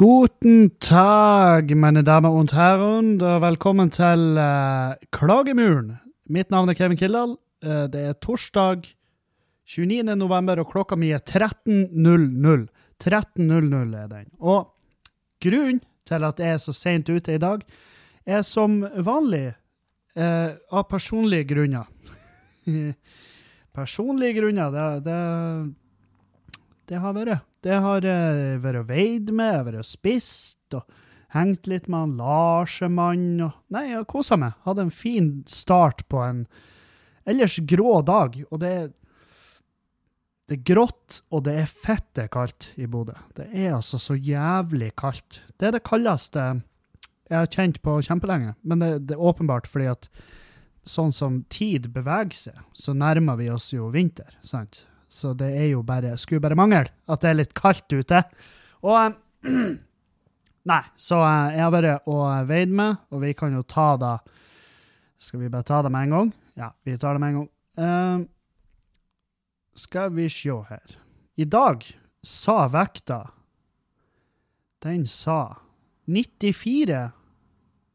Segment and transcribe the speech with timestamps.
[0.00, 3.20] Guten Tag, meine damer und Herren.
[3.20, 5.98] og Velkommen til uh, Klagemuren.
[6.24, 7.34] Mitt navn er Kevin Kildahl.
[7.60, 8.88] Uh, det er torsdag
[9.68, 10.16] 29.
[10.16, 12.64] november, og klokka mi er 13.00.
[12.96, 14.30] 13.00 er den.
[14.40, 14.72] Og
[15.44, 17.60] grunnen til at jeg er så seint ute i dag,
[18.24, 19.50] er som vanlig
[20.16, 21.92] uh, av personlige grunner.
[23.76, 25.20] personlige grunner, det, det,
[26.88, 27.49] det har vært.
[27.60, 31.00] Det har jeg vært veid med, jeg har vært spist og
[31.34, 34.56] hengt litt med han Larsemann og Nei, jeg har kosa meg.
[34.66, 36.46] Hadde en fin start på en
[37.28, 38.40] ellers grå dag.
[38.50, 38.88] Og det er
[40.50, 43.14] det er grått, og det er fette kaldt i Bodø.
[43.38, 45.44] Det er altså så jævlig kaldt.
[45.62, 46.46] Det er det kaldeste
[47.30, 48.56] jeg har kjent på kjempelenge.
[48.66, 50.08] Men det, det er åpenbart fordi at
[50.82, 54.34] sånn som tid beveger seg, så nærmer vi oss jo vinter.
[54.42, 54.88] sant?
[55.10, 58.22] Så det er jo bare Skulle bare mangle at det er litt kaldt ute.
[58.86, 59.16] Og
[60.70, 64.18] Nei, så eh, jeg har vært og veid med, og vi kan jo ta da
[65.20, 66.32] Skal vi bare ta det med en gang?
[66.60, 67.48] Ja, vi tar det med en gang.
[67.80, 68.26] Uh,
[69.78, 70.96] skal vi se her.
[71.40, 71.84] I dag
[72.22, 73.30] sa vekta
[74.84, 75.56] Den sa
[76.06, 77.10] 94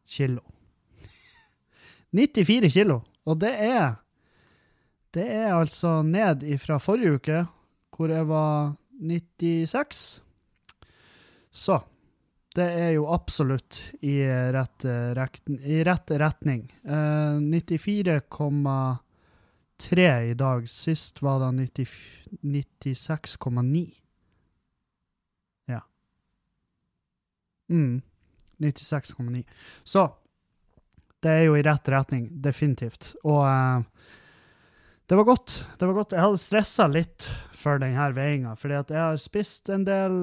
[0.05, 0.41] kilo.
[2.15, 3.01] 94 kilo.
[3.25, 3.95] Og det er
[5.15, 7.45] det er altså ned ifra forrige uke,
[7.95, 10.21] hvor jeg var 96.
[11.55, 11.79] Så
[12.55, 16.73] det er jo absolutt i rett, i rett retning.
[16.83, 20.69] Eh, 94,3 i dag.
[20.71, 21.51] Sist var det
[22.41, 23.93] 96,9.
[25.71, 25.81] Ja.
[27.71, 28.01] Mm.
[28.59, 29.43] 96,9.
[29.83, 30.15] Så
[31.19, 33.15] det er jo i rett retning, definitivt.
[33.23, 33.81] Og eh,
[35.07, 35.65] det var godt.
[35.79, 36.15] det var godt.
[36.15, 40.15] Jeg hadde stressa litt for denne veiinga, fordi at jeg har spist en del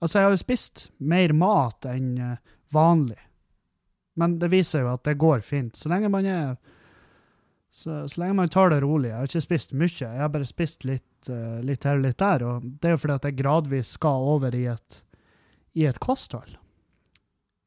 [0.00, 2.36] Altså, jeg har jo spist mer mat enn eh,
[2.72, 3.18] vanlig,
[4.16, 5.76] men det viser jo at det går fint.
[5.76, 6.54] Så lenge man er
[7.70, 9.10] så, så lenge man tar det rolig.
[9.10, 12.18] Jeg har ikke spist mye, jeg har bare spist litt, uh, litt her og litt
[12.18, 12.46] der.
[12.48, 14.98] Og det er jo fordi at jeg gradvis skal over i et,
[15.78, 16.56] i et kosthold.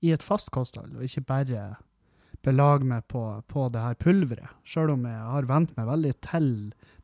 [0.03, 1.67] I et fast kosthold, og ikke bare
[2.43, 6.49] belage meg på, på det her pulveret, sjøl om jeg har vent meg veldig til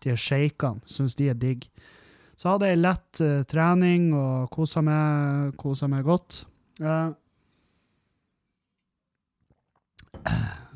[0.03, 1.67] de shakene, syns de er digg.
[2.39, 6.43] Så hadde jeg lett uh, trening og kosa meg, kosa meg godt.
[6.79, 7.11] Uh,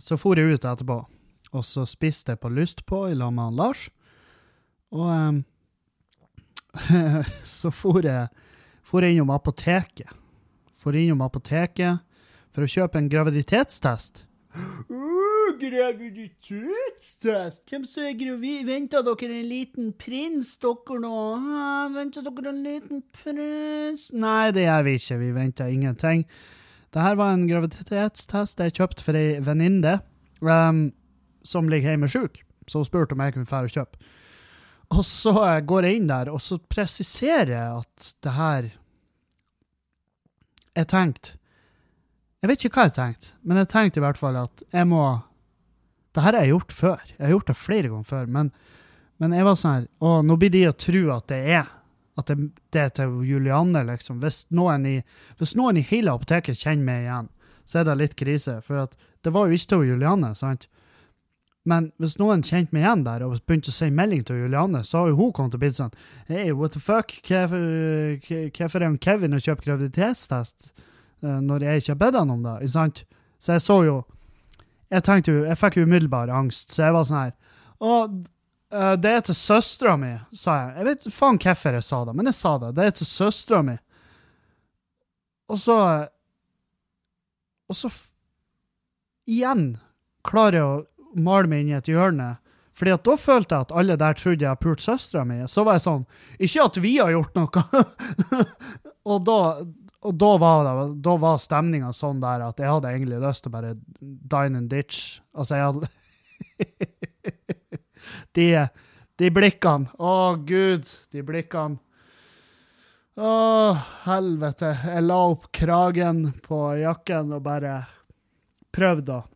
[0.04, 1.00] så for jeg ut etterpå,
[1.54, 3.88] og så spiste jeg på lyst på i lag med Lars.
[4.94, 5.44] Og um,
[7.58, 8.28] så for jeg,
[8.84, 10.12] for jeg innom apoteket.
[10.76, 12.04] For innom apoteket
[12.54, 14.26] for å kjøpe en graviditetstest.
[14.54, 17.64] Uh, graviditetstest?
[17.70, 18.68] Hvem som er gravid?
[18.68, 21.22] Venta dere en liten prins, dere nå?
[21.42, 24.12] Ah, venta dere en liten prins?
[24.14, 25.18] Nei, det gjør vi ikke.
[25.24, 26.20] Vi venter ingenting.
[26.94, 29.96] Dette var en graviditetstest jeg kjøpte for ei venninne
[30.46, 30.92] um,
[31.42, 32.44] som ligger hjemme sjuk.
[32.70, 33.96] Så hun spurte om jeg kunne dra og kjøpe.
[34.94, 35.34] Og så
[35.66, 38.64] går jeg inn der, og så presiserer jeg at det her
[40.78, 41.34] er tenkte
[42.44, 45.04] jeg vet ikke hva jeg tenkte, men jeg tenkte i hvert fall at jeg må
[46.14, 47.00] Det her har jeg gjort før.
[47.16, 48.26] Jeg har gjort det flere ganger før.
[48.30, 48.52] Men,
[49.18, 51.72] men jeg var sånn her Å, nå blir de å tro at det er
[52.14, 52.36] at det,
[52.70, 54.20] det er til Julianne, liksom.
[54.22, 55.00] Hvis noen, i,
[55.40, 57.32] hvis noen i hele apoteket kjenner meg igjen,
[57.66, 58.60] så er det litt krise.
[58.62, 58.92] For
[59.26, 60.68] det var jo ikke til Julianne, sant?
[61.66, 65.00] Men hvis noen kjente meg igjen der og begynte å si melding til Julianne, så
[65.00, 65.94] har jo hun kommet til å bli sånn
[66.28, 67.16] Hei, what the fuck?
[67.24, 70.74] Hvorfor er Kevin og kjøper graviditetstest?
[71.24, 72.58] Eh, når jeg ikke har bedt han om det.
[72.62, 73.04] ikke sant?
[73.40, 74.04] Så jeg så jo
[74.94, 77.32] Jeg tenkte jo, jeg fikk umiddelbar angst, så jeg var sånn her
[77.82, 78.18] Og
[78.70, 80.76] eh, det er til søstera mi, sa jeg.
[80.78, 82.74] Jeg vet faen hvorfor jeg sa det, men jeg sa det.
[82.78, 83.78] Det er til søstera mi.
[85.50, 85.78] Og så
[87.70, 87.94] Og så
[89.24, 89.78] Igjen
[90.28, 92.34] klarer jeg å male meg inn i et hjørne.
[92.76, 95.38] Fordi at da følte jeg at alle der trodde jeg hadde pult søstera mi.
[95.48, 96.04] Så var jeg sånn
[96.44, 97.64] Ikke at vi har gjort noe!
[99.14, 99.38] og da,
[100.04, 103.56] og da var, det, var stemninga sånn der at jeg hadde egentlig lyst til å
[103.56, 103.74] bare
[104.04, 105.20] dine and ditch.
[105.32, 105.88] Altså, jeg hadde
[108.38, 108.48] de,
[109.22, 109.92] de blikkene.
[109.96, 111.80] Å, gud, de blikkene.
[113.14, 113.32] Å,
[114.08, 114.74] helvete.
[114.90, 117.78] Jeg la opp kragen på jakken og bare
[118.74, 119.30] prøvde å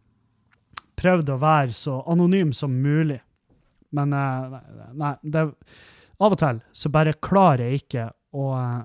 [0.97, 3.19] Prøvde å være så anonym som mulig.
[3.93, 4.55] Men eh,
[4.97, 5.43] nei, det,
[6.17, 8.79] av og til så bare klarer jeg ikke å eh,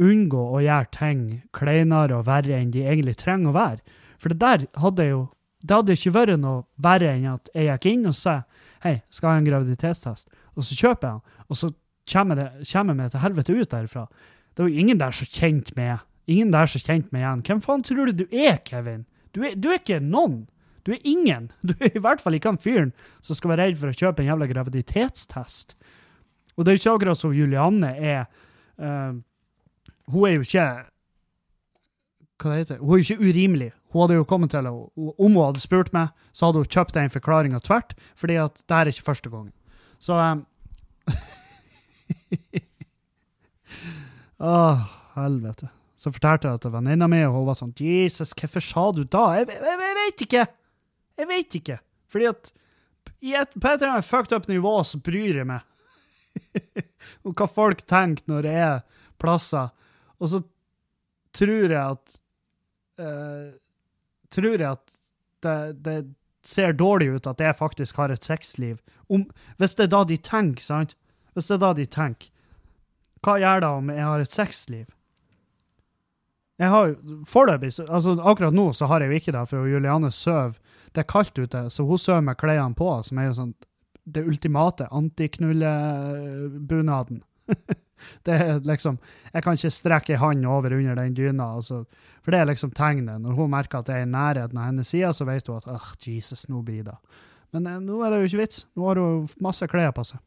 [0.00, 1.24] unngå å gjøre ting
[1.56, 3.98] kleinere og verre enn de egentlig trenger å være.
[4.20, 5.20] For det der hadde jo
[5.60, 8.38] det hadde ikke vært noe verre enn at jeg gikk inn og sa
[8.84, 10.30] hei, skal jeg ha en graviditetstest?
[10.56, 11.68] Og så kjøper jeg den, og så
[12.10, 14.06] kommer, jeg meg til helvete ut derfra.
[14.56, 17.40] Det var jo ingen der som kjente meg Ingen der som kjente meg igjen.
[17.42, 19.02] Hvem faen tror du du er, Kevin?
[19.34, 20.44] Du er, du er ikke noen.
[20.86, 21.48] Du er ingen.
[21.66, 24.22] Du er i hvert fall ikke han fyren som skal være redd for å kjøpe
[24.22, 25.74] en jævla graviditetstest.
[26.54, 28.22] Og det er ikke akkurat som Julianne er
[28.78, 29.18] uh,
[30.10, 30.68] Hun er jo ikke
[32.40, 33.70] Hva det heter Hun er jo ikke urimelig.
[33.92, 34.86] Hun hadde jo kommet til Om
[35.18, 38.90] hun hadde spurt meg, så hadde hun kjøpt den forklaringa tvert, fordi at det er
[38.92, 39.52] ikke første gangen.
[40.00, 40.46] Så um,
[44.40, 44.78] Åh,
[45.18, 45.68] helvete.
[46.00, 49.24] Så fortalte jeg til venninna mi, og hun var sånn Jesus, hvorfor sa du da?
[49.36, 50.46] Jeg, jeg, jeg, vet ikke!
[51.20, 51.76] Jeg vet ikke.
[52.10, 52.52] Fordi at
[53.20, 55.60] et, på et eller annet fucked up nivå så bryr jeg meg
[57.26, 58.80] om hva folk tenker når det er
[59.20, 59.68] plasser.
[60.20, 60.40] Og så
[61.36, 62.16] tror jeg at
[63.00, 63.50] uh,
[64.30, 64.92] Tror jeg at
[65.42, 65.94] det, det,
[66.46, 68.76] ser dårlig ut at jeg faktisk har et sexliv.
[69.12, 69.24] Om,
[69.58, 70.94] hvis det er da de tenker, sant?
[71.34, 72.30] Hvis det er da de tenker.
[73.26, 74.86] Hva gjør det om jeg har et sexliv?
[76.60, 76.94] Jeg har
[77.28, 80.52] Foreløpig, altså akkurat nå, så har jeg jo ikke det, for Juliane sover.
[80.92, 83.54] Det er kaldt ute, så hun sover med klærne på, som er jo sånn
[84.10, 87.18] det ultimate antiknullebunaden.
[88.26, 88.98] det er liksom
[89.32, 91.84] Jeg kan ikke strekke ei hånd over under den dyna, altså,
[92.22, 93.20] for det er liksom tegnet.
[93.20, 95.68] Når hun merker at jeg er i nærheten av hennes side, så vet hun at
[95.70, 96.96] åh, Jesus, nå blir det.
[97.54, 98.64] Men eh, nå er det jo ikke vits.
[98.76, 100.22] Nå har hun masse klær på seg.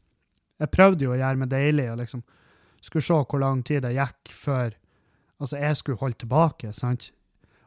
[0.62, 2.22] Jeg prøvde jo å gjøre meg deilig og liksom
[2.84, 4.80] skulle se hvor lang tid det gikk før
[5.42, 7.08] Altså, jeg skulle holde tilbake, sant?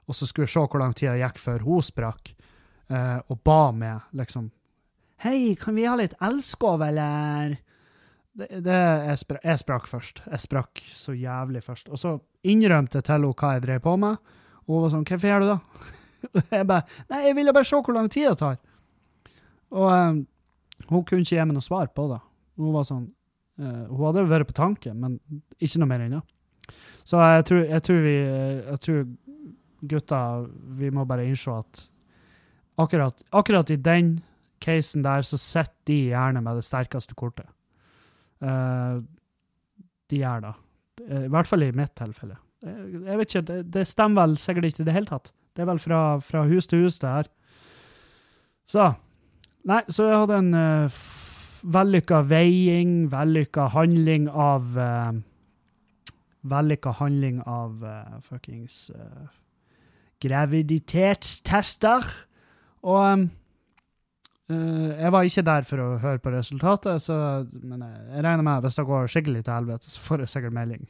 [0.07, 2.31] Og så skulle jeg se hvor lang tid det gikk før hun sprakk,
[2.88, 4.48] eh, og ba meg, liksom
[5.25, 7.57] Hei, kan vi ha litt elskov, eller?
[8.38, 8.78] Det, det,
[9.10, 10.19] jeg, sprak, jeg sprakk først.
[10.30, 11.89] Jeg sprakk så jævlig først.
[11.89, 12.13] Og så
[12.45, 14.34] innrømte jeg til henne hva jeg drev på med,
[14.68, 15.60] og hun var sånn Hvorfor gjør du det?
[16.60, 18.60] jeg bare Nei, jeg ville bare se hvor lang tid det tar.
[19.74, 20.19] Og um,
[20.88, 22.19] hun kunne ikke gi meg noe svar på det.
[22.62, 25.18] Hun var sånn uh, Hun hadde vært på tanken, men
[25.57, 26.22] ikke noe mer ennå.
[27.07, 29.04] Så jeg tror, jeg tror, vi Jeg tror
[29.88, 30.22] gutta
[30.78, 31.86] Vi må bare innse at
[32.78, 34.18] akkurat, akkurat i den
[34.62, 37.48] casen der, så sitter de gjerne med det sterkeste kortet.
[38.44, 39.01] Uh,
[40.12, 40.54] de gjør det.
[41.07, 42.38] Uh, I hvert fall i mitt tilfelle.
[42.66, 45.31] Uh, jeg vet ikke, det, det, stemmer vel sikkert ikke i det hele tatt.
[45.56, 47.30] Det er vel fra, fra hus til hus, det her.
[48.68, 48.92] Så
[49.68, 51.00] Nei, så jeg hadde en uh,
[51.75, 55.18] vellykka veiing, vellykka handling av uh,
[56.48, 59.28] vellykka handling av uh, fuckings uh,
[60.24, 62.07] graviditetstester.
[62.88, 63.28] Og um,
[64.56, 67.18] jeg var ikke der for å høre på resultatet, så,
[67.52, 70.34] men jeg, jeg regner med at hvis det går skikkelig til helvete, så får jeg
[70.36, 70.88] sikkert melding.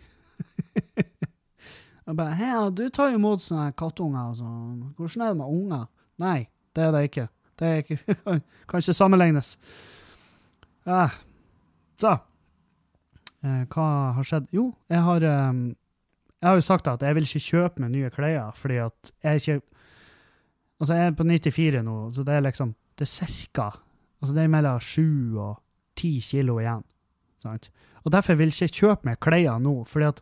[2.06, 4.94] jeg bare 'Hei, du tar jo imot sånne kattunger og sånn.
[5.00, 5.90] Hvordan er det med unger?'
[6.22, 6.40] Nei,
[6.78, 7.28] det er det ikke.
[7.58, 8.16] Det er ikke,
[8.70, 9.58] kan ikke sammenlignes.
[10.86, 11.10] Ja.
[11.98, 12.18] Så
[13.46, 13.88] Eh, hva
[14.18, 14.50] har skjedd?
[14.56, 15.62] Jo, jeg har, um,
[16.42, 19.44] jeg har jo sagt at jeg vil ikke kjøpe meg nye klær, fordi at jeg
[19.44, 19.62] ikke
[20.78, 23.72] Altså, jeg er på 94 nå, så det er liksom Det er cirka
[24.18, 25.60] Altså, det er mellom 7 og
[25.96, 26.82] 10 kilo igjen.
[27.38, 27.70] Sant?
[28.02, 30.22] Og derfor vil jeg ikke kjøpe meg klær nå, fordi at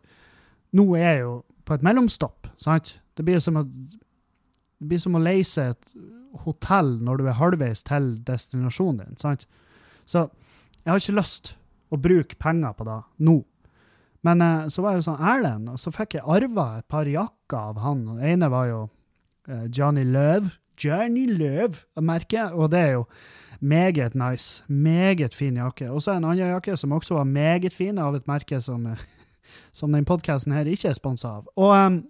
[0.76, 1.32] nå er jeg jo
[1.64, 2.50] på et mellomstopp.
[2.60, 2.98] sant?
[3.16, 5.92] Det blir som å, det blir som å leise et
[6.44, 9.16] hotell når du er halvveis til destinasjonen din.
[9.16, 9.46] sant?
[10.04, 10.26] Så
[10.82, 11.54] jeg har ikke lyst
[11.90, 13.40] å bruke penger på det nå.
[14.26, 17.08] Men eh, så var jeg jo sånn Erlend, og så fikk jeg arva et par
[17.08, 18.04] jakker av han.
[18.10, 18.80] Den ene var jo
[19.48, 20.50] eh, Johnny Løv.
[20.84, 23.04] Johnny Løv, merke, og det er jo
[23.60, 24.64] meget nice.
[24.68, 25.90] Meget fin jakke.
[25.90, 28.86] Og så en annen jakke som også var meget fin, av et merke som,
[29.78, 31.48] som den podkasten her ikke er sponsa av.
[31.56, 32.02] Og, um,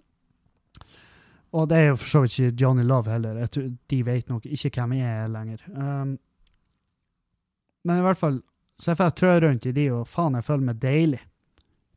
[1.53, 3.45] og det er jo for så vidt ikke Johnny Love heller.
[3.47, 5.63] Tror, de vet nok ikke hvem jeg er lenger.
[5.73, 6.17] Um,
[7.87, 8.41] men i hvert fall,
[8.79, 11.21] så jeg får trø rundt i de, og faen, jeg føler meg deilig.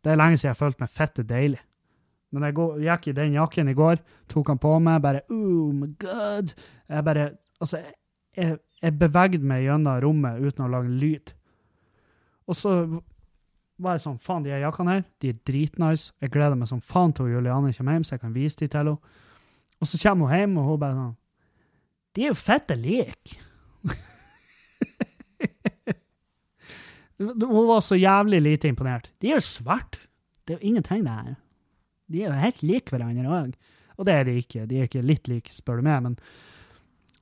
[0.05, 1.59] Det er lenge siden jeg har følt meg fette deilig.
[2.31, 2.57] Men jeg
[2.87, 6.55] gikk i den jakken i går, tok han på meg, bare oh my god.
[6.89, 7.83] Jeg bare Altså,
[8.33, 11.33] jeg, jeg bevegde meg gjennom rommet uten å lage lyd.
[12.49, 12.71] Og så
[13.81, 16.15] var jeg sånn Faen, de jakkene her, de er dritnice.
[16.25, 18.81] Jeg gleder meg som faen til Juliane kommer hjem, så jeg kan vise de til
[18.81, 18.97] henne.
[19.81, 21.15] Og så kommer hun hjem, og hun bare sånn
[22.17, 23.39] De er jo fette like.
[27.21, 29.11] Hun var så jævlig lite imponert.
[29.21, 29.99] De er jo svarte.
[30.49, 31.35] Det er jo ingenting, det her.
[32.11, 33.53] De er jo helt like hverandre òg.
[34.01, 34.65] Og det er de ikke.
[34.69, 36.09] De er ikke litt like, spør du meg,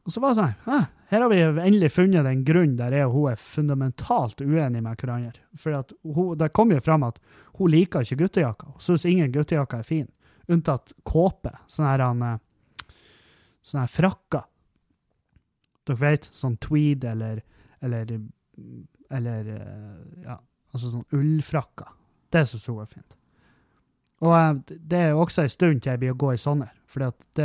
[0.06, 3.14] Og så var det sånn Her har vi endelig funnet den grunnen der jeg og
[3.14, 5.40] hun er fundamentalt uenige med hverandre.
[5.56, 7.18] For hun, det kom jo fram at
[7.58, 8.74] hun liker ikke guttejakker.
[8.76, 10.06] Hun syns ingen guttejakker er fin,
[10.48, 11.54] unntatt kåpe.
[11.66, 12.92] Sånne eh,
[13.62, 14.44] sånne her frakker.
[15.88, 17.40] Dere vet, sånn tweed eller,
[17.80, 18.12] eller
[19.10, 20.36] eller eh, ja,
[20.72, 21.94] altså sånn ullfrakker.
[22.32, 23.17] Det syns hun er fint.
[24.24, 26.70] Og eh, det er også en stund til jeg blir å gå i sånne.
[27.06, 27.42] at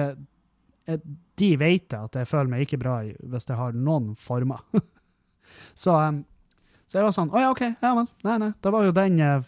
[1.39, 4.61] de vet at jeg føler meg ikke bra hvis jeg har noen former.
[5.81, 5.95] så,
[6.85, 7.63] så jeg var sånn Å ja, OK.
[7.81, 8.09] Ja vel.
[8.27, 8.51] Nei, nei.
[8.61, 9.47] Da var jo den uh,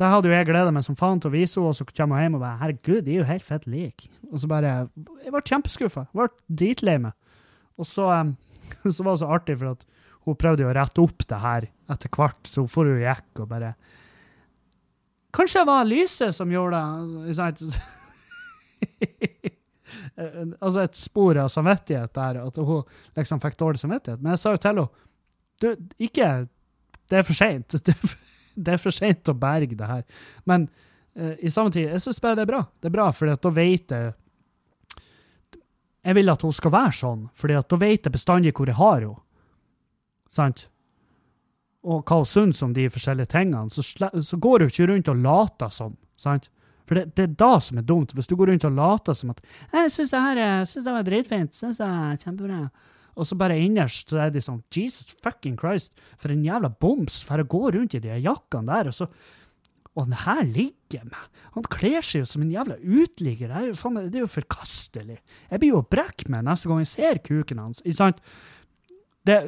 [0.00, 2.18] Da hadde jo jeg gleda meg som faen til å vise henne, og så kommer
[2.18, 4.10] hun hjem og bare Herregud, de er jo helt fett like.
[4.30, 4.74] Og så bare
[5.24, 6.06] Jeg ble kjempeskuffa.
[6.16, 7.16] Ble dritlei meg.
[7.80, 8.10] Og så,
[8.96, 9.86] så var det så artig, for at
[10.26, 13.40] hun prøvde jo å rette opp det her etter hvert, så hun for hun gikk
[13.40, 13.74] og bare
[15.32, 16.80] Kanskje det var lyset som gjorde
[17.30, 17.56] det?
[20.60, 22.82] altså et spor av samvittighet der, at hun
[23.18, 24.22] liksom fikk dårlig samvittighet.
[24.22, 24.88] Men jeg sa jo til henne
[25.60, 25.68] du,
[26.00, 26.28] ikke
[27.10, 27.74] Det er for seint.
[28.60, 30.02] Det, er for seint å berge det her.
[30.44, 30.66] Men
[31.16, 32.64] uh, i samme tid, jeg syns bare det er bra.
[32.80, 34.12] Det er bra, for da vet jeg
[36.04, 39.04] Jeg vil at hun skal være sånn, for da vet jeg bestandig hvor jeg har
[39.06, 39.20] henne.
[40.30, 40.66] Sant?
[41.80, 43.70] Og hva hun syns om de forskjellige tingene.
[43.72, 45.96] Så, så går hun ikke rundt og later som.
[46.20, 46.50] sant?
[46.90, 48.12] For det, det, er da som er dumt.
[48.16, 49.40] Hvis du går rundt og later som at
[49.72, 51.54] 'Jeg syns det her synes det var dritfint.
[51.54, 52.70] Syns det er kjempebra.'
[53.16, 57.22] Og så bare innerst så er de sånn Jesus fucking Christ, for en jævla boms
[57.26, 59.10] for å gå rundt i de jakkene der, og så
[59.98, 61.24] Og den her ligger med.
[61.56, 63.48] Han kler seg jo som en jævla uteligger.
[63.50, 65.18] Det er jo, det er jo forkastelig.
[65.50, 67.82] Jeg blir jo brekk med neste gang jeg ser kuken hans.
[67.82, 68.20] Ikke sant?
[69.26, 69.40] Det,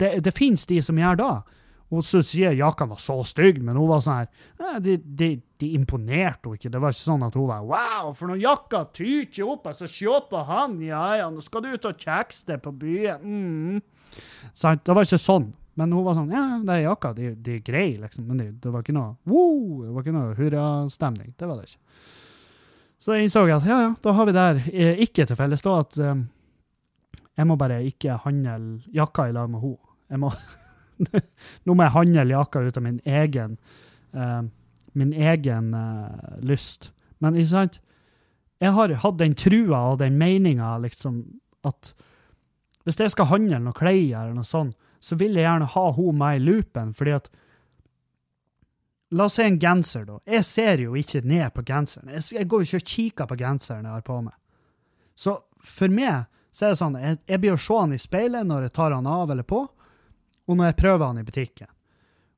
[0.00, 1.34] det, det finnes de som gjør det.
[1.92, 5.28] Hun syntes ikke jakka var så stygg, men hun var sånn her de, de,
[5.60, 6.70] de, imponerte henne ikke.
[6.72, 10.20] Det var ikke sånn at hun var Wow, for noen jakka tyter opp, Altså, se
[10.30, 13.20] på han, ja ja, nå skal du ut og kjekse deg på byen.
[13.20, 14.22] Mm.
[14.54, 15.50] Så, det var ikke sånn.
[15.76, 18.24] Men hun var sånn Ja, de jakka, de, de er greie, liksom.
[18.28, 21.36] Men det, det, var ikke noe wow, det var ikke noe hurrastemning.
[21.36, 21.82] Det var det ikke.
[23.02, 25.80] Så jeg innså at ja, ja, da har vi der eh, ikke til felles da
[25.82, 26.28] at um,
[27.38, 29.92] jeg må bare ikke handle jakka i lag med henne.
[30.12, 30.32] Jeg må
[31.64, 33.56] Nå må jeg handle jakka ut av min egen,
[34.14, 34.42] uh,
[34.98, 36.92] min egen uh, lyst.
[37.18, 37.80] Men ikke sant?
[38.62, 41.24] Jeg har hatt den trua og den meninga liksom,
[41.66, 41.94] at
[42.84, 46.18] hvis jeg skal handle noe klær eller noe sånt, så vil jeg gjerne ha hun
[46.18, 47.32] med i loopen, fordi at
[49.12, 50.14] La oss si en genser, da.
[50.24, 52.08] Jeg ser jo ikke ned på genseren.
[52.14, 54.32] Jeg, jeg går jo ikke og kikker på genseren jeg har på meg.
[55.20, 55.34] Så
[55.68, 58.66] for meg så er det sånn, jeg, jeg blir å se han i speilet når
[58.66, 59.62] jeg tar han av eller på,
[60.46, 61.70] og når jeg prøver han i butikken.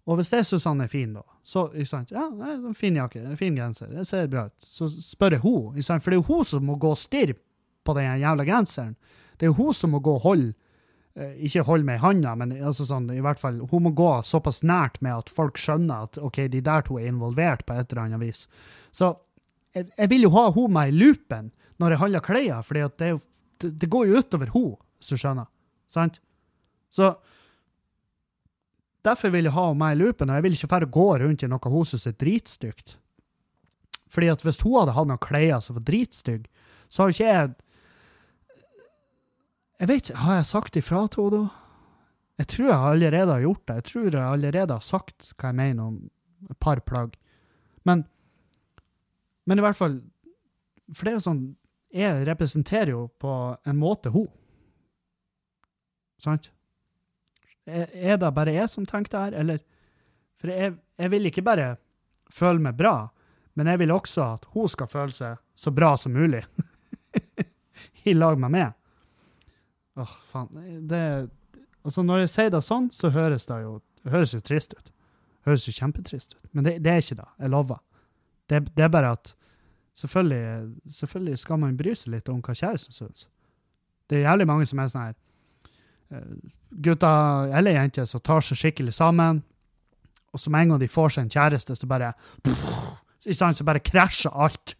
[0.04, 3.22] Og hvis jeg syns han er fin, da, så ikke sant, ja, er fin jakke,
[3.40, 6.44] fin genser, det ser bra ut, så spør jeg hun, for det er jo hun
[6.48, 7.38] som må gå og stirre
[7.84, 8.94] på den jævla genseren.
[9.36, 10.52] Det er jo hun som må gå og holde
[11.16, 14.12] eh, ikke holde meg i handa, men altså sånn, i hvert fall, hun må gå
[14.28, 17.90] såpass nært med at folk skjønner at ok, de der to er involvert på et
[17.90, 18.44] eller annet vis.
[18.94, 19.14] Så
[19.74, 21.50] jeg, jeg vil jo ha hun med i loopen
[21.82, 23.14] når jeg handler klær, for det,
[23.62, 25.48] det, går jo utover henne, hvis du skjønner.
[25.90, 26.20] Sant?
[26.90, 27.14] Så
[29.04, 31.48] Derfor vil jeg ha meg i loopen, og jeg vil ikke bare gå rundt i
[31.50, 32.94] noe hun syns er dritstygt.
[34.08, 36.48] Fordi at hvis hun hadde hatt noen klær som var dritstygge,
[36.88, 37.54] så har ikke jeg
[39.80, 41.60] Jeg vet ikke, har jeg sagt ifra til henne da?
[42.38, 43.74] Jeg tror jeg allerede har gjort det.
[43.74, 45.96] Jeg tror jeg allerede har sagt hva jeg mener om
[46.50, 47.16] et par plagg.
[47.84, 48.04] Men,
[49.46, 50.00] men i hvert fall
[50.92, 51.44] For det er jo sånn
[51.94, 53.32] Jeg representerer jo på
[53.64, 54.26] en måte hun.
[56.22, 56.50] Sant?
[57.64, 59.62] Er det bare jeg som tenker det her, eller
[60.34, 61.76] For jeg, jeg, vil ikke bare
[62.28, 63.08] føle meg bra,
[63.54, 66.42] men jeg vil også at hun skal føle seg så bra som mulig.
[68.10, 68.74] I lag med meg.
[69.96, 70.50] Åh, faen.
[70.90, 71.04] Det
[71.84, 73.74] Altså, når jeg sier det sånn, så høres det jo,
[74.08, 74.86] høres jo trist ut.
[75.44, 76.46] Høres jo kjempetrist ut.
[76.56, 77.26] Men det, det er ikke det.
[77.44, 77.80] Jeg lover.
[78.48, 79.34] Det, det, er bare at
[79.94, 83.28] selvfølgelig, selvfølgelig skal man bry seg litt om hva kjæresten syns.
[84.10, 85.14] Det er jævlig mange som er sånn her
[86.14, 86.50] Eh,
[86.84, 89.42] gutter eller jenter som tar seg skikkelig sammen,
[90.34, 92.14] og med en gang de får seg en kjæreste, så bare
[93.24, 94.74] Så bare krasjer alt.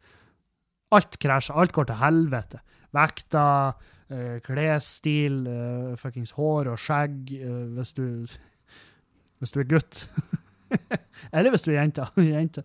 [0.93, 1.57] Alt krasjer.
[1.57, 2.59] Alt går til helvete.
[2.93, 3.73] Vekta,
[4.11, 7.31] uh, klesstil, uh, fuckings hår og skjegg
[7.75, 8.27] hvis du
[9.39, 10.11] Hvis du er gutt.
[11.33, 12.05] eller hvis du er jente.
[12.17, 12.63] jente.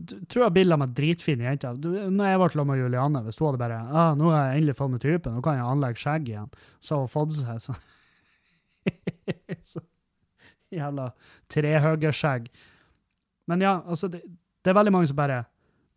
[0.00, 1.76] Tror jeg bilder meg dritfine jenter.
[1.76, 4.76] Når jeg ble sammen med Julianne, hvis hun hadde bare ah, 'Nå har jeg endelig
[4.78, 7.80] fått meg typen, nå kan jeg anlegge skjegg igjen', så har hun fått seg sånn.
[9.70, 9.82] så,
[10.70, 11.10] jævla
[11.52, 12.50] trehøggeskjegg.
[13.50, 14.22] Men ja, altså, det,
[14.62, 15.42] det, er veldig mange som bare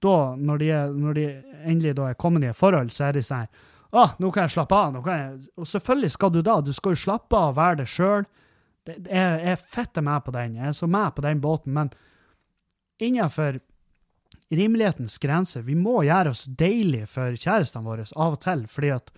[0.03, 1.27] da, når de, når de
[1.63, 4.47] endelig da er kommet i et forhold, så er de sånn her Å, nå kan
[4.47, 4.87] jeg slappe av.
[4.89, 5.51] nå kan jeg...
[5.61, 6.55] Og selvfølgelig skal du da.
[6.65, 8.23] Du skal jo slappe av og være det sjøl.
[8.89, 10.55] Jeg er fette med på den.
[10.57, 11.75] Jeg er så med på den båten.
[11.77, 11.91] Men
[12.97, 13.59] innenfor
[14.51, 19.13] rimelighetens grenser, vi må gjøre oss deilige for kjærestene våre av og til, fordi at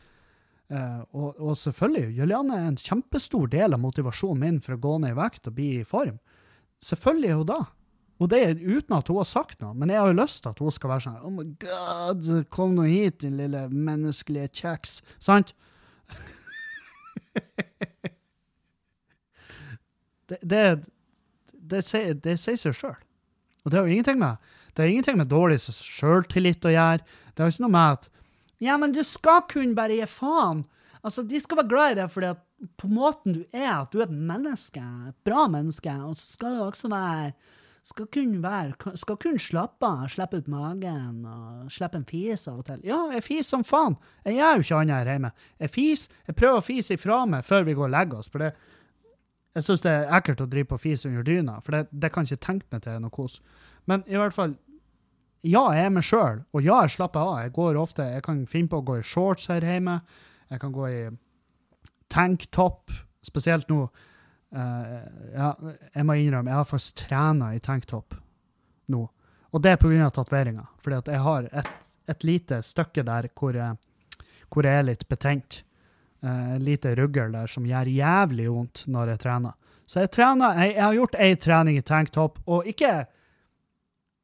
[0.66, 4.94] Uh, og, og, selvfølgelig, Julianne er en kjempestor del av motivasjonen min for å gå
[5.04, 6.16] ned i vekt og bli i form.
[6.82, 7.60] Selvfølgelig er hun da.
[8.18, 9.76] Og det er uten at hun har sagt noe.
[9.78, 12.22] Men jeg har jo lyst til at hun skal være sånn Oh my God,
[12.54, 14.92] kom nå hit, din lille menneskelige kjeks.
[15.20, 15.54] Sant?
[20.32, 20.64] det, det,
[21.52, 23.00] det, sier, det sier seg sjøl.
[23.66, 24.34] Og det har jo ingenting med
[24.76, 27.04] det har ingenting med dårlig sjøltillit å gjøre.
[27.34, 28.10] Det har ikke noe med at
[28.64, 30.64] Ja, men du skal kun bare gi faen.
[31.04, 32.42] Altså, De skal være glad i deg fordi at
[32.80, 36.56] på måten du er, at du er et menneske, et bra menneske, og så skal
[36.56, 37.34] du også være
[37.86, 42.64] skal kun være, skal kun slappe av, slippe ut magen og slippe en fis av
[42.64, 42.80] og til.
[42.88, 43.98] Ja, jeg fiser som faen.
[44.26, 45.32] Jeg gjør jo ikke annet her hjemme.
[45.62, 46.16] Jeg fiser.
[46.26, 48.30] jeg prøver å fise ifra meg før vi går og legger oss.
[48.30, 48.56] for det,
[49.56, 52.26] Jeg syns det er ekkelt å drive på fis under dyna, for det, det kan
[52.26, 53.40] ikke tenke meg til noe kos.
[53.88, 54.58] Men i hvert fall,
[55.46, 57.36] ja, jeg er meg sjøl, og ja, jeg slapper av.
[57.46, 60.00] Jeg går ofte, jeg kan finne på å gå i shorts her hjemme.
[60.52, 61.00] Jeg kan gå i
[62.12, 62.94] tanktop,
[63.26, 63.86] spesielt nå.
[64.56, 65.00] Uh,
[65.36, 65.50] ja,
[65.92, 68.16] jeg må innrømme, jeg har faktisk trena i tanktop
[68.94, 69.02] nå.
[69.56, 70.10] Og det er pga.
[70.14, 70.66] tatoveringa.
[70.84, 71.72] Fordi at jeg har et,
[72.12, 73.78] et, lite stykke der hvor jeg,
[74.54, 75.62] hvor jeg er litt betent.
[76.26, 79.58] Uh, lite ruggel der som gjør jævlig vondt når jeg trener.
[79.86, 83.04] Så jeg trener, jeg, jeg har gjort ei trening i tanktop, og ikke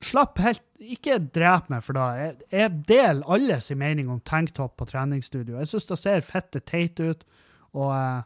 [0.01, 2.07] Slapp helt Ikke drep meg for da.
[2.17, 5.59] Jeg, jeg deler sin mening om tanktop på treningsstudio.
[5.61, 7.21] Jeg syns det ser fette teit ut,
[7.77, 8.21] og, eh,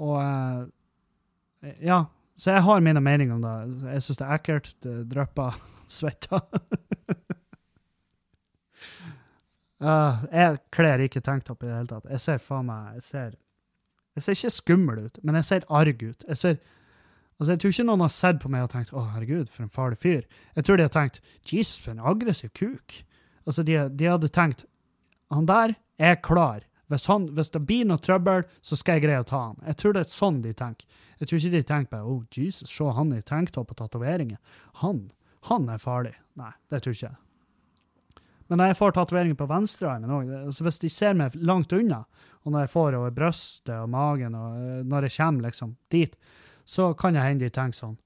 [0.00, 2.04] og eh, Ja.
[2.34, 3.90] Så jeg har mine meninger om det.
[3.92, 4.72] Jeg syns det er ekkelt.
[4.82, 5.54] Det drypper
[5.98, 6.40] svette.
[9.84, 12.08] uh, jeg kler ikke tanktopp i det hele tatt.
[12.10, 13.36] Jeg ser faen meg Jeg ser,
[14.16, 16.26] jeg ser ikke skummel ut, men jeg ser arg ut.
[16.26, 16.58] Jeg ser
[17.38, 19.72] Altså, Jeg tror ikke noen har sett på meg og tenkt 'Å, herregud, for en
[19.72, 20.26] farlig fyr'.
[20.56, 23.02] Jeg tror de har tenkt 'Jesus, for en aggressiv kuk'.
[23.46, 24.64] Altså, de, de hadde tenkt
[25.30, 26.62] 'Han der er klar'.
[26.88, 29.56] Hvis, han, hvis, det blir noe trøbbel, så skal jeg greie å ta han.
[29.66, 30.86] Jeg tror det er sånn de tenker.
[31.18, 34.38] Jeg tror ikke de tenker på oh, Jesus, se han i tanktopp og tatoveringer'.
[34.84, 35.10] Han,
[35.48, 36.14] han er farlig.
[36.36, 37.20] Nei, det tror ikke jeg.
[38.48, 42.04] Men når jeg får tatoveringer på venstrearmen òg, altså hvis de ser meg langt unna,
[42.44, 46.16] og når jeg får over brystet og magen, og eh, når jeg kommer liksom dit,
[46.64, 47.98] så kan jeg hende de tenker sånn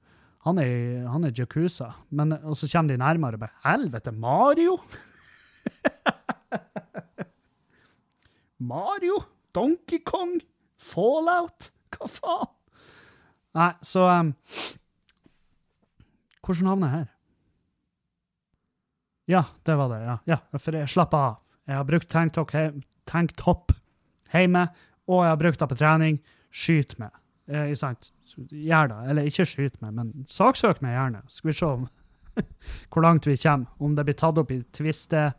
[0.47, 1.91] Han er, han er Jacuza.
[2.15, 4.79] Men, og så kommer de nærmere og bare Helvete, Mario!
[8.73, 9.19] Mario?
[9.55, 10.39] Donkey Kong?
[10.79, 11.71] Fallout?
[11.95, 12.55] Hva faen?
[13.59, 14.35] Nei, så um,
[16.45, 17.09] Hvordan havner jeg her?
[19.29, 20.01] Ja, det var det.
[20.07, 20.17] ja.
[20.25, 21.41] ja for jeg slapp av.
[21.69, 23.75] Jeg har brukt tanktopp
[24.33, 24.63] hjemme,
[25.05, 26.17] og jeg har brukt det på trening.
[26.49, 27.13] Skyt meg.
[27.49, 28.11] Eh, sant?
[28.51, 29.03] Gjerne.
[29.09, 31.23] Eller ikke skyt meg, men saksøk meg gjerne.
[31.33, 31.87] Skal vi se om
[32.93, 33.67] hvor langt vi kommer.
[33.79, 35.31] Om det blir tatt opp i tviste,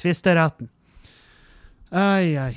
[0.00, 0.68] tvisteretten.
[1.88, 2.52] Ei, ei.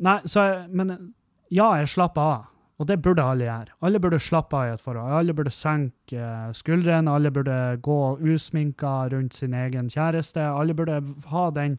[0.00, 1.12] Nei, så Men
[1.52, 2.46] ja, jeg slapper av.
[2.80, 3.74] Og det burde alle gjøre.
[3.84, 5.12] Alle burde slappe av i et forhold.
[5.12, 7.12] Alle burde senke eh, skuldrene.
[7.12, 10.40] Alle burde gå usminka rundt sin egen kjæreste.
[10.40, 11.78] Alle burde ha den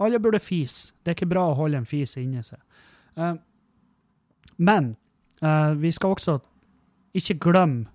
[0.00, 0.94] Alle burde fise.
[1.04, 2.56] Det er ikke bra å holde en fis inni seg.
[3.20, 3.34] Uh,
[4.56, 4.94] men
[5.40, 6.34] vi skal også
[7.16, 7.88] ikke glemme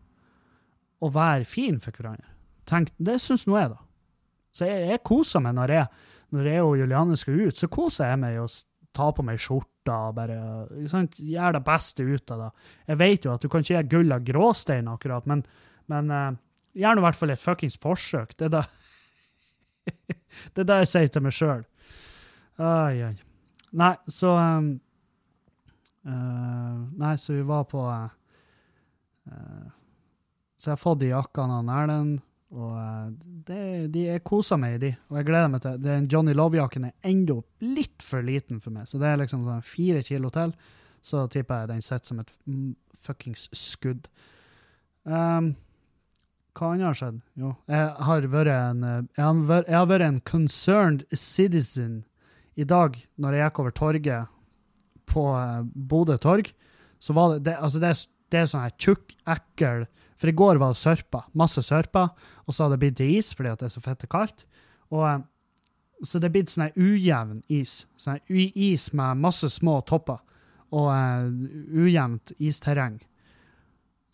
[1.04, 2.32] å være fin for hverandre.
[2.66, 3.82] Tenk, det syns nå jeg, da.
[4.56, 6.06] Så jeg, jeg, koser meg når jeg,
[6.36, 7.60] når jeg og Juliane skal ut.
[7.60, 8.48] Så koser jeg meg i å
[8.96, 10.38] ta på meg skjorta og bare
[10.90, 12.50] sant, gjøre det beste ut av det.
[12.88, 15.44] Jeg vet jo at du kan ikke gjøre gull av gråstein, akkurat, men,
[15.92, 16.40] men uh,
[16.80, 18.34] gjør nå i hvert fall et fuckings forsøk.
[18.40, 18.64] Det er det,
[20.56, 21.68] det er det jeg sier til meg sjøl.
[22.56, 23.14] Ai, ai.
[23.76, 24.72] Nei, så um,
[26.08, 28.08] uh, Nei, så vi var på uh,
[30.56, 32.22] så jeg har fått de jakkene av Erlend,
[32.56, 33.10] og uh,
[33.48, 33.60] det,
[33.94, 34.92] de, er koser meg i de.
[35.12, 38.88] Og jeg gleder meg til Den Johnny Love-jakken er enda litt for liten for meg,
[38.90, 40.56] så det er liksom sånn fire kilo til.
[41.06, 42.34] Så tipper jeg den sitter som et
[43.06, 44.08] fuckings skudd.
[45.06, 45.54] Um,
[46.56, 47.18] hva annet har skjedd?
[47.38, 52.00] Jo, jeg har vært en, jeg har vært, jeg har vært en concerned citizen
[52.56, 54.35] i dag, når jeg gikk over torget
[55.16, 56.52] på uh, Bodø torg.
[57.00, 57.94] Så var det, det, altså det,
[58.34, 59.86] det er sånn her tjukk, ekkel
[60.20, 61.26] For i går var det sørpa.
[61.38, 62.08] Masse sørpa.
[62.46, 64.46] Og så har det blitt til is fordi det er så fette kaldt.
[64.94, 65.20] Og, eh,
[66.04, 67.84] så det er blitt sånn ujevn is.
[68.02, 70.22] Sånn is med masse små topper.
[70.76, 71.28] Og uh,
[71.76, 72.98] ujevnt isterreng.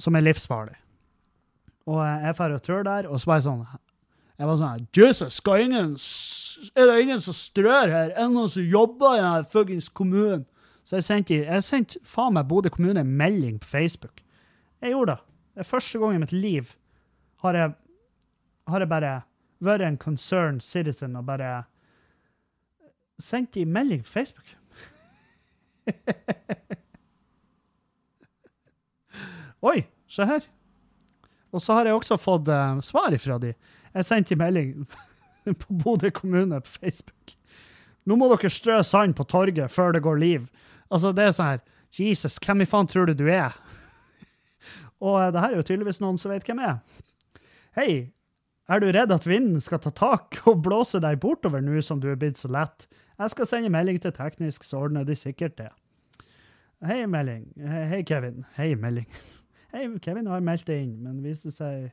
[0.01, 0.75] Som er livsfarlig.
[1.89, 3.63] Og uh, jeg drar og trør der, og så var jeg sånn
[4.41, 5.95] Jeg var sånn Jesus, skal ingen
[6.75, 8.11] Er det ingen som strør her?
[8.11, 10.45] Er det noen som jobber i denne fuckings kommunen?
[10.83, 14.23] Så jeg sendte, jeg sendte faen meg Bodø kommune en melding på Facebook.
[14.81, 15.21] Jeg gjorde det.
[15.53, 16.71] Det er første gang i mitt liv
[17.41, 17.73] har jeg,
[18.67, 19.21] har jeg bare
[19.61, 21.63] vært en concerned citizen og bare
[23.21, 24.57] sendt en melding på Facebook.
[29.71, 30.41] Oi, se her.
[31.51, 33.53] Og så har jeg også fått uh, svar ifra de.
[33.93, 34.87] Jeg sendte en melding
[35.61, 37.35] på Bodø kommune på Facebook.
[38.07, 40.41] Nå må dere strø sand på torget før det går liv.
[40.91, 43.55] Altså, det er sånn her Jesus, hvem i faen tror du du er?
[45.03, 47.43] Og uh, det her er jo tydeligvis noen som vet hvem jeg er.
[47.75, 47.91] Hei,
[48.71, 52.09] er du redd at vinden skal ta tak og blåse deg bortover nå som du
[52.11, 52.87] er blitt så lett?
[53.19, 55.69] Jeg skal sende melding til teknisk, så ordner de sikkert det.
[56.87, 57.43] Hei, melding.
[57.61, 58.45] Hei, Kevin.
[58.55, 59.07] Hei, melding.
[59.73, 61.91] Hei, Kevin har meldt det inn, men viste, seg,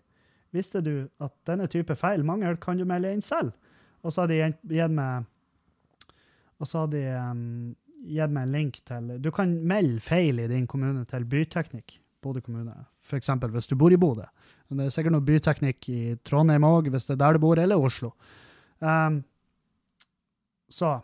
[0.54, 3.52] visste du at denne type feil mangel kan du melde inn selv?
[4.02, 5.26] Og så har de gitt meg
[6.58, 7.76] og så har de um,
[8.08, 12.42] gitt meg en link til Du kan melde feil i din kommune til Byteknikk, Bodø
[12.44, 12.74] kommune.
[13.04, 13.30] F.eks.
[13.52, 14.26] hvis du bor i Bodø.
[14.68, 17.80] Det er sikkert noe byteknikk i Trondheim òg, hvis det er der du bor, eller
[17.80, 18.12] Oslo.
[18.84, 19.22] Um,
[20.68, 20.98] så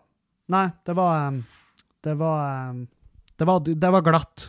[0.52, 1.38] Nei, det var um,
[2.04, 2.82] Det var um,
[3.34, 4.44] det var, det var glatt.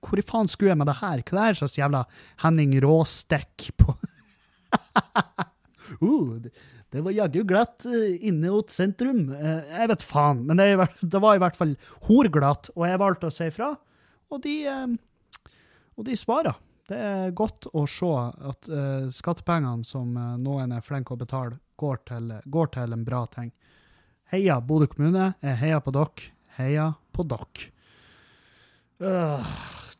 [0.00, 1.20] Hvor i faen skulle jeg med det her?
[1.26, 2.04] Hva er det slags jævla
[2.44, 3.96] Henning Råstekk på
[6.06, 6.46] uh,
[6.94, 9.26] det, var jaggu glatt uh, inne mot sentrum.
[9.34, 11.74] Uh, jeg vet faen, men det, var i hvert fall
[12.06, 13.72] horglatt, og jeg valgte å si ifra.
[14.30, 15.50] Og de, uh,
[15.98, 16.54] og de svarer.
[16.86, 18.10] Det er godt å se
[18.44, 18.66] at
[19.16, 23.48] skattepengene som noen er flinke å betale, går til, går til en bra ting.
[24.28, 25.30] Heia Bodø kommune.
[25.40, 26.28] Jeg heier på dere.
[26.58, 27.70] Heia på dere.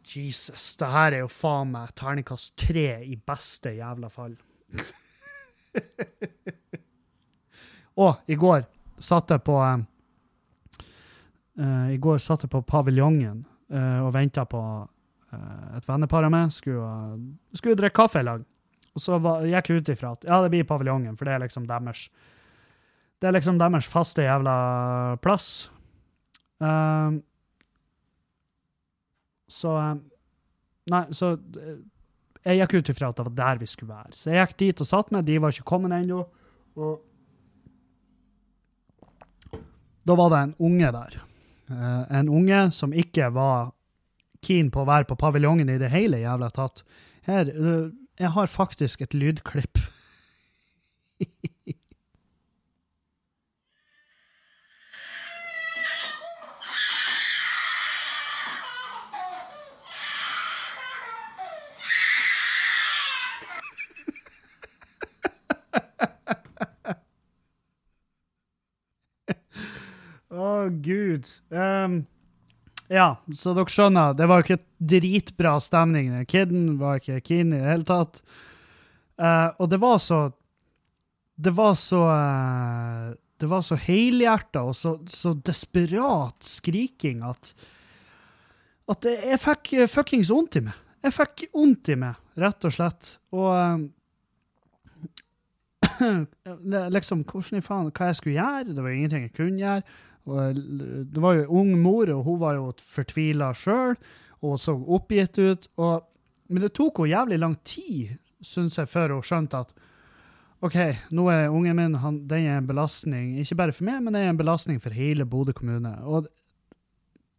[0.05, 0.75] Jesus.
[0.77, 4.37] Det her er jo faen meg terningkast tre i beste jævla fall.
[8.01, 8.65] Og i går
[9.03, 9.79] satt jeg på uh,
[11.93, 16.53] I går satt jeg på paviljongen uh, og venta på uh, et vennepar av meg.
[16.55, 16.89] Skulle,
[17.55, 18.45] skulle drikke kaffe i lag.
[18.95, 21.45] Og så var, gikk jeg ut ifra at ja, det blir paviljongen, for det er
[21.47, 22.09] liksom deres
[23.19, 24.55] Det er liksom deres faste jævla
[25.23, 25.71] plass.
[29.51, 29.71] Så
[30.93, 31.31] Nei, så
[32.45, 34.13] jeg gikk ut ifra at det var der vi skulle være.
[34.13, 35.25] Så jeg gikk dit og satt meg.
[35.25, 36.21] De var ikke kommet ennå.
[36.77, 36.99] Og
[40.05, 41.17] da var det en unge der.
[41.71, 43.73] Uh, en unge som ikke var
[44.45, 46.85] keen på å være på paviljongen i det hele jævla tatt.
[47.29, 47.89] Her, uh,
[48.21, 49.81] jeg har faktisk et lydklipp.
[70.35, 71.29] Å, gud.
[71.51, 72.03] Um,
[72.93, 76.13] ja, så dere skjønner, det var jo ikke dritbra stemning.
[76.29, 78.21] Kiden var ikke keen i det hele tatt.
[79.17, 80.33] Uh, og det var så
[81.39, 87.53] Det var så uh, Det var så helhjerta og så, så, desperat skriking at
[88.91, 90.75] At jeg fikk fuckings vondt i meg.
[91.05, 93.15] Jeg fikk vondt i meg, rett og slett.
[93.33, 93.55] Og
[96.05, 96.25] uh,
[96.93, 98.75] liksom, hvordan i faen, hva jeg skulle gjøre?
[98.77, 99.83] Det var ingenting jeg kunne gjøre.
[100.25, 103.97] Det var jo ung mor, og hun var jo fortvila sjøl
[104.45, 105.67] og så oppgitt ut.
[105.81, 106.05] Og,
[106.53, 109.75] men det tok henne jævlig lang tid, syns jeg, før hun skjønte at
[110.65, 110.79] OK,
[111.13, 114.23] nå er ungen min han, den er en belastning, ikke bare for meg, men det
[114.25, 115.93] er en belastning for hele Bodø kommune.
[116.09, 116.31] Og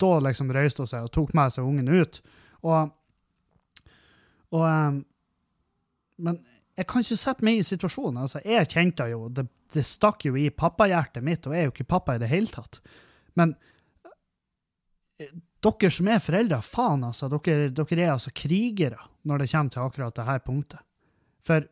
[0.01, 2.19] da liksom røyste hun seg og tok med seg ungen ut.
[2.65, 2.91] Og,
[4.53, 5.01] og um,
[6.17, 6.37] Men
[6.77, 8.21] jeg kan ikke sette meg i situasjonen.
[8.21, 11.73] altså Jeg kjente jo det det stakk jo i pappahjertet mitt, og jeg er jo
[11.73, 12.79] ikke pappa i det hele tatt.
[13.39, 13.55] Men
[15.19, 15.31] eh,
[15.65, 17.29] dere som er foreldre, faen, altså.
[17.31, 20.85] Dere, dere, er altså krigere når det kommer til akkurat det her punktet.
[21.45, 21.65] For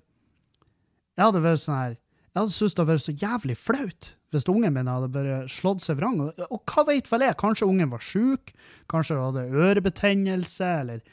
[1.14, 1.94] jeg hadde vært sånn her
[2.34, 5.84] Jeg hadde syntes det hadde vært så jævlig flaut hvis ungen min hadde bare slått
[5.86, 6.16] seg vrang.
[6.24, 7.38] Og, og hva vet vel jeg?
[7.38, 8.50] Kanskje ungen var sjuk?
[8.90, 10.70] Kanskje hun hadde ørebetennelse?
[10.82, 11.04] Eller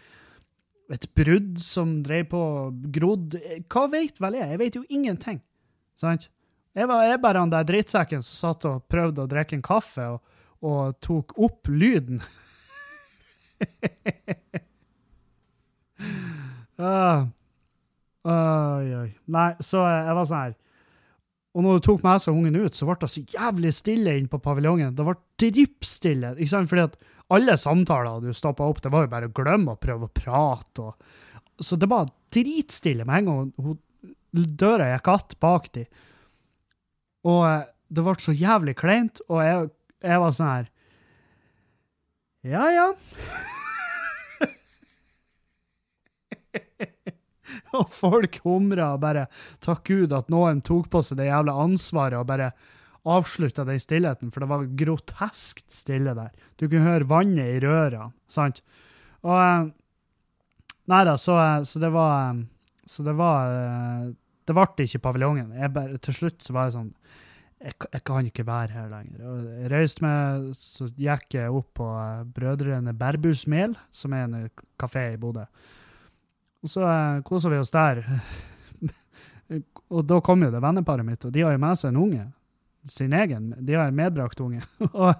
[0.96, 2.42] et brudd som drev på
[2.96, 3.36] grodd?
[3.68, 4.54] Hva vet vel jeg?
[4.54, 5.42] Jeg vet jo ingenting.
[6.00, 6.30] Sant?
[6.78, 10.06] Jeg var jeg bare han der drittsekken som satt og prøvde å drikke en kaffe
[10.14, 10.20] og,
[10.62, 12.20] og tok opp lyden.
[16.78, 17.26] uh,
[18.30, 19.08] oi, oi.
[19.34, 20.54] Nei, så jeg var sånn her
[21.56, 24.30] Og når du tok med seg ungen ut, så ble det så jævlig stille inne
[24.30, 24.94] på paviljongen.
[24.94, 26.36] Det ble drippstille.
[26.38, 26.94] Fordi at
[27.34, 30.86] alle samtaler du stoppa opp, det var jo bare å glemme å prøve å prate.
[30.86, 30.94] Og,
[31.58, 33.76] så det var dritstille med en gang hun,
[34.30, 35.90] døra gikk att bak dem.
[37.28, 39.68] Og eh, det ble så jævlig kleint, og jeg,
[40.06, 40.66] jeg var sånn her
[42.46, 42.86] Ja, ja.
[47.76, 49.26] og folk humra og bare
[49.64, 52.48] Takk Gud at noen tok på seg det jævla ansvaret og bare
[53.10, 56.34] avslutta den stillheten, for det var groteskt stille der.
[56.60, 58.60] Du kunne høre vannet i røra, sant?
[59.24, 59.70] Og eh,
[60.90, 62.34] Nei da, så, eh, så, det var
[62.86, 63.46] Så det var
[64.50, 65.52] Det ble ikke paviljongen.
[65.70, 66.94] Bare, til slutt så var jeg sånn
[67.60, 69.20] jeg, jeg kan ikke være her lenger.
[69.28, 74.26] Og jeg reiste meg, så gikk jeg opp på eh, Brødrene Berbus Mel, som er
[74.26, 74.48] en
[74.80, 75.44] kafé i Bodø.
[76.64, 78.02] Og så eh, kosa vi oss der.
[79.94, 82.26] og da kom jo det venneparet mitt, og de har jo med seg en unge.
[82.88, 83.52] Sin egen.
[83.60, 84.64] De har en medbrakt unge.
[84.90, 85.12] og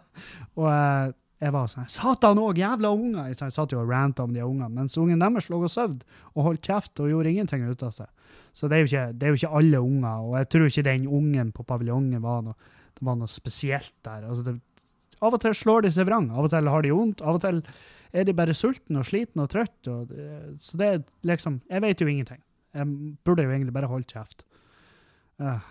[0.56, 3.30] og eh, jeg var sånn Satan òg, jævla unger!
[3.30, 4.68] Jeg satt jo og ranta om de ungene.
[4.76, 5.94] Mens ungen deres lå og sov
[6.34, 8.10] og holdt kjeft og gjorde ingenting ut av seg.
[8.52, 11.06] Så det er, jo ikke, er jo ikke alle unger, og jeg tror ikke den
[11.08, 14.26] ungen på paviljongen var noe, det var noe spesielt der.
[14.28, 14.58] Altså det,
[15.20, 17.44] av og til slår de seg vrang, av og til har de vondt, av og
[17.46, 17.64] til
[18.10, 19.96] er de bare sultne og slitne og trøtte.
[20.60, 22.40] Så det er liksom Jeg vet jo ingenting.
[22.74, 22.86] Jeg
[23.24, 24.44] burde jo egentlig bare holdt kjeft.
[25.40, 25.62] Uh.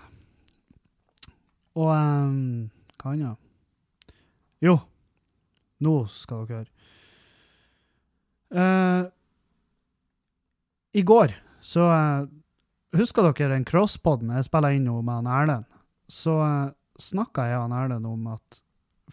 [1.77, 3.37] Og um, hva annet?
[4.63, 4.79] Jo,
[5.83, 6.71] nå skal dere høre.
[8.49, 9.05] Uh,
[10.97, 12.29] I går så uh,
[12.97, 15.67] Husker dere den crosspoden jeg spilla inn med han Erlend?
[16.09, 18.61] Så uh, snakka jeg han Erlend om at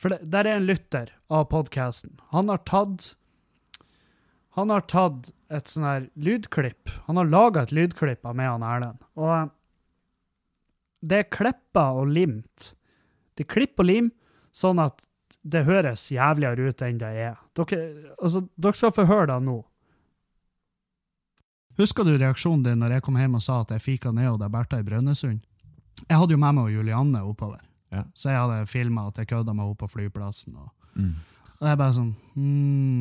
[0.01, 2.17] For det, der er en lytter av podkasten.
[2.33, 3.11] Han har tatt
[4.57, 6.89] Han har tatt et sånn her lydklipp.
[7.07, 9.05] Han har laga et lydklipp av meg og Erlend.
[9.21, 9.53] Og uh,
[11.05, 12.73] det er klippa og limt.
[13.37, 14.09] Det er klipp og lim,
[14.57, 15.05] sånn at
[15.47, 17.37] det høres jævligere ut enn det er.
[17.55, 17.79] Dere,
[18.19, 19.61] altså, dere skal få høre det nå.
[21.79, 24.39] Husker du reaksjonen din når jeg kom hjem og sa at jeg fika ned og
[24.41, 25.43] det Bertha i Brønnøysund?
[26.09, 27.61] Jeg hadde jo med meg Julianne oppover,
[27.93, 28.03] Ja.
[28.15, 30.57] så jeg hadde filma at jeg kødda med henne på flyplassen.
[30.57, 31.15] Og, Mm.
[31.61, 32.15] og jeg bare sånn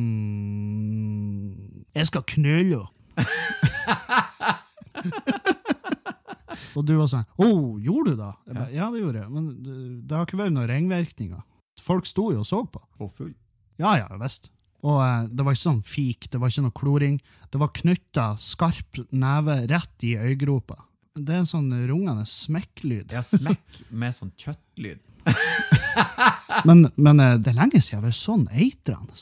[0.06, 2.92] hmm, Jeg skal knulle henne!
[6.76, 7.46] og du var sånn Å,
[7.80, 8.30] gjorde du det?
[8.52, 9.30] Bare, ja, det gjorde jeg.
[9.32, 9.76] Men det,
[10.10, 11.42] det har ikke vært noen ringvirkninger.
[11.86, 12.82] Folk sto jo og så på.
[13.00, 13.32] Og full.
[13.80, 14.50] Ja, ja, visst.
[14.86, 17.20] Og eh, det var ikke sånn fik, det var ikke noe kloring.
[17.52, 20.82] Det var knytta skarp neve rett i øyegropa.
[21.16, 23.14] Det er en sånn rungende smekklyd.
[23.14, 25.00] Ja, smekk med sånn kjøttlyd.
[26.64, 29.16] Men, men eh, det er lenge siden jeg har vært sånn eitrende.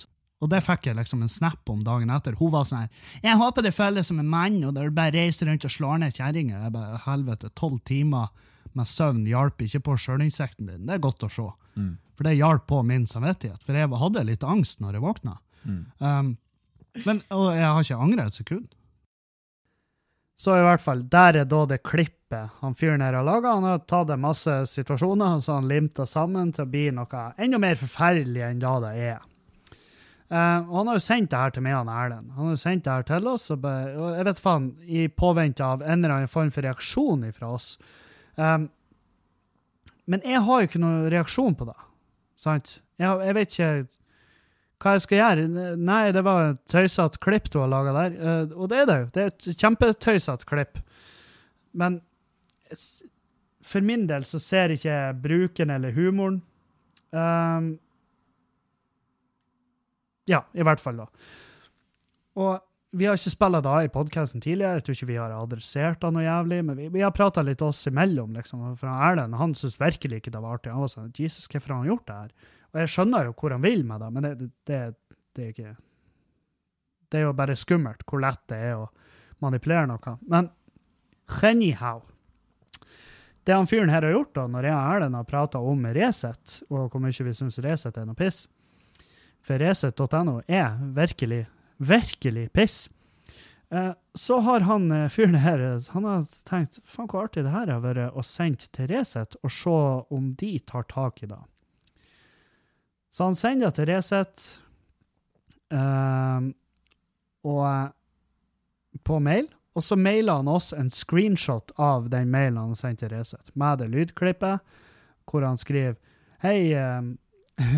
[0.45, 2.37] Og det fikk jeg liksom en snap om dagen etter.
[2.39, 2.91] Hun var sånn her
[3.25, 6.15] 'Jeg håper det føles som en mann, og dere bare reiser rundt og slår ned
[6.15, 8.29] kjerringer.' Jeg bare Helvete, tolv timer
[8.75, 10.87] med søvn hjalp ikke på sjølinsekten din.
[10.87, 11.49] Det er godt å se.
[11.77, 11.97] Mm.
[12.15, 13.63] For det hjalp på min samvittighet.
[13.67, 15.37] For jeg hadde litt angst når jeg våkna.
[15.65, 15.83] Mm.
[15.99, 16.33] Um,
[17.05, 18.67] men, og jeg har ikke angra et sekund.
[20.39, 23.55] Så i hvert fall, der er da det klippet han fyren her har laga.
[23.55, 27.29] Han har tatt en masse situasjoner og så han limt sammen til å bli noe
[27.39, 29.23] enda mer forferdelig enn da det er.
[30.33, 32.31] Uh, og han har jo sendt det her til meg og Erlend.
[32.35, 35.05] Han har jo sendt det her til oss, og, be, og jeg vet faen, i
[35.13, 37.75] påvente av en eller annen form for reaksjon fra oss.
[38.35, 38.67] Um,
[40.11, 41.77] men jeg har jo ikke noen reaksjon på det.
[42.41, 42.79] Sant?
[43.01, 43.69] Ja, jeg vet ikke
[44.85, 45.75] hva jeg skal gjøre.
[45.81, 48.19] Nei, det var et tøysete klipp du har laga der.
[48.19, 49.07] Uh, og det er det jo.
[49.15, 50.83] Det er et kjempetøysete klipp.
[51.75, 52.03] Men
[53.65, 56.43] for min del så ser ikke jeg bruken eller humoren.
[57.15, 57.75] Um,
[60.29, 61.09] ja, i hvert fall, da.
[62.41, 62.59] Og
[62.95, 64.79] vi har ikke spilla av i podkasten tidligere.
[64.79, 67.63] Jeg tror ikke vi har adressert det noe jævlig, men vi, vi har prata litt
[67.65, 68.63] oss imellom, liksom.
[68.79, 70.73] For Erlend han syntes virkelig ikke det var artig.
[70.73, 72.53] Han var sånn Jesus, hvorfor har han gjort det her?
[72.75, 74.33] Og jeg skjønner jo hvor han vil med det, men det,
[74.71, 74.81] det,
[75.35, 75.77] det er ikke
[77.11, 78.89] Det er jo bare skummelt hvor lett det er å
[79.45, 80.17] manipulere noe.
[80.27, 80.51] Men
[81.43, 82.03] anyhow
[83.45, 86.63] Det han fyren her har gjort, da, når jeg og Erlend har prata om Resett,
[86.71, 88.47] og hvor mye vi syns Resett er noe piss
[89.45, 91.45] For Resett.no er virkelig,
[91.77, 92.91] virkelig piss.
[93.71, 97.73] Eh, så har han eh, fyren her han har tenkt faen hvor artig det her
[97.73, 99.79] har vært å sende til Resett og se
[100.15, 101.41] om de tar tak i det.
[103.11, 104.45] Så han sender til Resett
[105.75, 106.47] eh,
[107.51, 107.85] eh,
[109.05, 113.17] på mail, og så mailer han oss en screenshot av den mailen han sendte til
[113.17, 114.75] Resett, med det lydklippet,
[115.31, 115.99] hvor han skriver
[116.45, 117.15] Hei eh,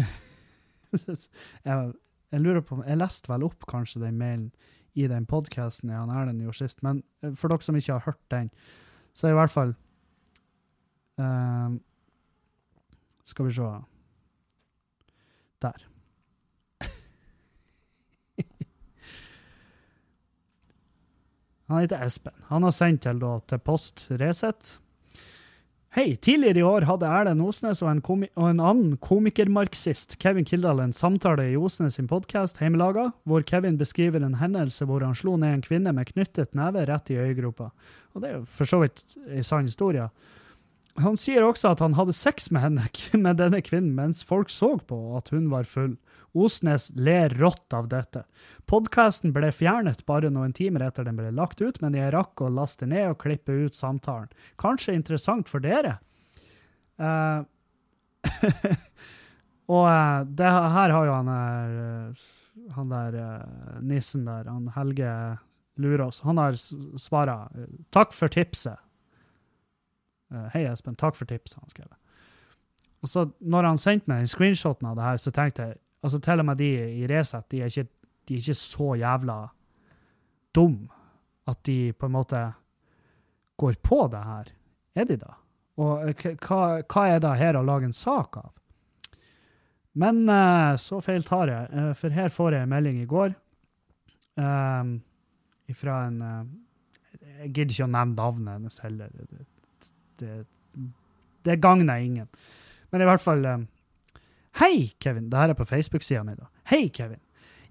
[1.68, 1.92] jeg,
[2.32, 4.50] jeg lurer på Jeg leste vel opp kanskje den mailen
[4.96, 8.30] i den podkasten og Erlend gjorde sist, men eh, for dere som ikke har hørt
[8.32, 8.50] den,
[9.16, 9.72] så er i hvert fall
[11.20, 11.80] um,
[13.24, 13.68] Skal vi se
[15.64, 15.80] Der.
[21.68, 22.32] Han heter Espen.
[22.48, 24.80] Han har sendt til, da, til Post Resett.
[25.96, 28.02] Hei, tidligere i år hadde Erlend Osnes og en,
[28.37, 33.78] og en annen komikermarxist, Kevin Kildahl, en samtale i Osnes sin podkast Heimelaga, hvor Kevin
[33.80, 37.70] beskriver en hendelse hvor han slo ned en kvinne med knyttet neve rett i øyegropa.
[38.12, 40.11] Og det er jo for så vidt en sann historie.
[41.02, 42.87] Han sier også at han hadde sex med henne,
[43.26, 45.96] med denne kvinnen, mens folk så på, at hun var full.
[46.37, 48.26] Osnes ler rått av dette.
[48.68, 52.52] Podkasten ble fjernet bare noen timer etter den ble lagt ut, men jeg rakk å
[52.52, 54.28] laste ned og klippe ut samtalen.
[54.61, 55.96] Kanskje interessant for dere?
[57.00, 57.44] Uh,
[59.72, 62.28] og uh, det her har jo han der, eh,
[62.76, 63.18] han der
[63.85, 65.12] nissen der, han Helge
[65.76, 67.48] Lurås, han har svara
[67.92, 68.86] 'takk for tipset'.
[70.32, 71.92] Eh, Hei, Espen, takk for tipset, han skrev.
[73.04, 76.20] Og så når han sendte meg den screenshoten av det her, så tenkte jeg altså
[76.22, 76.70] til og med de
[77.02, 77.62] i Resett, de
[78.26, 79.36] de er ikke så jævla
[80.54, 80.88] dum
[81.46, 82.40] at de på en måte
[83.56, 84.52] går på det her.
[84.96, 85.36] Er de da?
[85.78, 88.52] Og eh, hva, hva er det her å lage en sak av?
[89.96, 93.36] Men eh, så feil tar jeg, for her får jeg en melding i går
[94.36, 94.96] um,
[95.72, 99.14] fra en Jeg gidder ikke å nevne navnet hennes heller.
[100.18, 100.88] Det, det,
[101.46, 102.29] det gagner ingen.
[102.90, 103.64] Men i hvert fall eh,
[104.57, 105.29] Hei, Kevin.
[105.31, 106.37] Det her er på Facebook-sida mi.
[106.70, 107.20] Hei, Kevin.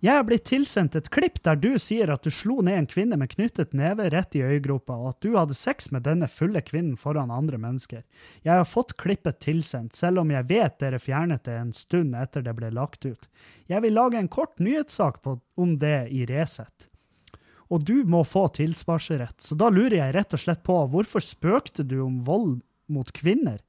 [0.05, 3.17] Jeg er blitt tilsendt et klipp der du sier at du slo ned en kvinne
[3.17, 6.93] med knyttet neve rett i øyegropa, og at du hadde sex med denne fulle kvinnen
[6.99, 8.03] foran andre mennesker.
[8.45, 12.45] Jeg har fått klippet tilsendt, selv om jeg vet dere fjernet det en stund etter
[12.45, 13.25] det ble lagt ut.
[13.71, 16.91] Jeg vil lage en kort nyhetssak på, om det i Resett.
[17.73, 21.85] Og du må få tilsvarsrett, så da lurer jeg rett og slett på hvorfor spøkte
[21.87, 22.59] du om vold
[22.91, 23.61] mot kvinner?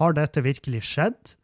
[0.00, 1.36] Har dette virkelig skjedd?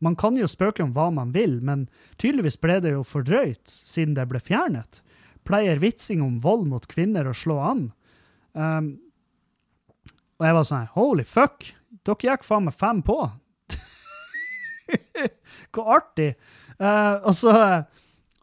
[0.00, 1.88] Man kan jo spøke om hva man vil, men
[2.22, 5.02] tydeligvis ble det jo for drøyt, siden det ble fjernet.
[5.48, 7.84] Pleier vitsing om vold mot kvinner å slå an?
[8.54, 8.94] Um,
[10.38, 11.66] og jeg var sånn holy fuck,
[12.06, 13.18] dere gikk faen meg fem på.
[15.74, 16.30] Hvor artig.
[16.78, 17.52] Uh, og, så,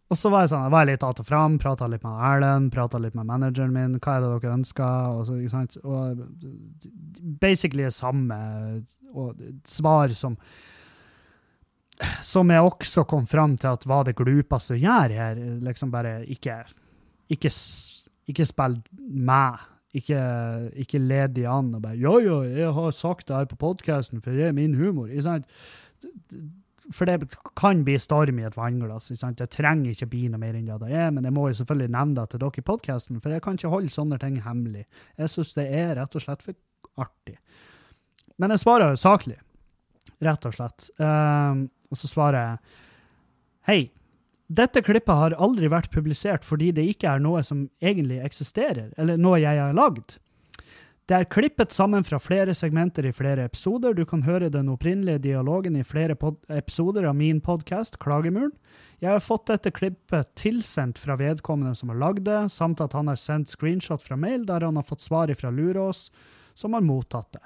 [0.05, 2.71] og så var jeg sånn, jeg var litt att og fram, prata litt med Erlend,
[2.73, 5.07] prata litt med manageren min, hva er det dere ønsker?
[5.15, 5.77] Og, så, ikke sant?
[5.83, 6.21] og
[7.41, 8.37] basically det samme
[9.13, 10.37] og svar som
[12.21, 15.37] som jeg også kom fram til at var det glupeste å gjøre her.
[15.63, 16.63] Liksom bare ikke
[17.31, 17.49] Ikke,
[18.29, 19.63] ikke spill meg.
[19.95, 20.19] Ikke,
[20.75, 24.21] ikke led de an og bare 'Ja, ja, jeg har sagt det her på podkasten,
[24.21, 25.09] for det er min humor'.
[25.09, 25.45] Ikke sant?
[26.93, 29.09] For det kan bli storm i et vannglass.
[29.09, 29.39] Ikke sant?
[29.41, 31.93] Det trenger ikke bli noe mer enn det det er, men jeg må jo selvfølgelig
[31.95, 34.85] nevne det til dere i podkasten, for jeg kan ikke holde sånne ting hemmelig.
[35.17, 36.57] Jeg syns det er rett og slett for
[37.01, 37.39] artig.
[38.41, 39.37] Men jeg svarer jo saklig,
[40.25, 40.89] rett og slett.
[40.99, 42.81] Um, og så svarer jeg
[43.65, 43.79] Hei.
[44.45, 49.17] Dette klippet har aldri vært publisert fordi det ikke er noe som egentlig eksisterer, eller
[49.17, 50.19] noe jeg har lagd.
[51.05, 53.93] Det er klippet sammen fra flere segmenter i flere episoder.
[53.93, 56.15] Du kan høre den opprinnelige dialogen i flere
[56.49, 58.55] episoder av min podkast, Klagemuren.
[59.03, 63.11] Jeg har fått dette klippet tilsendt fra vedkommende som har lagd det, samt at han
[63.11, 66.07] har sendt screenshot fra mail der han har fått svar fra Lurås,
[66.57, 67.43] som har mottatt det.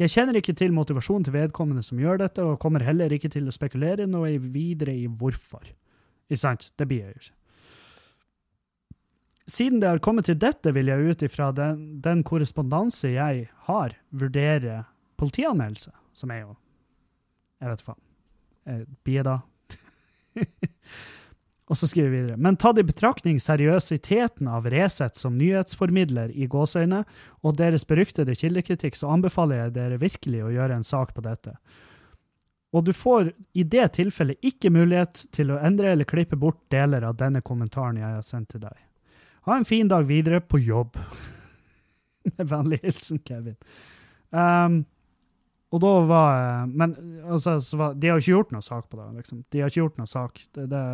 [0.00, 3.44] Jeg kjenner ikke til motivasjonen til vedkommende som gjør dette, og kommer heller ikke til
[3.44, 5.68] å spekulere noe videre i hvorfor.
[6.30, 6.70] Ikke sant?
[6.80, 7.39] Det blir jeg jo ikke.
[9.50, 13.96] Siden det har kommet til dette, vil jeg ut ifra den, den korrespondanse jeg har,
[14.14, 14.84] vurdere
[15.18, 16.52] politianmeldelse, som er jo
[17.60, 17.98] Jeg vet faen.
[18.64, 19.26] Eh, Blir?
[21.70, 22.38] Og så skriver vi videre.
[22.40, 27.04] Men tatt i betraktning seriøsiteten av Resett som nyhetsformidler i gåseøyne,
[27.46, 31.54] og deres beryktede kildekritikk, så anbefaler jeg dere virkelig å gjøre en sak på dette.
[32.74, 37.06] Og du får i det tilfellet ikke mulighet til å endre eller klippe bort deler
[37.06, 38.74] av denne kommentaren jeg har sendt til deg.
[39.48, 40.98] Ha en fin dag videre på jobb.
[42.36, 43.56] Med vennlig hilsen Kevin.
[44.30, 44.82] Um,
[45.70, 48.98] og da var Men altså, så var, de har jo ikke gjort noe sak på
[48.98, 49.08] det.
[49.22, 49.44] liksom.
[49.50, 50.44] De har ikke gjort noe sak.
[50.54, 50.84] Det, det,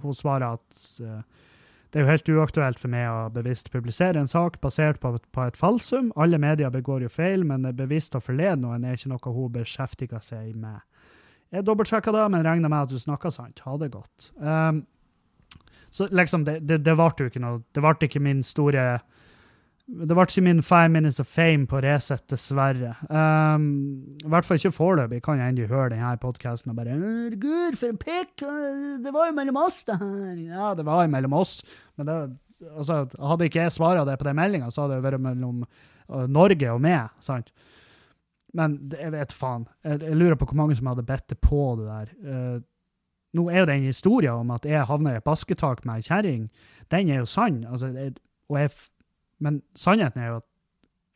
[0.00, 1.48] hun svarer at eh,
[1.92, 5.42] det er jo helt uaktuelt for meg å bevisst publisere en sak basert på, på
[5.44, 6.08] et falsum.
[6.16, 10.24] Alle medier begår jo feil, men bevisst å forlede noen er ikke noe hun beskjeftiger
[10.24, 10.80] seg med.
[11.52, 13.60] Jeg dobbeltsjekka det, men regner med at du snakker sant.
[13.66, 14.30] Ha det godt.
[14.40, 14.86] Um,
[15.92, 18.84] så liksom, det, det, det varte jo ikke noe Det varte ikke min store
[19.84, 22.94] Det ble ikke min five minutes of fame på Resett, dessverre.
[23.12, 23.66] Um,
[24.24, 25.20] I hvert fall ikke foreløpig.
[25.26, 26.96] Kan jeg endelig høre denne podkasten og bare
[27.42, 28.46] Gud, for en pikk!
[29.04, 30.32] Det var jo mellom oss, det her!
[30.46, 31.58] Ja, det var jo mellom oss,
[32.00, 32.16] men det,
[32.70, 36.24] altså, hadde ikke jeg svara det på den meldinga, så hadde det vært mellom uh,
[36.30, 37.52] Norge og meg, sant?
[38.56, 39.68] Men jeg vet faen.
[39.84, 42.16] Jeg, jeg lurer på hvor mange som hadde bedt på det der.
[42.24, 42.58] Uh,
[43.36, 46.44] nå er jo den historien om at jeg havna i et basketak med ei kjerring,
[46.92, 47.62] den er jo sann.
[47.64, 48.14] Altså, jeg,
[48.52, 48.72] jeg,
[49.42, 50.48] men sannheten er jo at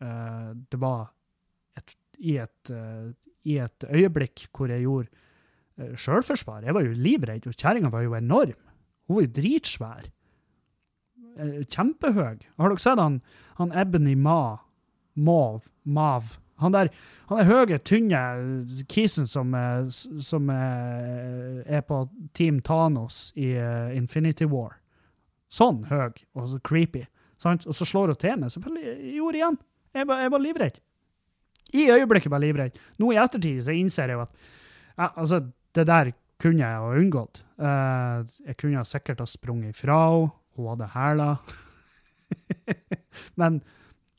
[0.06, 1.10] uh, det var
[1.76, 3.12] et, i, et, uh,
[3.44, 5.12] i et øyeblikk hvor jeg gjorde
[5.82, 6.64] uh, sjølforsvar.
[6.64, 8.56] Jeg var jo livredd, og kjerringa var jo enorm.
[9.06, 10.08] Hun var jo dritsvær.
[11.36, 12.40] Uh, kjempehøy.
[12.56, 13.20] Har dere sett han,
[13.60, 14.56] han Ebony Ma,
[15.14, 16.88] Mav, Mav, Han der,
[17.28, 18.20] han er høye, tynne
[18.88, 19.90] kisen som, eh,
[20.24, 22.00] som eh, er på
[22.36, 24.78] Team Thanos i eh, Infinity War.
[25.52, 27.04] Sånn høy og så creepy.
[27.42, 27.66] Sant?
[27.68, 28.52] Og så slår hun til meg.
[28.54, 29.58] Selvfølgelig gjorde igjen.
[29.96, 30.80] Jeg var, jeg var livredd.
[31.76, 32.80] I øyeblikket var jeg livredd.
[33.02, 34.32] Nå i ettertid så innser jeg jo at
[34.96, 35.42] ja, altså,
[35.76, 37.42] det der kunne jeg ha unngått.
[37.56, 40.34] Uh, jeg kunne sikkert ha sprunget ifra henne.
[40.56, 41.56] Hun hadde hæler.
[43.40, 43.58] men,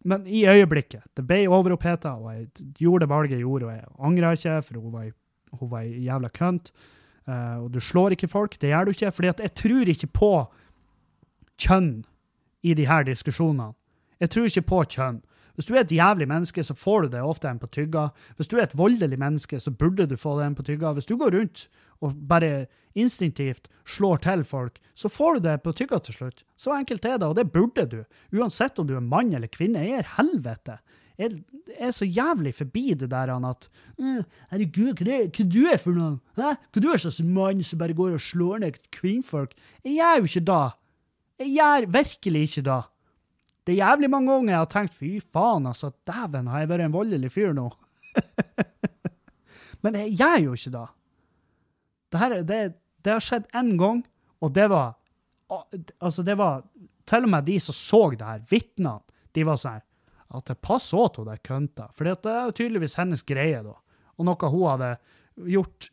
[0.08, 1.04] men i øyeblikket.
[1.18, 2.48] Det ble overoppheta, og jeg
[2.80, 5.10] gjorde det valget jeg gjorde, og jeg angra ikke, for hun var,
[5.60, 6.72] hun var ei jævla kønt.
[7.28, 10.32] Uh, og du slår ikke folk, det gjør du ikke, fordi jeg tror ikke på
[11.60, 12.06] kjønn
[12.64, 13.74] i de her diskusjonene.
[14.20, 15.20] Jeg tror ikke på kjønn.
[15.58, 18.08] Hvis du er et jævlig menneske, så får du det ofte en på tygga.
[18.38, 20.92] Hvis du er et voldelig menneske, så burde du få det en på tygga.
[20.94, 21.64] Hvis du går rundt
[22.06, 26.44] og bare instinktivt slår til folk, så får du det på tygga til slutt.
[26.58, 28.04] Så enkelt er det, og det burde du.
[28.38, 29.82] Uansett om du er mann eller kvinne.
[29.82, 30.78] Jeg er helvete.
[31.18, 31.40] Jeg
[31.82, 33.66] er så jævlig forbi det der han at
[33.98, 36.20] «Øh, Herregud, hva, er, hva du er for noe?
[36.38, 36.52] Hæ?
[36.54, 39.58] Hva du er slags mann som bare går og slår ned kvinnfolk?
[39.82, 40.68] Jeg gjør jo ikke det.
[41.42, 42.84] Jeg gjør virkelig ikke det.
[43.68, 46.86] Det er jævlig mange ganger jeg har tenkt fy faen, altså, dæven, har jeg vært
[46.86, 47.66] en voldelig fyr nå?
[49.84, 50.86] Men jeg gjør jo ikke det.
[52.16, 52.60] Det, det,
[53.04, 54.06] det har skjedd én gang,
[54.40, 54.96] og det var
[56.04, 56.66] Altså, det var
[57.08, 58.98] Til og med de som så det her, vitnene,
[59.32, 59.84] de var sånn
[60.36, 61.86] At det passer òg til hun kønta.
[61.96, 63.76] For det er jo tydeligvis hennes greie, da.
[64.20, 64.90] Og noe hun hadde
[65.48, 65.88] gjort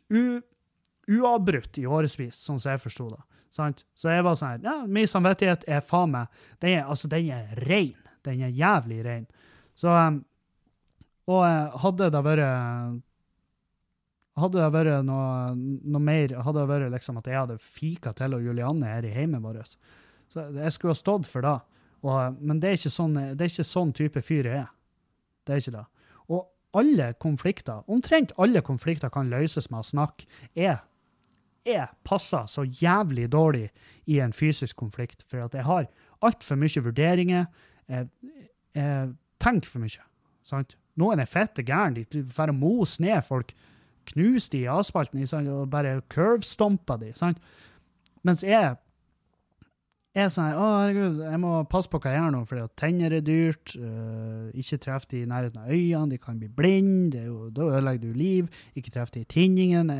[1.07, 3.21] uavbrutt i årevis, sånn som jeg forsto det.
[3.55, 3.85] Sant?
[3.95, 7.51] Så jeg var sånn ja, min samvittighet er faen meg Den er, altså, den er
[7.69, 7.95] rein.
[8.25, 9.27] Den er jævlig rein.
[9.77, 10.23] Så um,
[11.31, 12.43] Og eh, hadde det vært
[14.35, 18.35] Hadde det vært noe, noe mer Hadde det vært liksom at jeg hadde fika til
[18.35, 19.77] og Julianne her i heimen vårt,
[20.27, 21.55] så jeg skulle ha stått for det.
[22.03, 24.73] Og, men det er, ikke sånn, det er ikke sånn type fyr jeg er.
[25.47, 25.85] Det er ikke det.
[26.27, 26.41] Og
[26.75, 30.27] alle konflikter, omtrent alle konflikter kan løses med å snakke.
[30.57, 30.81] Jeg,
[31.65, 33.69] jeg passer så jævlig dårlig
[34.05, 35.87] i en fysisk konflikt, for at jeg har
[36.21, 37.45] altfor mye vurderinger.
[37.89, 38.09] Jeg,
[38.75, 40.03] jeg tenker for mye.
[40.45, 40.77] Sant?
[40.95, 42.05] Noen er fette gærne.
[42.11, 43.55] De får moser ned folk,
[44.05, 47.11] Knuser de i asfalten og bare curvestompe de.
[47.17, 47.39] Sant?
[48.21, 48.75] Mens jeg
[50.15, 53.13] er sånn å herregud, jeg må passe på hva jeg gjør nå, fordi at tenner
[53.17, 57.25] er dyrt, øh, ikke treff de i nærheten av øynene, de kan bli blind, det
[57.25, 58.47] jo, da ødelegger du liv,
[58.79, 59.91] ikke treff de i tinningen,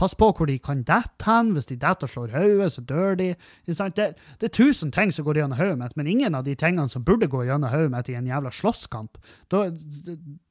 [0.00, 3.18] pass på hvor de kan dette hen, hvis de detter og slår hodet, så dør
[3.20, 3.30] de.
[3.66, 4.08] Det,
[4.40, 7.04] det er tusen ting som går gjennom hodet mitt, men ingen av de tingene som
[7.04, 9.20] burde gå gjennom hodet mitt i en jævla slåsskamp.
[9.52, 9.66] Da,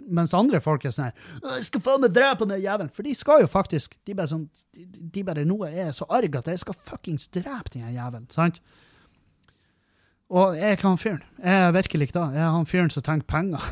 [0.05, 1.17] mens andre folk er sånn her,
[1.57, 4.47] jeg skal faen meg drepe den jævelen, for de skal jo faktisk, de bare sånn,
[4.74, 8.61] de, bare, noe er så arg at jeg skal fuckings drepe den jævelen, sant?
[10.34, 11.26] Og jeg er ikke han fyren.
[11.43, 12.39] Jeg er virkelig ikke det.
[12.39, 13.67] Jeg er han fyren som tenker penger.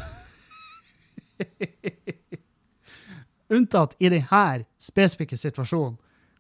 [3.56, 5.98] Unntatt i denne spesifikke situasjonen,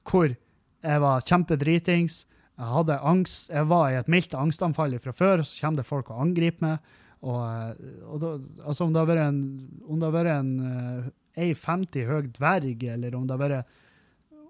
[0.07, 2.21] hvor jeg var kjempedritings,
[2.61, 5.89] jeg hadde angst, jeg var i et mildt angstanfall fra før, og så kommer det
[5.89, 6.91] folk og angriper meg.
[7.21, 7.71] Og, eh,
[8.05, 8.29] og da,
[8.65, 9.41] altså om det har vært en,
[9.85, 11.09] om det har vært en eh,
[11.53, 13.73] 1,50 høy dverg, eller om det har vært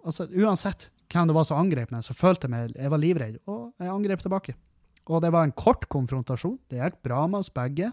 [0.06, 3.40] altså Uansett hvem det var som angrep meg, så følte jeg meg jeg var livredd,
[3.52, 4.56] og jeg angrep tilbake.
[5.12, 6.58] Og det var en kort konfrontasjon.
[6.72, 7.90] Det gikk bra med oss begge.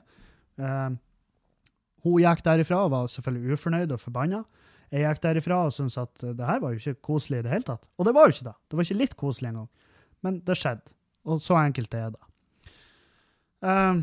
[0.61, 0.91] Eh,
[2.05, 4.45] hun gikk derifra og var selvfølgelig ufornøyd og forbanna.
[4.93, 7.53] Jeg gikk derifra og syntes at eh, det her var jo ikke koselig i det
[7.57, 7.89] hele tatt.
[7.99, 8.57] Og det var jo ikke det.
[8.69, 9.69] Det var ikke litt koselig engang.
[10.27, 10.95] Men det skjedde.
[11.29, 12.23] Og så enkelt er det.
[13.67, 14.01] Eh,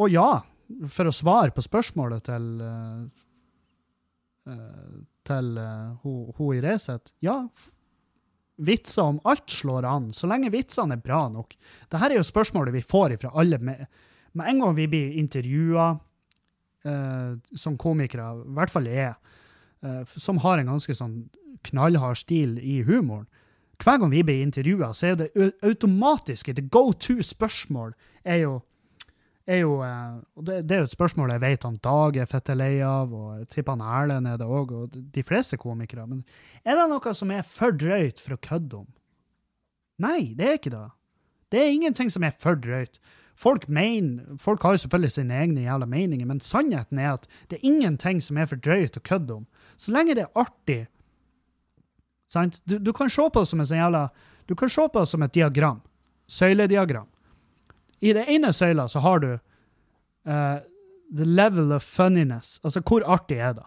[0.00, 0.30] og ja,
[0.92, 3.04] for å svare på spørsmålet til eh,
[5.26, 7.40] til eh, hun hun i Resett, ja,
[8.56, 11.56] vitser om alt slår an, så lenge vitsene er bra nok.
[11.90, 13.58] Dette er jo spørsmålet vi får fra alle.
[13.58, 13.82] Med,
[14.32, 15.88] med en gang vi blir intervjua
[16.86, 19.12] eh, som komikere, i hvert fall jeg,
[19.84, 21.18] eh, som har en ganske sånn
[21.68, 23.26] knallhard stil i humoren,
[23.82, 27.92] hver gang vi blir intervjua, så er det au- automatiske, det go to-spørsmål,
[28.24, 28.54] er jo
[29.46, 32.30] er jo, eh, og det, det er jo et spørsmål jeg vet han Dag er
[32.30, 36.06] fette lei av, og jeg tipper Erlend er det òg, og de fleste komikere.
[36.10, 36.24] Men
[36.64, 38.88] er det noe som er for drøyt for å kødde om?
[40.02, 40.82] Nei, det er ikke det.
[41.54, 42.98] Det er ingenting som er for drøyt.
[43.36, 47.58] Folk mener, folk har jo selvfølgelig sine egne jævla meninger, men sannheten er at det
[47.58, 49.44] er ingenting som er for drøyt å kødde om.
[49.76, 50.86] Så lenge det er artig?
[52.64, 54.06] Du, du kan se på det som en sånn jævla,
[54.48, 55.82] du kan se på det som et diagram.
[56.26, 57.06] Søylediagram.
[58.00, 60.58] I det ene søyla så har du uh,
[61.16, 62.60] the level of funniness.
[62.64, 63.66] Altså, hvor artig er det?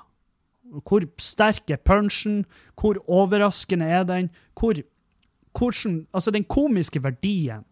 [0.86, 2.46] Hvor sterk er punchen?
[2.82, 4.30] Hvor overraskende er den?
[4.60, 4.76] Hvor,
[5.58, 7.66] hvordan, altså, den komiske verdien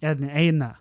[0.00, 0.74] er den ene,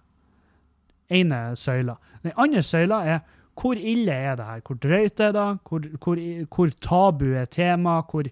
[1.10, 1.96] ene søyla.
[2.24, 3.20] Den andre søyla er
[3.60, 4.62] hvor ille er det her?
[4.68, 5.58] Hvor drøyt er det?
[5.68, 8.02] Hvor, hvor, hvor tabu er tema?
[8.12, 8.24] Hvor,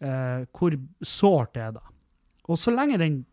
[0.00, 1.82] uh, hvor sårt er det?
[2.44, 3.26] Og så lenge, den,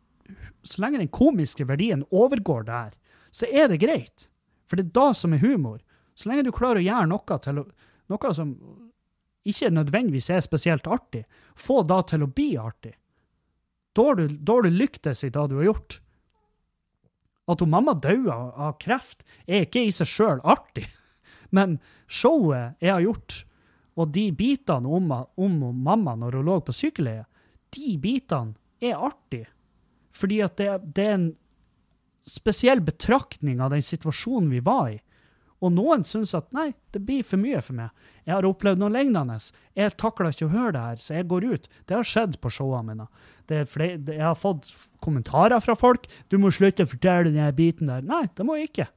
[0.64, 2.94] så lenge den komiske verdien overgår det her,
[3.32, 4.28] så er det greit.
[4.70, 5.80] For det er da som er humor.
[6.18, 7.64] Så lenge du klarer å gjøre noe, til,
[8.12, 8.54] noe som
[9.48, 11.24] ikke nødvendigvis er spesielt artig,
[11.56, 12.94] få da til å bli artig.
[13.96, 16.00] Da har du, du lyktes i det du har gjort.
[17.50, 20.86] At hun mamma daua av kreft, er ikke i seg sjøl artig.
[21.56, 23.44] Men showet jeg har gjort,
[24.00, 27.26] og de bitene om, om mamma når hun lå på sykeleiet,
[27.74, 29.46] de bitene er artig.
[30.20, 31.30] Fordi at det, det er en
[32.26, 34.97] spesiell betraktning av den situasjonen vi var i.
[35.59, 37.91] Og noen syns at nei, det blir for mye for meg.
[38.24, 39.36] Jeg har opplevd noe lignende.
[39.76, 41.67] Jeg takler ikke å høre det her, så jeg går ut.
[41.88, 43.07] Det har skjedd på showene mine.
[43.49, 44.70] Jeg har fått
[45.03, 46.07] kommentarer fra folk.
[46.30, 48.88] 'Du må slutte å fortelle den biten der.' Nei, det må jeg ikke.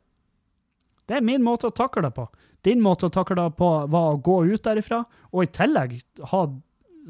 [1.06, 2.28] Det er min måte å takle det på.
[2.62, 5.02] Din måte å takle det på var å gå ut derifra,
[5.32, 5.98] og i tillegg
[6.30, 6.46] ha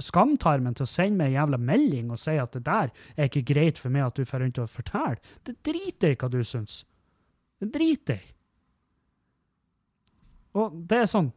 [0.01, 3.45] skamtarmen til å sende meg en jævla melding og si at det der er ikke
[3.53, 5.19] greit for meg at du får rundt og forteller.
[5.45, 6.83] Det driter jeg i hva du syns.
[7.61, 8.31] Det driter jeg.
[10.59, 11.31] Og det er sånn,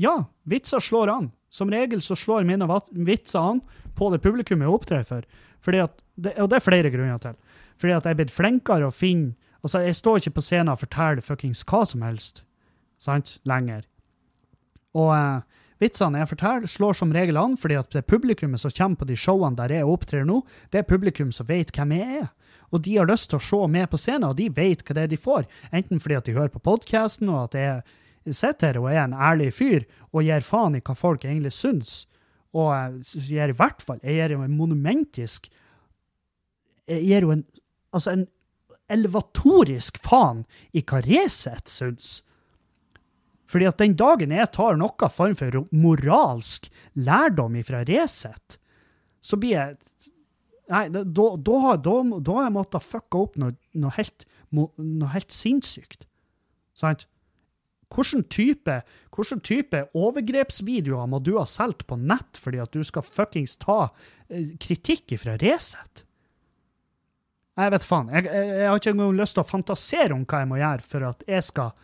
[0.00, 0.16] ja,
[0.48, 1.30] vitser slår an.
[1.52, 2.64] Som regel så slår mine
[3.04, 3.60] vitser an
[3.98, 5.26] på det publikummet jeg opptrer for.
[5.62, 5.98] Fordi at,
[6.40, 7.36] og det er flere grunner til.
[7.76, 10.80] Fordi at jeg er blitt flinkere å finne Altså, jeg står ikke på scenen og
[10.80, 12.40] forteller fuckings hva som helst,
[12.98, 13.84] sant, lenger.
[14.98, 19.02] Og eh, vitsene jeg forteller, slår som regel an, fordi at det publikummet som kommer
[19.02, 20.40] på de showene der jeg opptrer nå,
[20.72, 22.30] det er publikum som vet hvem jeg er.
[22.72, 25.04] Og de har lyst til å se meg på scenen, og de vet hva det
[25.04, 25.44] er de får.
[25.76, 29.16] Enten fordi at de hører på podkasten, og at jeg sitter her og er en
[29.18, 32.04] ærlig fyr og gir faen i hva folk egentlig syns.
[32.52, 35.46] Og jeg gir i hvert fall Jeg gir jo en monumentisk
[36.84, 37.46] Jeg gir jo en
[37.96, 38.26] Altså en
[38.92, 40.42] elevatorisk faen
[40.76, 42.20] i hva Resett syns.
[43.52, 48.58] Fordi at den dagen jeg tar noe form for moralsk lærdom ifra Resett,
[49.22, 49.76] så blir jeg
[50.72, 54.22] Nei, da, da, da, da, har jeg måttet fucke opp noe, noe, helt,
[54.54, 56.06] noe helt sinnssykt.
[56.78, 57.02] Sant?
[57.92, 58.78] Hvilken type,
[59.44, 63.90] type overgrepsvideoer må du ha solgt på nett fordi at du skal fuckings ta
[64.30, 66.06] eh, kritikk ifra Resett?
[67.60, 68.08] Jeg vet faen.
[68.14, 70.88] Jeg, jeg, jeg har ikke engang lyst til å fantasere om hva jeg må gjøre
[70.94, 71.74] for at jeg skal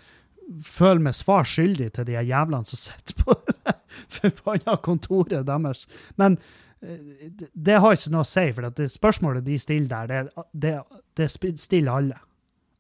[0.65, 3.37] føle meg svar skyldig til de jævlene som sitter på
[4.23, 5.87] det forbanna kontoret deres.
[6.17, 6.39] Men
[6.81, 10.75] eh, det, har ikke noe å si, for det spørsmålet de stiller der, det,
[11.21, 12.21] det, det stiller alle.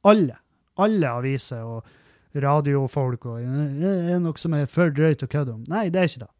[0.08, 0.38] Alle.
[0.78, 1.88] Alle aviser og
[2.38, 5.62] radiofolk og «Eh, Det er noe som er for drøyt å kødde om.
[5.70, 6.32] Nei, det er ikke det.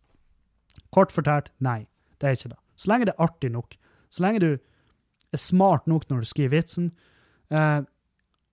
[0.95, 1.83] Kort fortalt, nei.
[2.19, 2.61] Det er ikke det.
[2.79, 3.77] Så lenge det er artig nok.
[4.15, 6.93] Så lenge du er smart nok når du skriver vitsen.
[7.53, 7.81] Eh,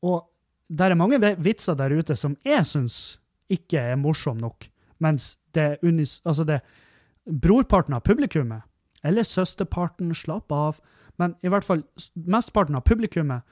[0.05, 0.25] og
[0.67, 3.19] det er mange vitser der ute som jeg syns
[3.51, 4.67] ikke er morsom nok,
[5.03, 6.19] mens det unis...
[6.25, 6.61] Altså, det
[7.25, 8.65] brorparten av publikummet,
[9.05, 10.79] eller søsterparten, slapp av,
[11.21, 13.45] men i hvert fall mesteparten av publikummet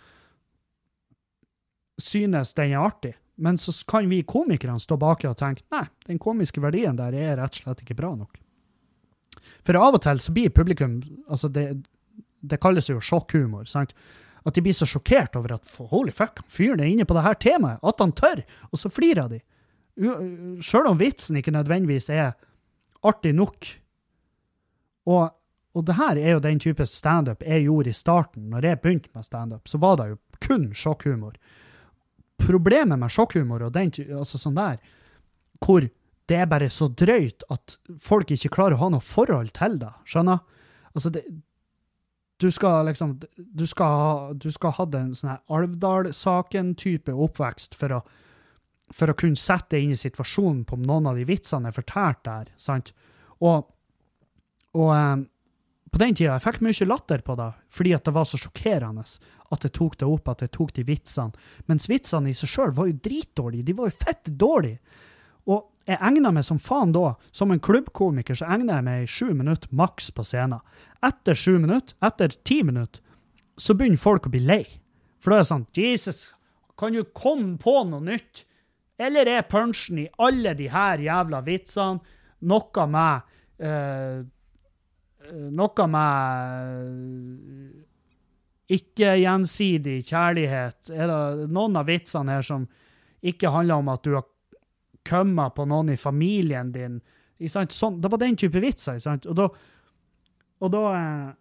[2.01, 3.13] synes den er artig.
[3.35, 7.37] Men så kan vi komikerne stå baki og tenke nei, den komiske verdien der er
[7.39, 8.37] rett og slett ikke bra nok.
[9.65, 11.65] For av og til så blir publikum altså det,
[12.45, 13.65] det kalles jo sjokkhumor.
[13.69, 13.95] sant?
[14.43, 17.37] At de blir så sjokkert over at holy fuck, fyren er inne på det her
[17.39, 19.39] temaet, at han tør, og så flirer de.
[20.63, 22.33] Sjøl om vitsen ikke nødvendigvis er
[23.05, 23.69] artig nok.
[25.07, 25.31] Og,
[25.75, 28.49] og det her er jo den type standup jeg gjorde i starten.
[28.51, 31.37] Når jeg begynte med standup, så var det jo kun sjokkhumor.
[32.43, 34.79] Problemet med sjokkhumor og den altså sånn der,
[35.63, 35.85] hvor
[36.31, 39.91] det er bare så drøyt at folk ikke klarer å ha noe forhold til det,
[40.07, 40.39] skjønner?
[40.93, 41.23] Altså, det,
[42.41, 47.99] du skal liksom Du skal du skal ha den en sånn her Alvdal-saken-type oppvekst for
[47.99, 47.99] å,
[48.93, 51.75] for å kunne sette deg inn i situasjonen på om noen av de vitsene er
[51.75, 52.93] fortalt der, sant?
[53.43, 53.69] Og,
[54.73, 55.27] og um,
[55.93, 59.03] på den tida jeg fikk mye latter på det, fordi at det var så sjokkerende
[59.53, 61.43] at jeg tok det opp, at jeg tok de vitsene.
[61.69, 63.67] Mens vitsene i seg sjøl var jo dritdårlige.
[63.67, 64.79] De var jo fett dårlige.
[65.53, 67.13] Og jeg egna meg som faen da.
[67.35, 70.63] Som en klubbkomiker så egner jeg meg i sju minutter maks på scenen.
[71.03, 73.03] Etter sju minutter, etter ti minutter,
[73.59, 74.63] så begynner folk å bli lei.
[75.19, 76.21] For da er det sånn Jesus,
[76.79, 78.45] kan du komme på noe nytt?
[78.99, 81.99] Eller er punchen i alle de her jævla vitsene
[82.43, 84.23] noe med uh,
[85.23, 86.09] Noe med
[88.75, 90.89] ikke-gjensidig kjærlighet?
[90.91, 92.65] Er det noen av vitsene her som
[93.23, 94.27] ikke handler om at du har
[95.07, 96.99] kømma på noen i familien din?
[97.49, 99.01] Sånn, det var den type vitser.
[99.27, 99.47] Og da,
[100.63, 101.31] og da eh,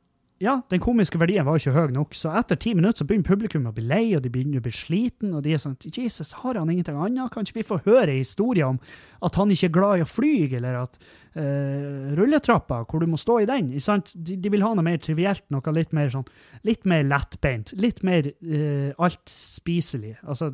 [0.43, 3.69] ja, den komiske verdien var ikke høy nok, så etter ti minutter så begynner publikum
[3.71, 6.59] å bli lei, og de begynner å bli sliten, og de er sånn Jesus, har
[6.59, 7.31] han ingenting annet?
[7.31, 8.81] Kan ikke vi få høre historier om
[9.23, 13.21] at han ikke er glad i å fly, eller at uh, rulletrappa, hvor du må
[13.21, 13.71] stå i den?
[13.71, 16.27] De, de, vil ha noe mer trivielt, noe litt mer sånn,
[16.67, 20.17] litt mer lettbeint, litt mer uh, altspiselig.
[20.27, 20.51] Altså,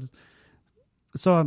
[1.17, 1.41] så,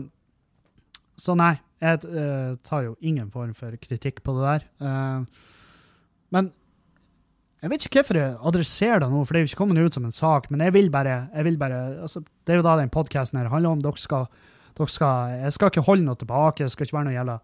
[1.21, 4.65] så nei, jeg uh, tar jo ingen form for kritikk på det der.
[6.33, 6.49] men
[7.61, 9.93] jeg vet ikke hvorfor jeg adresserer det nå, for det er jo ikke kommet ut
[9.93, 10.47] som en sak.
[10.49, 13.51] Men jeg vil bare, jeg vil bare altså, Det er jo da den podkasten her
[13.53, 13.83] handler om.
[13.85, 14.25] Dere skal,
[14.77, 16.63] dere skal, jeg skal ikke holde noe tilbake.
[16.63, 17.43] Det skal ikke være noen gjelder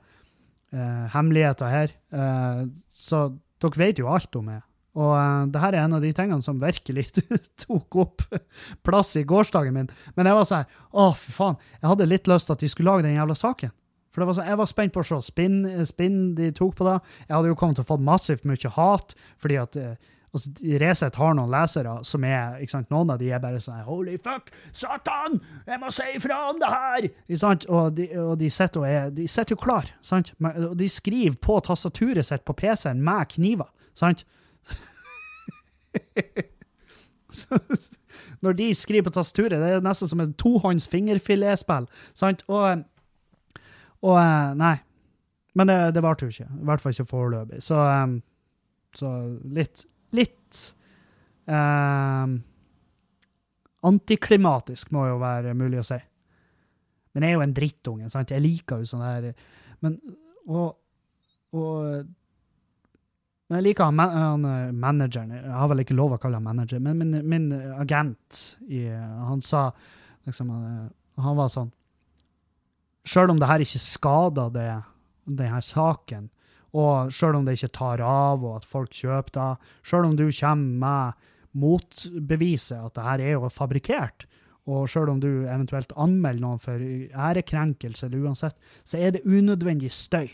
[0.73, 1.93] uh, hemmeligheter her.
[2.09, 3.27] Uh, så
[3.61, 4.65] dere vet jo alt om meg.
[4.97, 7.07] Og uh, det her er en av de tingene som virkelig
[7.65, 8.25] tok opp
[8.87, 9.91] plass i gårsdagen min.
[10.17, 11.59] Men jeg var sånn Å, fy faen.
[11.77, 13.73] Jeg hadde litt lyst til at de skulle lage den jævla saken.
[14.17, 16.97] For var sånn, Jeg var spent på å se spinn, spinn de tok på det.
[17.27, 21.19] Jeg hadde jo kommet til å få massivt mye hat, fordi at eh, altså, Resett
[21.21, 24.49] har noen lesere som er ikke sant, Noen av de er bare sånn Holy fuck!
[24.73, 25.37] Satan!
[25.69, 27.09] Jeg må si ifra om det her!
[27.27, 27.67] Ikke sant?
[27.69, 29.93] Og de, og de sitter og er, de sitter jo klar.
[30.01, 30.33] sant?
[30.41, 33.69] Og de skriver på tastaturet sitt på PC-en med kniver.
[33.93, 34.25] sant?
[38.43, 41.87] Når de skriver på tastaturet, det er nesten som en tohånds fingerfiletspill.
[42.17, 42.43] sant?
[42.47, 42.85] Og
[44.05, 44.75] og eh, nei.
[45.57, 46.49] Men det, det varte jo ikke.
[46.53, 47.61] I hvert fall ikke foreløpig.
[47.65, 48.19] Så, um,
[48.95, 49.13] så
[49.57, 49.85] litt
[50.15, 50.57] Litt
[51.51, 52.37] um,
[53.89, 55.97] antiklimatisk må jo være mulig å si.
[57.11, 58.31] Men jeg er jo en drittunge, sant?
[58.31, 59.33] Jeg liker jo sånn der
[59.83, 59.97] Men
[60.47, 60.77] og,
[61.51, 62.07] og
[63.47, 65.31] men jeg liker han, han, manageren.
[65.31, 67.45] Jeg har vel ikke lov å kalle han manager, men min, min
[67.79, 69.69] agent i, Han sa
[70.27, 70.51] liksom
[71.23, 71.71] Han var sånn
[73.07, 74.71] Sjøl om det her ikke skader det,
[75.23, 76.25] denne saken,
[76.75, 80.25] og sjøl om det ikke tar av, og at folk kjøper det, sjøl om du
[80.27, 84.27] kommer med motbeviset at det her er jo fabrikkert,
[84.67, 89.93] og sjøl om du eventuelt anmelder noen for ærekrenkelse eller uansett, så er det unødvendig
[89.95, 90.27] støy.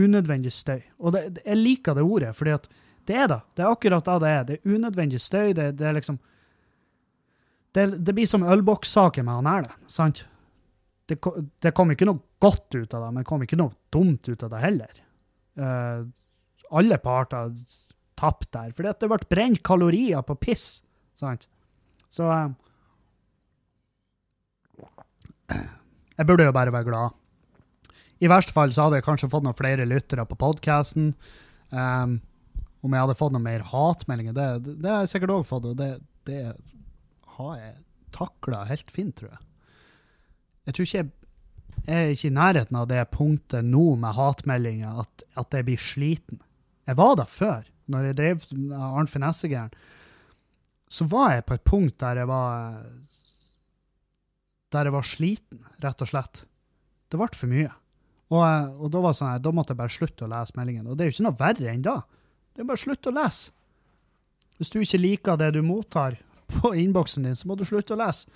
[0.00, 0.80] Unødvendig støy.
[0.98, 2.66] Og det, jeg liker det ordet, fordi at
[3.08, 3.40] det er det.
[3.56, 4.44] Det er akkurat det det er.
[4.48, 5.52] Det er unødvendig støy.
[5.56, 6.18] Det, det er liksom
[7.74, 9.88] det, det, blir som ølbokssaken med han Erlend.
[9.90, 10.24] sant?
[11.10, 11.18] det,
[11.62, 14.44] det, kom ikke noe godt ut av det, men det kom ikke noe dumt ut
[14.46, 15.00] av det heller.
[15.58, 16.06] Uh,
[16.78, 17.54] alle parter
[18.20, 20.66] tapte der, fordi det ble brent kalorier på piss.
[21.18, 21.48] Sant?
[22.10, 22.50] Så uh,
[25.50, 27.16] Jeg burde jo bare være glad.
[28.20, 31.14] I verste fall så hadde jeg kanskje fått noen flere lyttere på podkasten.
[31.72, 32.18] Um,
[32.84, 35.78] om jeg hadde fått noen mer hatmeldinger, det, det, har jeg sikkert òg fått, og
[35.78, 35.94] det,
[36.28, 36.42] det
[37.36, 37.72] har jeg
[38.14, 39.42] takla helt fint, tror jeg.
[40.68, 41.10] Jeg tror ikke jeg,
[41.80, 45.80] jeg er ikke i nærheten av det punktet nå med hatmeldinger at, at jeg blir
[45.80, 46.42] sliten.
[46.88, 48.44] Jeg var da før, når jeg drev
[48.76, 49.72] Arnt Finessegæren.
[50.90, 52.82] Så var jeg på et punkt der jeg var
[54.70, 56.44] der jeg var sliten, rett og slett.
[57.10, 57.70] Det ble for mye.
[58.30, 58.42] Og,
[58.78, 60.86] og da, sånn, da måtte jeg bare slutte å lese meldingen.
[60.86, 61.96] Og det er jo ikke noe verre enn da.
[62.54, 63.50] Det er bare slutt å lese.
[64.60, 66.18] Hvis du ikke liker det du mottar
[66.54, 68.30] på innboksen din, så må du slutte å lese.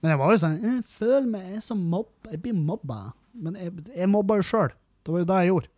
[0.00, 2.98] Men jeg var jo sånn Jeg føler meg jeg som mobb, jeg blir mobba.
[3.34, 4.74] Men jeg, jeg mobba jo sjøl.
[5.04, 5.70] Det var jo det jeg gjorde.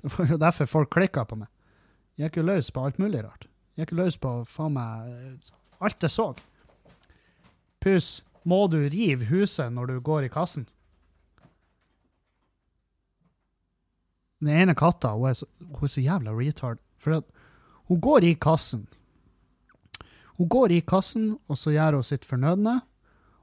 [0.00, 1.48] Det var jo derfor folk klikka på meg.
[2.16, 3.46] Jeg gikk jo løs på alt mulig rart.
[3.76, 5.50] Jeg gikk løs på faen meg
[5.80, 6.26] alt jeg så.
[7.84, 8.08] Pus,
[8.48, 10.66] må du rive huset når du går i kassen?
[14.40, 16.80] Den ene katta hun er så, hun er så jævla retard.
[17.00, 17.22] For
[17.90, 18.86] hun går i kassen.
[20.40, 22.80] Hun går i kassen, og så gjør hun sitt fornødne.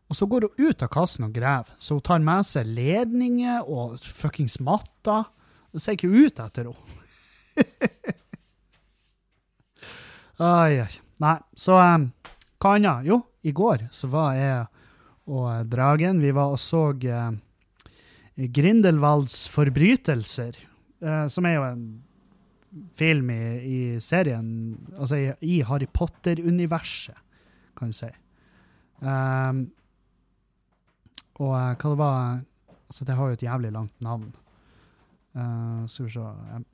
[0.08, 1.74] Og så går hun ut av kassen og graver.
[1.80, 5.28] Så hun tar med seg ledninger og fuckings matter.
[5.74, 7.04] Det ser ikke ut etter henne.
[10.42, 10.94] ai, ai.
[11.22, 12.12] Nei, så um,
[12.62, 13.08] hva annet?
[13.10, 14.66] Jo, i går så var jeg
[15.28, 17.34] og Dragen Vi var og så uh,
[18.38, 20.60] Grindelwalds forbrytelser,
[21.02, 21.88] uh, som er jo en
[22.98, 27.16] film i, i serien Altså i, i Harry Potter-universet,
[27.78, 28.10] kan du si.
[29.02, 29.68] Um,
[31.38, 32.40] og uh, hva det var
[32.88, 34.36] Altså, det har jo et jævlig langt navn.
[35.36, 36.66] Uh, skal vi se um,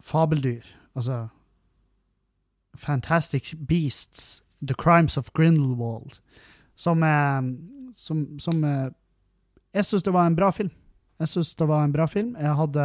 [0.00, 0.62] Fabeldyr.
[0.94, 1.28] Altså
[2.76, 4.44] Fantastic Beasts.
[4.62, 6.20] The Crimes of Grindelwald.
[6.76, 7.02] Som,
[7.92, 8.64] som, som
[9.76, 10.72] Jeg syns det var en bra film.
[11.20, 12.34] Jeg syns det var en bra film.
[12.40, 12.84] Jeg hadde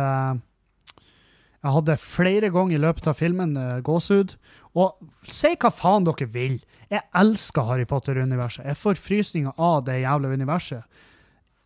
[1.62, 4.34] jeg hadde flere ganger i løpet av filmen uh, gåsehud.
[4.82, 6.56] Og si hva faen dere vil.
[6.92, 8.66] Jeg elsker Harry Potter-universet.
[8.66, 11.04] Jeg får frysninger av det jævla universet.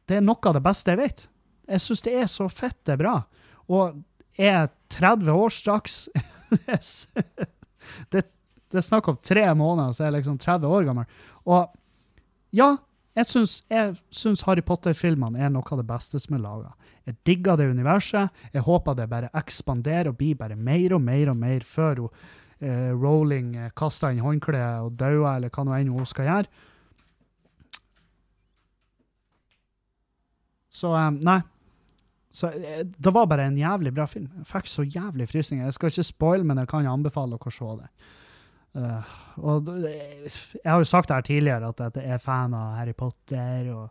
[0.05, 1.23] Det er noe av det beste jeg vet.
[1.71, 3.15] Jeg syns det er så fette bra.
[3.71, 3.95] Og
[4.37, 6.01] jeg 30 år straks.
[8.11, 11.07] det, det er snakk om tre måneder, så er jeg liksom 30 år gammel.
[11.47, 11.71] Og
[12.55, 12.75] ja,
[13.15, 13.27] jeg
[14.11, 16.73] syns, Harry Potter-filmene er noe av det beste som er laga.
[17.07, 18.33] Jeg digger det universet.
[18.51, 22.25] Jeg håper det bare ekspanderer og blir bare mer og mer og mer før hun,
[22.59, 26.63] eh, Rowling eh, kaster inn håndkleet og dauer, eller hva nå enn hun skal gjøre.
[30.75, 31.39] Så um, nei.
[32.35, 34.27] Så eh, Det var bare en jævlig bra film.
[34.41, 35.65] Jeg fikk så jævlig frysninger.
[35.65, 37.91] Jeg skal ikke spoile, men jeg kan anbefale dere å se det.
[38.75, 39.03] Uh,
[39.35, 43.69] og jeg har jo sagt det her tidligere, at jeg er fan av Harry Potter
[43.71, 43.89] og,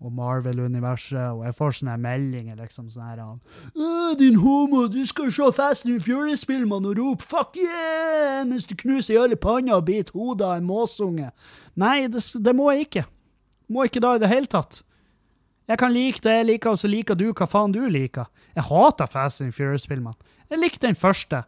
[0.00, 5.50] og Marvel-universet, og jeg får sånne meldinger liksom sånn her Din homo, du skal se
[5.54, 10.12] Fast and Furious-filmene og rope 'fuck yeah!' mens du knuser i alle panna og biter
[10.12, 11.30] hodet av en måsunge.
[11.74, 13.04] Nei, det, det må jeg ikke.
[13.68, 14.82] Må ikke da i det hele tatt.
[15.68, 18.28] Jeg kan like det jeg liker, og så liker du hva faen du liker.
[18.54, 20.14] Jeg hater Fast and Furious-filmene.
[20.50, 21.44] Jeg likte den første.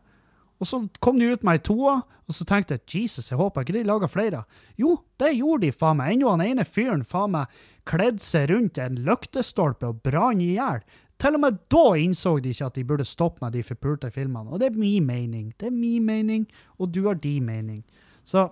[0.60, 3.62] Og så kom de ut med ei toa, og så tenkte jeg Jesus, jeg håper
[3.62, 4.42] ikke de lager flere.
[4.80, 6.14] Jo, det gjorde de, faen meg.
[6.16, 10.80] Ennå han ene fyren faen meg kledde seg rundt en lyktestolpe og brann i hjel.
[11.22, 14.50] Til og med da innså de ikke at de burde stoppe med de forpulte filmene.
[14.50, 15.52] Og det er min mening.
[15.60, 16.48] Det er min mening,
[16.80, 17.84] og du har din mening.
[18.26, 18.48] Så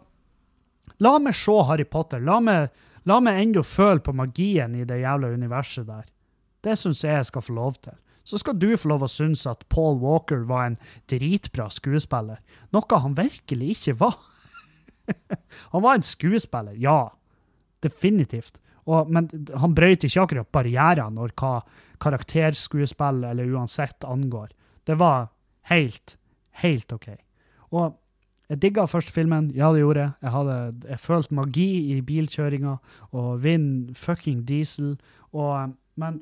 [1.02, 2.22] la meg se Harry Potter.
[2.24, 2.70] La meg,
[3.04, 6.06] la meg ennå føle på magien i det jævla universet der.
[6.64, 7.98] Det syns jeg jeg skal få lov til.
[8.24, 10.78] Så skal du få lov å synes at Paul Walker var en
[11.12, 12.40] dritbra skuespiller.
[12.72, 14.16] Noe han virkelig ikke var.
[15.72, 17.12] han var en skuespiller, ja.
[17.84, 18.60] Definitivt.
[18.88, 19.28] Og, men
[19.60, 21.58] han brøt ikke akkurat barrierer når hva
[22.04, 24.50] karakterskuespill eller uansett angår.
[24.84, 25.28] Det var
[25.70, 26.16] helt,
[26.60, 27.12] helt OK.
[27.72, 27.94] Og
[28.52, 30.12] jeg digga første filmen, ja det gjorde jeg.
[30.20, 30.56] Jeg, hadde,
[30.90, 32.74] jeg følte magi i bilkjøringa
[33.16, 34.94] og vinn fucking diesel.
[35.32, 36.20] Og, men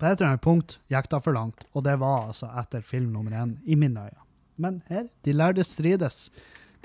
[0.00, 3.10] på et eller annet punkt gikk det for langt, og det var altså etter film
[3.12, 4.26] nummer én, i mine øyne.
[4.60, 6.28] Men her, de lærde strides.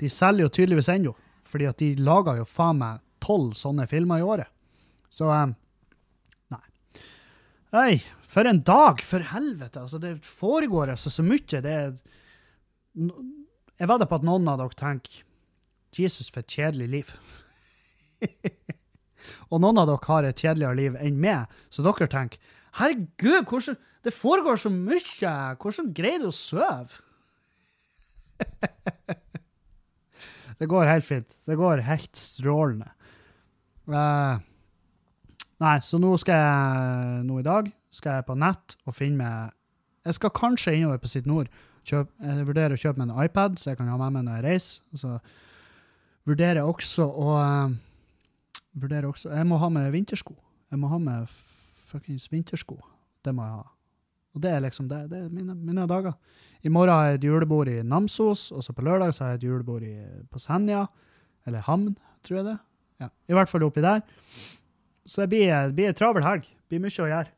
[0.00, 1.12] De selger jo tydeligvis ennå,
[1.44, 4.48] fordi at de lager jo faen meg tolv sånne filmer i året.
[5.12, 5.54] Så um,
[6.52, 6.64] nei.
[7.72, 9.80] Øy, for en dag, for helvete!
[9.80, 11.62] Altså, det foregår altså så mye.
[11.64, 11.94] Det er
[12.96, 15.22] Jeg vedder på at noen av dere tenker
[15.96, 17.12] Jesus, for et kjedelig liv.
[19.50, 22.40] Og noen av dere har et kjedeligere liv enn meg, så dere tenker
[22.80, 25.34] herregud, hvordan, det foregår så mye!
[25.60, 27.00] Hvordan greier du å sove?
[30.60, 31.38] det går helt fint.
[31.46, 32.90] Det går helt strålende.
[33.86, 34.42] Uh,
[35.62, 39.54] nei, så nå skal jeg nå i dag skal jeg på nett og finne meg
[40.06, 41.48] Jeg skal kanskje innover på Sitt Nord.
[41.86, 44.36] Kjøp, jeg vurderer å kjøpe meg en iPad, så jeg kan ha med meg når
[44.36, 44.82] jeg reiser.
[44.94, 45.16] Så
[46.26, 47.74] vurderer jeg også å uh,
[48.76, 50.36] vurderer også, Jeg må ha med vintersko.
[50.70, 51.32] Jeg må ha med
[51.86, 52.78] fuckings vintersko.
[53.24, 53.64] Det må jeg ha.
[54.36, 55.00] Og det er liksom det.
[55.10, 56.12] Det er mine, mine dager.
[56.60, 59.40] I morgen har jeg et julebord i Namsos, og så på lørdag så har jeg
[59.40, 59.94] et julebord i,
[60.28, 60.84] på Senja.
[61.48, 61.94] Eller Hamn,
[62.26, 62.56] tror jeg det.
[63.00, 64.02] Ja, I hvert fall oppi der.
[65.06, 66.44] Så det blir, blir en travel helg.
[66.44, 67.32] Det blir mye å gjøre.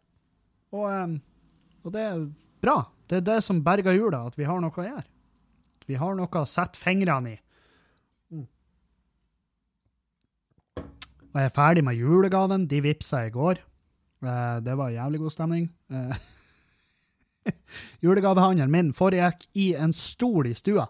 [0.74, 1.18] Og, em,
[1.84, 2.24] og det er
[2.64, 2.78] bra.
[3.09, 5.05] Det er det som berger jula, at vi har noe å gjøre.
[5.78, 7.38] At vi har noe å sette fingrene i.
[11.28, 12.66] Og jeg er ferdig med julegaven.
[12.66, 13.61] De vippsa i går.
[14.25, 15.69] Eh, det var jævlig god stemning.
[15.91, 16.16] Eh,
[18.05, 20.89] julegavehandelen min foregikk i en stol i stua.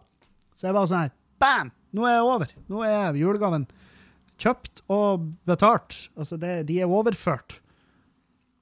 [0.57, 1.71] Så jeg var sånn her Bam!
[1.95, 2.51] Nå er jeg over.
[2.69, 3.69] Nå er julegaven
[4.43, 6.09] kjøpt og betalt.
[6.19, 7.61] Altså, det, de er overført.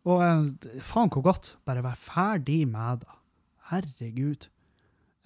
[0.07, 1.55] Og eh, faen hvor godt.
[1.67, 3.17] Bare være ferdig med det.
[3.71, 4.47] Herregud.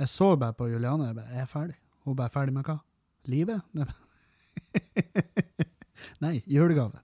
[0.00, 1.10] Jeg så bare på Juliane.
[1.10, 1.76] Jeg bare, er ferdig?
[2.06, 2.78] Hun bare ferdig med hva?
[3.28, 3.60] Livet?
[6.24, 7.02] Nei, julegave.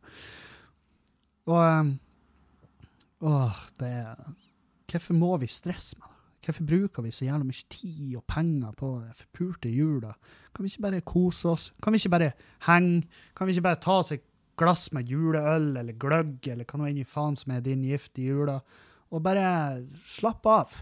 [1.46, 1.92] Og
[3.24, 4.26] Åh, det er
[4.86, 6.16] Hvorfor må vi stresse med det?
[6.46, 10.12] Hvorfor bruker vi så jævla mye tid og penger på det forpulte jula?
[10.54, 11.72] Kan vi ikke bare kose oss?
[11.82, 12.32] Kan vi ikke bare
[12.68, 13.08] henge?
[13.34, 14.22] Kan vi ikke bare ta oss et
[14.56, 18.18] glass med juleøl eller gløgg eller hva nå enn i faen som er din gift
[18.22, 18.60] i jula,
[19.10, 20.78] og bare slappe av?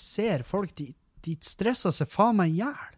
[0.00, 0.88] Ser folk, de,
[1.26, 2.96] de stresser seg faen meg i hjel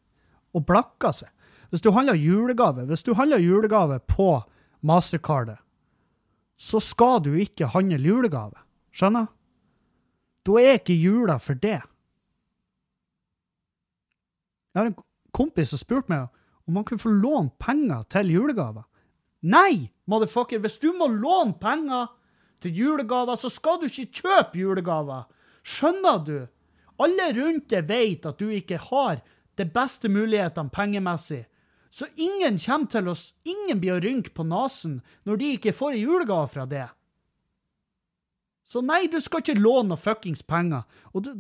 [0.55, 1.33] og blakker seg.
[1.73, 4.37] Hvis du handler julegave, hvis du handler julegave på
[4.87, 5.59] Mastercardet,
[6.63, 8.61] så skal du ikke handle julegave.
[8.95, 9.27] Skjønner?
[10.47, 11.81] Da er ikke jula for det.
[14.73, 14.99] Jeg har en
[15.35, 16.31] kompis som spurte meg
[16.69, 18.87] om han kunne få låne penger til julegaver.
[19.43, 20.63] Nei, motherfucker!
[20.63, 22.13] Hvis du må låne penger
[22.63, 25.27] til julegaver, så skal du ikke kjøpe julegaver.
[25.67, 26.37] Skjønner du?
[27.03, 29.19] Alle rundt deg vet at du ikke har
[29.59, 31.43] de beste mulighetene pengemessig.
[31.93, 35.99] Så ingen kommer til oss, ingen blir å rynke på nesen når de ikke får
[35.99, 36.87] ei julegave fra det.
[38.65, 40.87] Så nei, du skal ikke låne fuckings penger.
[41.13, 41.33] Og du,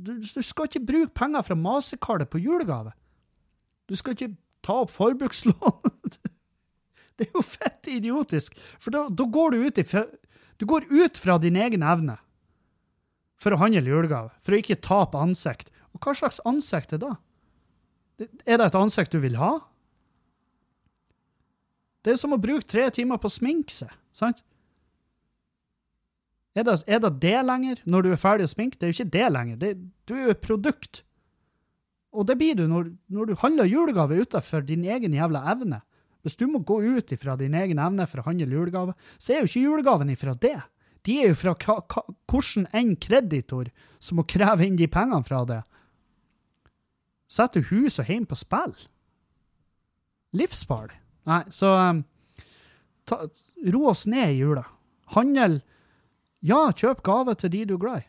[0.00, 2.94] du, du, skal ikke bruke penger fra mastercardet på julegave.
[3.90, 4.32] Du skal ikke
[4.64, 5.58] ta opp forbrukslån.
[7.20, 9.84] Det er jo fett idiotisk, for da, da går du ut i,
[10.56, 12.16] Du går ut fra din egen evne
[13.36, 15.68] for å handle julegave, for å ikke tape ansikt.
[15.92, 18.30] Og hva slags ansikt er det da?
[18.48, 19.58] Er det et ansikt du vil ha?
[22.04, 24.40] Det er som å bruke tre timer på å sminke seg, sant?
[26.56, 28.78] Er det, er det det lenger, når du er ferdig å sminke?
[28.78, 29.60] Det er jo ikke det lenger.
[29.60, 29.70] Det,
[30.08, 31.02] du er jo et produkt.
[32.10, 35.78] Og det blir du når, når du handler julegave utenfor din egen jævla evne.
[36.26, 39.40] Hvis du må gå ut ifra din egen evne for å handle julegave, så er
[39.40, 40.58] jo ikke julegaven ifra det.
[41.06, 43.70] De er jo fra hvordan enn kreditor
[44.02, 45.60] som må kreve inn de pengene fra det.
[47.30, 48.74] Setter hus og hjem på spill?
[50.36, 50.98] Livsfarlig.
[51.30, 52.02] Nei, så um,
[53.06, 53.22] ta,
[53.74, 54.64] ro oss ned i jula.
[55.14, 55.60] Handel
[56.40, 58.06] Ja, kjøp gave til de du er glad i.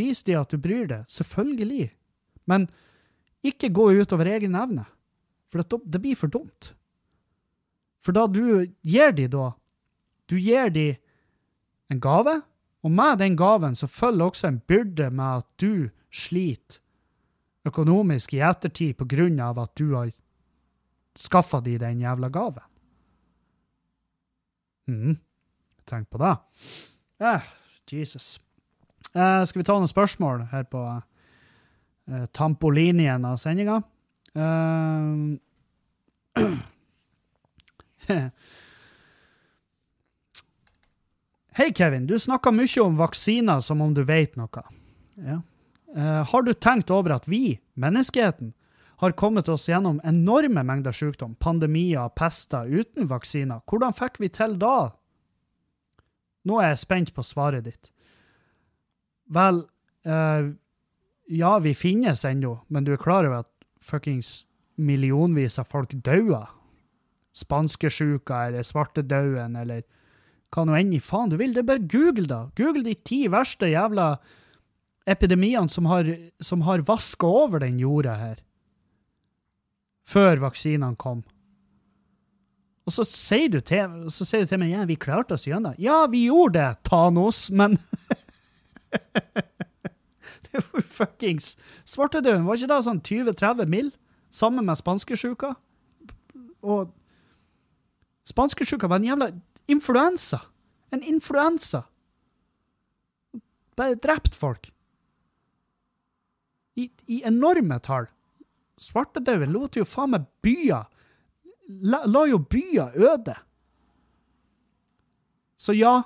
[0.00, 1.06] Vis de at du bryr deg.
[1.10, 1.88] Selvfølgelig.
[2.46, 2.68] Men
[3.42, 4.84] ikke gå utover egen evne.
[5.50, 6.74] For det, det blir for dumt.
[8.04, 9.52] For da du gir de da
[10.30, 10.94] Du gir de
[11.90, 12.36] en gave,
[12.86, 16.78] og med den gaven så følger også en byrde med at du sliter
[17.66, 20.12] økonomisk i ettertid på grunn av at du har
[21.20, 22.64] skaffa de den jævla gaven.
[24.88, 25.16] mm.
[25.90, 26.36] Tenk på det.
[27.20, 27.42] Eh,
[27.90, 28.40] Jesus.
[29.14, 30.82] Eh, skal vi ta noen spørsmål her på
[32.12, 33.82] eh, tampolinjen av sendinga?
[34.34, 35.10] Eh,
[41.58, 42.06] Hei, Kevin.
[42.06, 44.62] Du snakker mye om vaksiner som om du vet noe.
[45.18, 45.40] Ja.
[45.96, 48.54] Eh, har du tenkt over at vi, menneskeheten,
[49.00, 53.62] har kommet oss gjennom enorme mengder sykdom, pandemier, pester, uten vaksiner?
[53.64, 54.90] Hvordan fikk vi til da?
[56.44, 57.88] Nå er jeg spent på svaret ditt.
[59.32, 59.62] Vel,
[60.04, 60.50] eh,
[61.32, 64.42] ja, vi finnes ennå, men du er klar over at fuckings
[64.76, 66.50] millionvis av folk dauer?
[67.32, 69.86] Spanskesjuka eller svartedauden eller
[70.50, 71.54] hva nå enn i faen du vil.
[71.54, 72.42] Det er bare Google, da.
[72.58, 74.12] Google de ti verste jævla
[75.08, 76.10] epidemiene som har,
[76.42, 78.40] som har vaska over den jorda her.
[80.10, 81.22] Før vaksinene kom.
[82.88, 85.76] Og så sier du til, så sier du til meg ja, vi klarte oss gjennom.
[85.78, 87.78] Ja, vi gjorde det, Thanos, men
[90.50, 91.52] Det jo fuckings
[91.86, 93.92] Svartedauden, var ikke det sånn 20-30 mill.
[94.30, 95.54] sammen med spanskesjuka?
[96.62, 96.90] Og
[98.26, 99.30] spanskesjuka var en jævla
[99.70, 100.40] influensa.
[100.90, 101.84] En influensa.
[103.78, 104.70] Bare drept folk.
[106.76, 108.06] I, I enorme tall.
[108.80, 110.88] Svartedauden lot jo faen meg byer
[111.70, 113.34] la, la jo byer øde.
[115.60, 116.00] Så ja,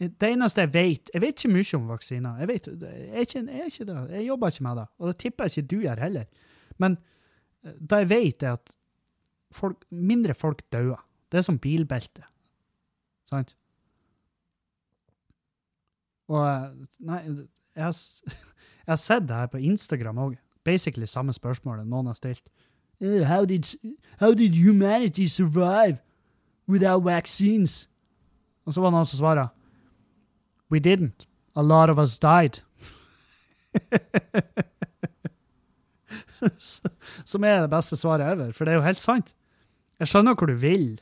[0.00, 2.40] det eneste jeg vet Jeg vet ikke mye om vaksiner.
[2.40, 4.00] Jeg vet, jeg ikke, jeg ikke det.
[4.10, 4.86] Jeg jobber ikke med det.
[4.98, 6.26] Og det tipper jeg ikke du gjør heller.
[6.78, 6.98] Men
[7.64, 8.74] eh, det jeg vet, er at
[9.52, 11.00] folk, mindre folk dauer.
[11.32, 12.24] Det er som bilbelte.
[13.28, 13.56] Sant?
[16.30, 17.20] Og eh, Nei,
[17.76, 17.92] jeg
[18.86, 20.38] jeg har sett det her på Instagram òg.
[20.64, 22.50] Basically samme spørsmålet noen har stilt.
[23.00, 23.64] Uh, How did,
[24.20, 25.98] how did humanity survive
[26.68, 27.88] without vaccines?
[28.66, 29.48] Og så var det noen som svarer
[30.70, 31.26] We didn't.
[31.56, 32.60] A lot of us died.
[37.24, 39.34] Som er det beste svaret ever, for det er jo helt sant.
[40.00, 41.00] Jeg skjønner hvor du vil.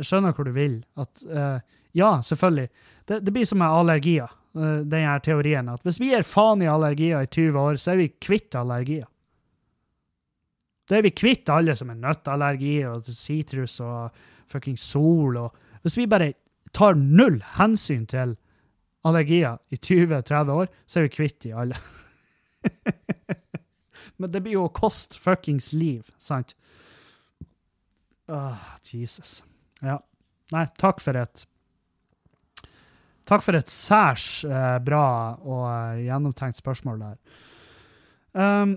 [0.00, 0.80] Jeg skjønner hvor du vil.
[1.00, 1.60] At, uh,
[1.96, 2.68] ja, selvfølgelig.
[3.08, 5.70] Det, det blir som med allergier, eh, den her teorien.
[5.72, 9.08] At hvis vi gir faen i allergier i 20 år, så er vi kvitt allergier.
[10.90, 14.16] Da er vi kvitt alle som er nøtteallergi og sitrus og
[14.50, 15.38] fucking sol.
[15.38, 16.32] Og hvis vi bare
[16.74, 18.34] tar null hensyn til
[19.06, 21.78] allergier i 20-30 år, så er vi kvitt de alle.
[24.20, 26.56] Men det blir jo å koste fuckings liv, sant?
[28.30, 29.44] Åh, Jesus.
[29.80, 29.98] Ja.
[30.50, 31.44] Nei, takk for et
[33.30, 35.06] Takk for et særs eh, bra
[35.38, 37.18] og eh, gjennomtenkt spørsmål der.
[38.34, 38.72] Um,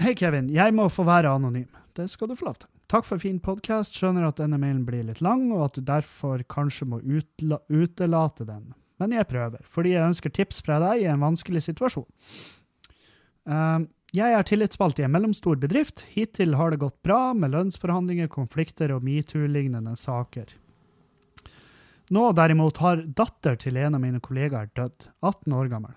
[0.00, 0.48] Hei, Kevin.
[0.50, 1.68] Jeg må få være anonym.
[1.94, 2.70] Det skal du få lov til.
[2.90, 3.94] Takk for fin podkast.
[3.94, 8.72] Skjønner at denne mailen blir litt lang, og at du derfor kanskje må utelate den.
[8.98, 12.08] Men jeg prøver, fordi jeg ønsker tips fra deg i en vanskelig situasjon.
[13.44, 16.02] Um, jeg er tillitsvalgt i en mellomstor bedrift.
[16.16, 20.50] Hittil har det gått bra med lønnsforhandlinger, konflikter og metoo-lignende saker.
[22.10, 25.94] Nå derimot har datter til en av mine kollegaer dødd, 18 år gammel.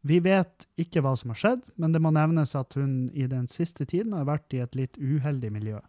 [0.00, 3.44] Vi vet ikke hva som har skjedd, men det må nevnes at hun i den
[3.52, 5.82] siste tiden har vært i et litt uheldig miljø.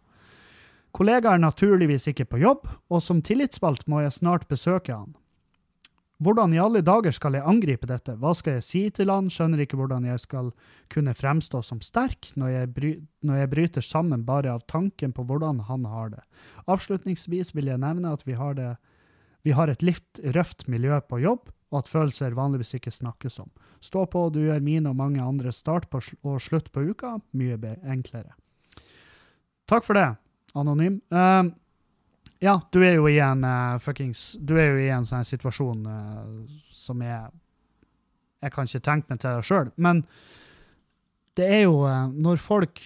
[0.92, 5.14] Kollega er naturligvis ikke på jobb, og som tillitsvalgt må jeg snart besøke han.
[6.22, 8.12] Hvordan i alle dager skal jeg angripe dette?
[8.20, 9.30] Hva skal jeg si til han?
[9.32, 10.52] Skjønner ikke hvordan jeg skal
[10.92, 12.92] kunne fremstå som sterk når jeg, bry
[13.26, 16.22] når jeg bryter sammen bare av tanken på hvordan han har det.
[16.70, 18.76] Avslutningsvis vil jeg nevne at vi har, det,
[19.42, 23.50] vi har et litt røft miljø på jobb, og at følelser vanligvis ikke snakkes om.
[23.82, 27.58] Stå på, du gjør mine og mange andre start på og slutt på uka mye
[27.82, 28.36] enklere.
[29.70, 30.08] Takk for det,
[30.58, 31.00] anonym.
[31.10, 31.48] Uh,
[32.42, 35.84] ja, du er jo i en uh, fuckings Du er jo i en sånn situasjon
[35.86, 36.24] uh,
[36.74, 37.30] som er
[38.42, 40.02] Jeg kan ikke tenke meg til sjøl, men
[41.38, 42.82] det er jo uh, når folk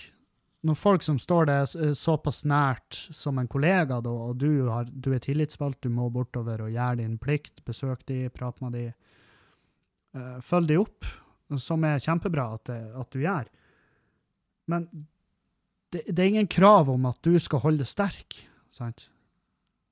[0.66, 5.12] når folk som står deg såpass nært som en kollega, da, og du, har, du,
[5.14, 8.86] er tillitsvalgt, du må bortover og gjøre din plikt, besøke de, prate med de,
[10.18, 11.08] uh, følg de opp,
[11.62, 13.50] som er kjempebra at, det, at du gjør.
[14.66, 14.88] Men
[15.94, 18.40] det, det, er ingen krav om at du skal holde deg sterk.
[18.74, 19.08] sant?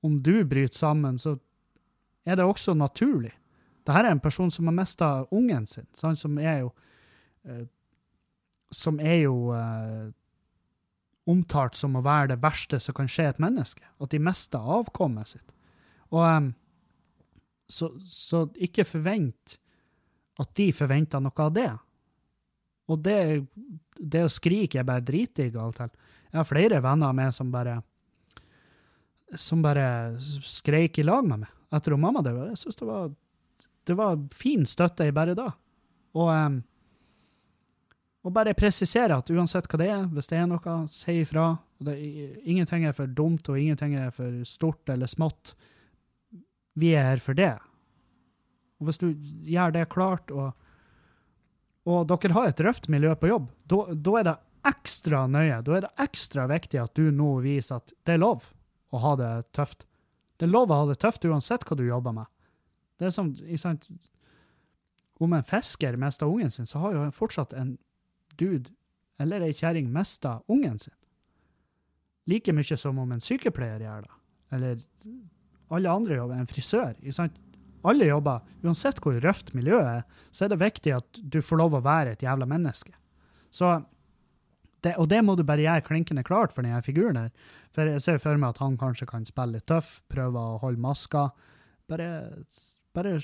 [0.05, 1.39] om du bryter sammen, så
[2.29, 3.33] er det også naturlig.
[3.85, 6.21] Dette er en person som har mista ungen sin, sant?
[6.21, 6.75] som er jo
[7.49, 7.65] uh,
[8.75, 10.09] Som er jo eh,
[11.31, 13.85] omtalt som å være det verste som kan skje et menneske.
[14.03, 15.55] At de mister avkommet sitt.
[16.13, 16.51] Og um,
[17.71, 19.57] så, så, ikke forvent
[20.43, 21.71] at de forventer noe av det.
[22.93, 23.19] Og det,
[23.97, 25.93] det å skrike er bare dritdigg av og til.
[26.29, 27.81] Jeg har flere venner av meg som bare
[29.41, 30.15] som bare
[30.47, 32.53] skreik i lag med meg etter at mamma døde.
[32.53, 33.09] Jeg syns det var,
[33.89, 35.49] det var fin støtte i bare da.
[36.15, 36.61] Og, um,
[38.25, 41.51] og bare presisere at uansett hva det er, hvis det er noe, si ifra.
[41.85, 45.53] Ingenting er for dumt, og ingenting er for stort eller smått.
[46.81, 47.53] Vi er her for det.
[48.81, 49.11] Og hvis du
[49.45, 50.57] gjør det klart, og,
[51.85, 54.37] og dere har et røft miljø på jobb, da er det
[54.73, 55.61] ekstra nøye.
[55.61, 58.49] Da er det ekstra viktig at du nå viser at det er lov
[58.95, 59.85] å ha det tøft.
[60.41, 62.31] Det er lov å ha det tøft uansett hva du jobber med.
[62.99, 63.35] Det er som,
[65.21, 67.77] Om en fisker mister ungen sin, så har jo fortsatt en
[68.41, 68.73] dude
[69.23, 70.95] eller ei kjerring mista ungen sin.
[72.27, 74.15] Like mye som om en sykepleier gjør det.
[74.57, 74.85] Eller
[75.75, 76.41] alle andre jobber.
[76.41, 76.95] En frisør.
[77.85, 78.45] Alle jobber.
[78.65, 82.15] Uansett hvor røft miljøet er, så er det viktig at du får lov å være
[82.15, 82.95] et jævla menneske.
[83.55, 83.77] Så
[84.85, 87.17] det, og det må du bare gjøre klinkende klart for denne figuren.
[87.17, 87.31] her.
[87.73, 90.83] For jeg ser for meg at han kanskje kan spille litt tøff, prøve å holde
[90.85, 91.29] maska.
[91.89, 92.09] Bare,
[92.97, 93.17] bare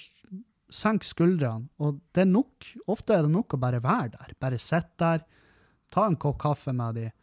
[0.74, 1.68] senk skuldrene.
[1.82, 4.34] Og det er nok, ofte er det nok å bare være der.
[4.40, 5.24] Bare sitte der,
[5.90, 7.14] ta en kopp kaffe med dem.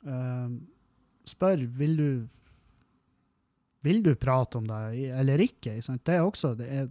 [0.00, 0.54] Uh,
[1.28, 2.12] spør vil du
[3.84, 5.78] vil du prate om det eller ikke.
[5.80, 6.88] Det er også, det er,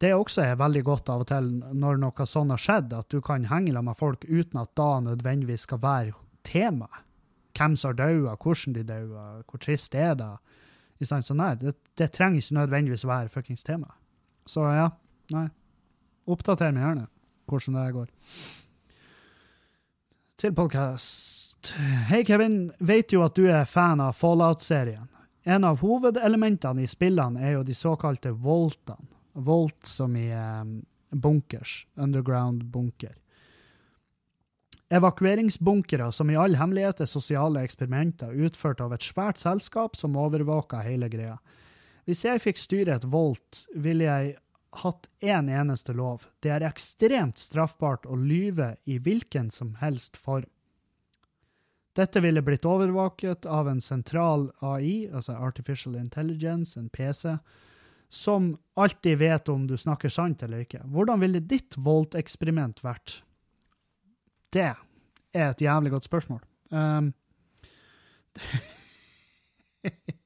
[0.00, 3.20] det også er veldig godt av og til når noe sånn har skjedd, at du
[3.24, 6.16] kan henge med folk uten at da nødvendigvis skal være
[6.48, 6.88] tema.
[7.52, 10.32] Hvem som har daua, hvordan de daua, hvor trist er det
[11.02, 13.90] sånn det, det, trenger ikke nødvendigvis å være fuckings tema.
[14.46, 14.90] Så ja,
[15.34, 15.46] nei.
[16.30, 17.08] Oppdater meg gjerne
[17.52, 18.10] hvordan det går.
[20.42, 21.72] Til podkast.
[22.08, 22.72] Hei, Kevin.
[22.78, 25.08] Vet jo at du er fan av Fallout-serien.
[25.42, 29.10] En av hovedelementene i spillene er jo de såkalte voltene.
[29.32, 30.80] Volt som i um,
[31.10, 31.86] bunkers.
[31.96, 33.14] Underground bunker.
[34.92, 40.84] Evakueringsbunkere som i all hemmelighet er sosiale eksperimenter utført av et svært selskap som overvåker
[40.84, 41.38] hele greia.
[42.08, 44.34] Hvis jeg fikk styre et Volt, ville jeg
[44.82, 46.24] hatt én en eneste lov.
[46.40, 50.48] Det er ekstremt straffbart å lyve i hvilken som helst form.
[51.92, 57.36] Dette ville blitt overvåket av en sentral AI, altså Artificial Intelligence, en PC,
[58.08, 60.80] som alltid vet om du snakker sant eller ikke.
[60.88, 63.20] Hvordan ville ditt Volt-eksperiment vært?
[64.52, 66.40] Det er et jævlig godt spørsmål.
[66.72, 67.12] Um,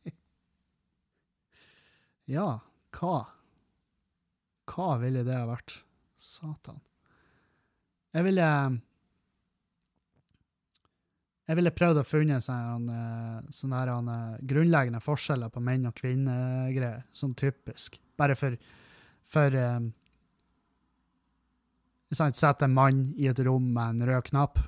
[2.31, 2.49] ja,
[2.99, 3.17] hva?
[4.67, 5.79] Hva ville det ha vært?
[6.19, 6.81] Satan.
[8.17, 8.47] Jeg ville
[11.47, 13.01] jeg ville prøvd å funne sånne,
[13.55, 17.05] sånne her, eh, grunnleggende forskjeller på menn og kvinner-greier.
[17.15, 18.01] Sånn typisk.
[18.19, 18.57] Bare for,
[19.23, 19.93] for um,
[22.11, 24.59] Sette en mann i et rom med en rød knapp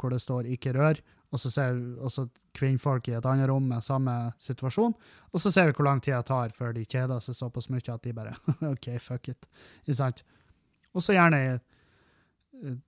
[0.00, 2.26] hvor det står 'ikke rør', og så ser også
[2.58, 4.94] kvinnfolk i et annet rom med samme situasjon,
[5.30, 7.86] og så ser vi hvor lang tid det tar før de kjeder seg såpass mye
[7.86, 8.34] at de bare
[8.72, 9.46] OK, fuck it.
[9.86, 12.78] Og så gjerne eh,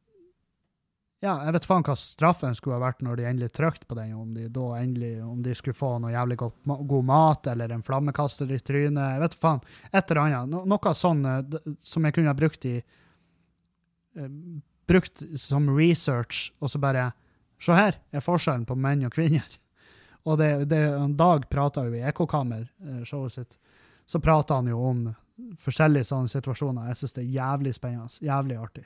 [1.22, 4.14] ja, jeg vet faen hva straffen skulle ha vært når de endelig trykte på den,
[4.18, 7.84] om de da endelig, om de skulle få noe jævlig godt, god mat eller en
[7.86, 9.14] flammekaster i trynet.
[9.14, 9.62] Jeg vet faen.
[9.92, 10.50] Et eller annet.
[10.50, 12.74] No, noe sånn uh, som jeg kunne ha brukt i
[14.18, 14.28] uh,
[14.90, 17.04] Brukt som research, og så bare
[17.62, 19.58] Se her er forskjellen på menn og kvinner.
[20.28, 20.80] Og det, det,
[21.18, 23.56] Dag prata jo i Ekkokammer, uh, showet sitt,
[24.06, 25.00] så prata han jo om
[25.62, 26.90] forskjellige sånne situasjoner.
[26.90, 28.22] Jeg syns det er jævlig spennende.
[28.22, 28.84] Jævlig artig.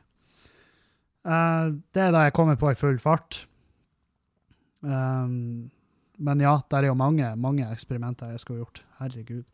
[1.27, 3.43] Uh, det er da jeg kommer på i full fart.
[4.81, 5.69] Um,
[6.17, 8.85] men ja, der er jo mange, mange eksperimenter jeg skulle gjort.
[9.01, 9.45] Herregud.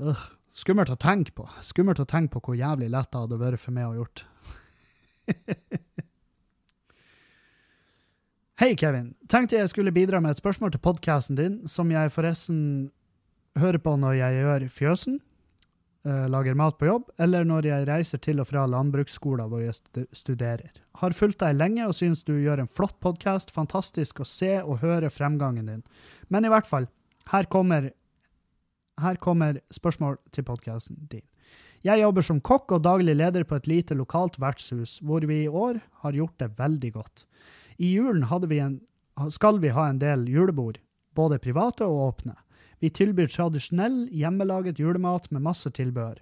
[0.00, 0.26] Uh,
[0.58, 1.44] Skummelt å tenke på.
[1.62, 4.24] Skummelt å tenke på hvor jævlig lett det hadde vært for meg å gjort.
[8.58, 9.12] Hei, Kevin.
[9.30, 12.62] Tenkte jeg skulle bidra med et spørsmål til podkasten din, som jeg forresten
[13.54, 15.20] hører på når jeg gjør fjøsen,
[16.02, 20.08] eh, lager mat på jobb, eller når jeg reiser til og fra landbruksskolen hvor jeg
[20.10, 20.72] studerer.
[20.98, 23.54] Har fulgt deg lenge og syns du gjør en flott podkast.
[23.54, 25.86] Fantastisk å se og høre fremgangen din.
[26.26, 26.90] Men i hvert fall,
[27.30, 27.92] her kommer,
[28.98, 31.22] her kommer spørsmål til podkasten din.
[31.86, 35.48] Jeg jobber som kokk og daglig leder på et lite lokalt vertshus, hvor vi i
[35.48, 37.26] år har gjort det veldig godt.
[37.78, 38.80] I julen vi en,
[39.30, 40.78] skal vi ha en del julebord,
[41.14, 42.34] både private og åpne.
[42.78, 46.20] Vi tilbyr tradisjonell, hjemmelaget julemat med masse tilbehør.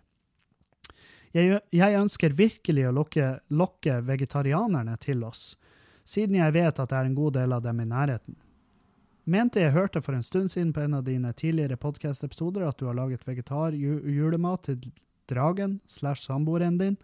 [1.37, 5.57] Jeg, jeg ønsker virkelig å lokke, lokke vegetarianerne til oss,
[6.05, 8.39] siden jeg vet at det er en god del av dem i nærheten.
[9.27, 12.87] Mente jeg hørte for en stund siden på en av dine tidligere podcast-episoder at du
[12.87, 14.85] har laget vegetar-julemat til
[15.27, 16.97] dragen slash samboeren din,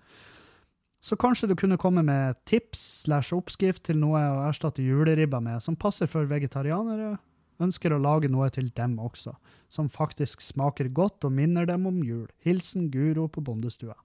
[1.02, 5.58] så kanskje du kunne komme med tips slash oppskrift til noe å erstatte juleribba med,
[5.64, 7.16] som passer for vegetarianere,
[7.62, 9.34] ønsker å lage noe til dem også,
[9.72, 12.28] som faktisk smaker godt og minner dem om jul.
[12.46, 13.98] Hilsen Guro på bondestua.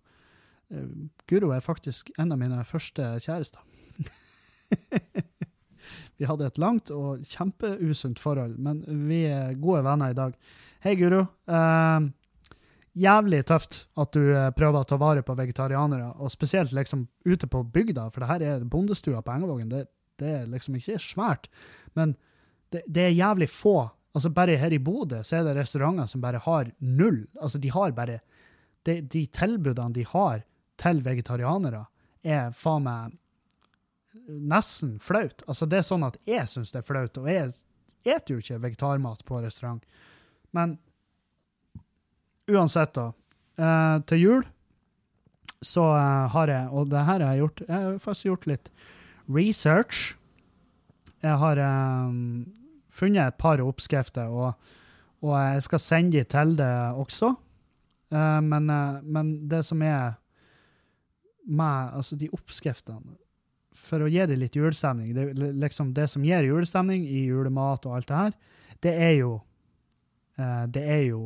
[0.73, 0.89] Uh,
[1.29, 3.61] Guro er faktisk en av mine første kjærester.
[6.17, 10.33] vi hadde et langt og kjempeusunt forhold, men vi er gode venner i dag.
[10.81, 11.27] Hei, Guro.
[11.49, 12.07] Eh,
[12.97, 17.49] jævlig tøft at du eh, prøver å ta vare på vegetarianere, og spesielt liksom ute
[17.51, 19.69] på bygda, for det her er bondestua på Engevågen.
[19.73, 19.85] Det,
[20.21, 21.49] det er liksom ikke svært,
[21.97, 22.15] men
[22.73, 23.77] det, det er jævlig få.
[24.17, 27.21] Altså Bare her i Bodø så er det restauranter som bare har null.
[27.37, 28.19] Altså De har bare
[28.87, 30.45] De, de tilbudene de har
[30.79, 31.81] til vegetarianere,
[32.23, 33.17] er faen meg
[34.27, 35.43] nesten flaut.
[35.47, 38.61] Altså Det er sånn at jeg syns det er flaut, og jeg spiser jo ikke
[38.63, 39.83] vegetarmat på restaurant.
[40.55, 40.77] Men
[42.51, 43.11] uansett, da.
[43.57, 44.45] Eh, til jul
[45.65, 48.71] så eh, har jeg, og det her har jeg gjort, jeg har faktisk gjort litt
[49.33, 50.01] research.
[51.25, 52.17] Jeg har eh,
[52.93, 54.53] funnet et par oppskrifter, og,
[55.25, 57.33] og jeg skal sende de til det også.
[58.13, 60.15] Eh, men, eh, men det som er
[61.47, 63.15] med altså de oppskriftene
[63.71, 67.97] For å gi det litt julestemning, det, liksom det som gir julestemning i julemat og
[67.97, 68.33] alt det her,
[68.83, 69.31] det er jo
[70.37, 71.21] eh, Det er jo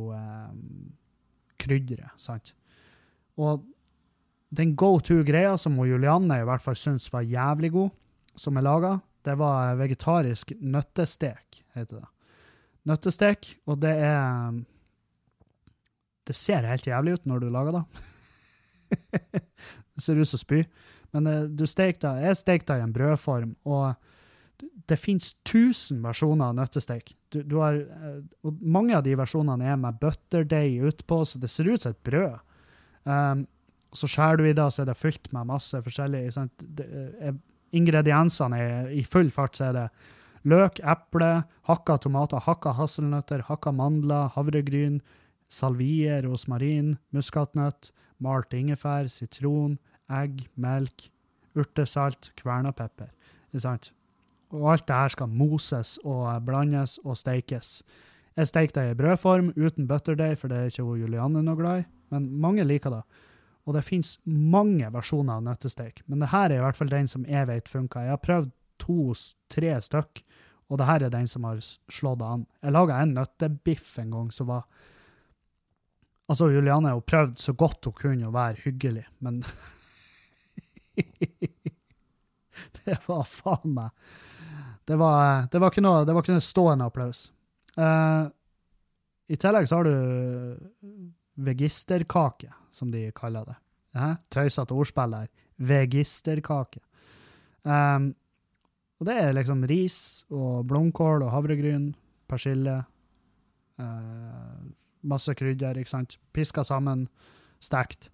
[1.62, 2.52] krydderet, sant?
[3.40, 3.62] Og
[4.52, 7.92] den go to-greia som Julianne i hvert fall syns var jævlig god,
[8.36, 12.08] som er laga, det var vegetarisk nøttestek, heter det.
[12.90, 14.60] Nøttestek, og det er
[16.26, 17.84] Det ser helt jævlig ut når du lager det.
[19.94, 20.60] det ser ut som spy.
[21.12, 23.94] Men eh, du steker det, jeg steker det i en brødform, og
[24.92, 27.14] det finnes tusen versjoner av nøttestek.
[27.32, 31.50] Du, du har, eh, og mange av de versjonene er med butterdeig utpå, så det
[31.52, 32.40] ser ut som et brød.
[33.08, 33.46] Um,
[33.92, 36.24] så skjærer du i det, så er det fylt med masse forskjellig.
[36.32, 37.38] Er,
[37.76, 39.86] ingrediensene er i full fart, så er det
[40.48, 41.32] løk, eple,
[41.68, 45.00] hakka tomater, hakka hasselnøtter, hakka mandler, havregryn,
[45.52, 47.92] salvie, rosmarin, muskatnøtt,
[48.22, 49.76] malt ingefær, sitron,
[50.12, 51.10] egg, melk,
[51.58, 53.12] urtesalt, kvernapepper.
[53.52, 53.92] Ikke sant?
[54.52, 57.80] Og alt det her skal moses og blandes og steikes.
[58.36, 61.88] Jeg steker det i brødform uten butterdeig, for det er ikke Julianne noe glad i,
[62.12, 63.02] men mange liker det.
[63.68, 67.08] Og det finnes mange versjoner av nøttesteik, men det her er i hvert fall den
[67.08, 68.06] som jeg vet funka.
[68.06, 68.48] Jeg har prøvd
[68.82, 70.24] to-tre stykk,
[70.72, 72.46] og det her er den som har slått slått an.
[72.64, 74.66] Jeg laga en nøttebiff en gang som var
[76.30, 79.42] Altså, Julianne har prøvd så godt hun kunne å være hyggelig, men
[82.78, 83.90] Det var faen meg
[84.92, 87.24] det var, det var ikke noe, det var ikke noe stående applaus.
[87.80, 88.28] Uh,
[89.32, 90.58] I tillegg så har du
[91.40, 93.54] vegisterkake, som de kaller det.
[93.96, 95.30] Uh, Tøysete ordspill der.
[95.56, 96.82] Vegisterkake.
[97.64, 98.10] Um,
[99.00, 99.96] og det er liksom ris
[100.28, 101.88] og blomkål og havregryn,
[102.28, 102.76] persille,
[103.80, 104.60] uh,
[105.08, 106.18] masse krydder, ikke sant.
[106.36, 107.06] Piska sammen,
[107.64, 108.10] stekt.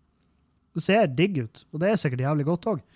[0.78, 2.86] Det ser digg ut, og det er sikkert jævlig godt òg.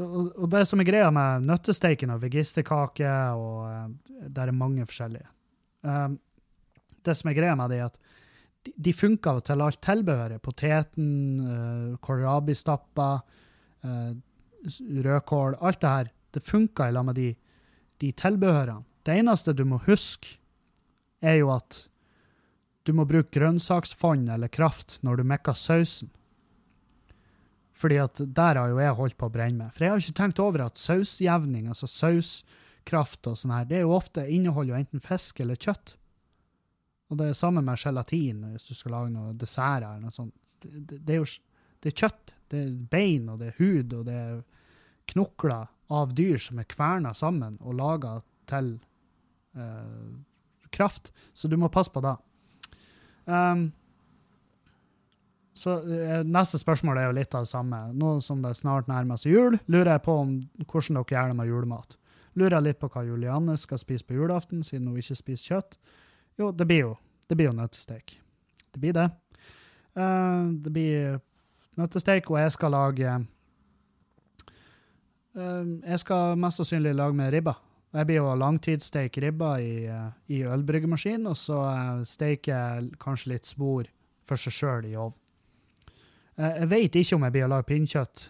[0.00, 5.28] Og, det som er greia med nøttesteiken og vegisterkake, og eh, der er mange forskjellige
[5.84, 6.16] um,
[7.04, 7.98] Det som er greia med det, er at
[8.62, 10.40] de, funker til alt tilbehøret.
[10.40, 11.98] Poteten, uh,
[15.02, 16.10] rødkål, alt det her.
[16.32, 17.34] Det funker i lag med de,
[18.00, 18.84] de tilbehørene.
[19.02, 20.38] Det eneste du må huske,
[21.22, 21.88] er jo at
[22.86, 26.10] du må bruke grønnsaksfond eller kraft når du mekker sausen.
[27.72, 29.72] Fordi at der har jo jeg holdt på å brenne meg.
[29.74, 33.86] For jeg har ikke tenkt over at sausjevning, altså sauskraft og sånn her, det er
[33.86, 35.96] jo ofte inneholder jo enten fisk eller kjøtt.
[37.12, 40.34] Og det er samme med gelatin hvis du skal lage noe dessert eller noe sånt.
[40.62, 41.28] Det, det, er jo
[41.82, 42.34] det er kjøtt.
[42.52, 44.42] Det er bein, og det er hud, og det er
[45.12, 48.18] knokler av dyr som er kverna sammen og laga
[48.48, 48.74] til
[49.56, 50.12] eh,
[50.72, 51.10] kraft.
[51.36, 52.14] Så du må passe på det.
[53.24, 53.70] Um,
[55.54, 57.80] så eh, Neste spørsmål er jo litt av det samme.
[57.92, 61.38] Nå som det snart nærmer seg jul, lurer jeg på om, hvordan dere gjør det
[61.40, 61.96] med julemat.
[62.40, 65.76] Lurer jeg litt på hva Julianne skal spise på julaften, siden hun ikke spiser kjøtt.
[66.40, 66.92] Jo, det blir jo
[67.32, 68.18] det blir jo nøttestek.
[68.72, 69.08] Det blir det.
[69.96, 71.14] Uh, det blir
[71.80, 73.12] nøttestek, og jeg skal lage
[75.36, 77.54] uh, Jeg skal mest sannsynlig lage med ribba.
[77.92, 81.62] Jeg blir jo langtidssteike ribba i, uh, i ølbryggemaskin, og så
[82.08, 83.88] steiker jeg kanskje litt spor
[84.28, 85.16] for seg sjøl i ovn.
[86.36, 88.24] Jeg vet ikke om jeg blir å lage pinnekjøtt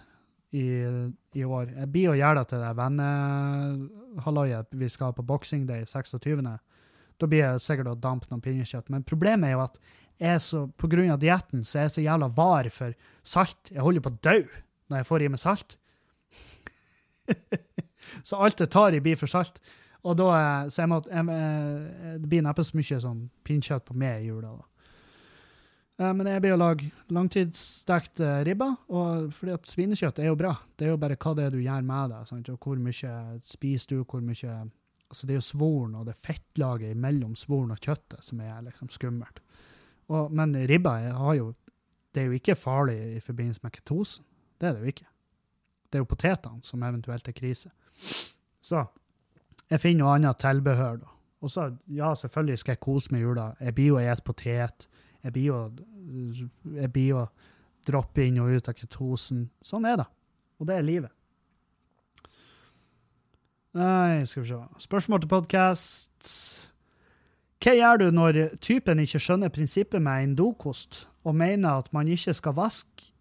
[0.53, 0.67] i,
[1.39, 1.71] i, år.
[1.71, 6.43] Jeg blir å gjøre det til det vennehalvøyet vi skal ha på Boxing Day 26.
[7.21, 8.91] Da blir jeg sikkert å dampe noe pinnekjøtt.
[8.93, 9.77] Men problemet er jo at
[10.23, 12.91] jeg så, på grunn av dietten så er jeg så jævla var for
[13.27, 13.63] salt.
[13.73, 14.39] Jeg holder på å dø
[14.91, 15.71] når jeg får i meg salt.
[18.29, 19.57] så alt jeg tar i, blir for salt.
[20.03, 20.27] Og da,
[20.67, 21.23] så jeg må, jeg,
[22.19, 24.51] det blir neppe så mye sånn pinnekjøtt på meg i jula.
[24.51, 24.63] da.
[26.01, 30.55] Men jeg blir å lage langtidsstekt ribba, og fordi at svinekjøtt er jo bra.
[30.75, 32.49] Det er jo bare hva det er du gjør med det, sant?
[32.51, 33.13] og hvor mye
[33.47, 34.57] spiser du, hvor mye
[35.13, 38.89] altså Det er jo svoren og det fettlaget mellom svoren og kjøttet som er liksom
[38.89, 39.43] skummelt.
[40.09, 41.51] Og, men ribba har jo,
[42.17, 44.25] det er jo ikke farlig i forbindelse med ketosen.
[44.57, 45.09] Det er det jo ikke.
[45.85, 47.73] Det er jo potetene som eventuelt er krise.
[48.65, 48.87] Så
[49.69, 51.13] jeg finner noe annet tilbehør, da.
[51.43, 53.49] Og så, ja, selvfølgelig skal jeg kose meg jula.
[53.61, 54.87] Jeg blir jo et potet.
[55.23, 55.59] Jeg blir jo
[56.77, 57.27] jeg blir å
[57.87, 59.47] droppe inn og ut av ketosen.
[59.65, 60.09] Sånn er det.
[60.61, 61.15] Og det er livet.
[63.79, 64.59] Nei, skal vi se.
[64.85, 66.35] Spørsmål til podkast.
[67.63, 72.11] Hva gjør du når typen ikke skjønner prinsippet med en dokost, og mener at man
[72.11, 73.13] ikke skal vaske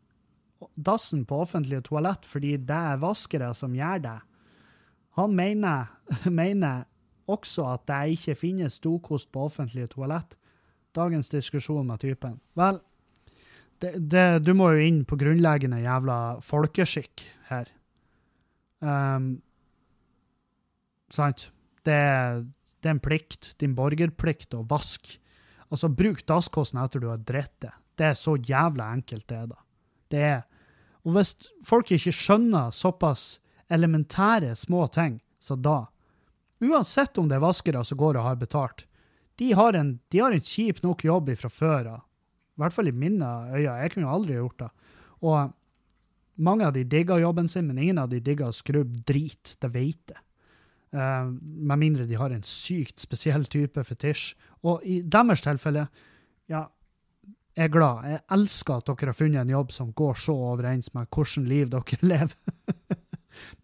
[0.76, 4.18] dassen på offentlige toalett fordi det er vaskere som gjør det?
[5.22, 5.94] Han mener,
[6.41, 6.84] mener
[7.32, 10.36] også at det ikke finnes dokost på offentlige toalett.
[10.98, 12.40] Dagens diskusjon med typen.
[12.60, 12.82] Vel,
[13.82, 17.72] det, det, du må jo inn på grunnleggende jævla folkeskikk her.
[18.82, 19.40] Um,
[21.12, 21.50] Sant?
[21.84, 21.98] Det,
[22.80, 25.20] det, er en plikt, din borgerplikt, å vaske.
[25.72, 27.74] Altså, bruk dasskosten etter du har dritt det.
[28.00, 29.62] Det er så jævla enkelt, det, da.
[30.12, 30.42] Det er
[31.02, 31.32] Og hvis
[31.66, 33.40] folk ikke skjønner såpass
[33.74, 35.88] elementære små ting, så da
[36.62, 38.84] Uansett om det er vaskere som går og har betalt,
[39.42, 42.02] de har en, de har en kjip nok jobb fra før av.
[42.54, 43.78] I hvert fall i mine øyne.
[43.82, 44.68] Jeg kunne aldri gjort det.
[45.26, 45.56] Og
[46.46, 49.56] mange av de digger jobben sin, men ingen av de digger å skrubbe drit.
[49.58, 50.22] Det vet jeg.
[50.94, 54.36] Uh, med mindre de har en sykt spesiell type fetisj.
[54.70, 55.88] Og i deres tilfelle,
[56.52, 56.68] ja,
[57.58, 58.06] jeg er glad.
[58.12, 61.74] Jeg elsker at dere har funnet en jobb som går så overens med hvordan liv
[61.74, 62.38] dere lever.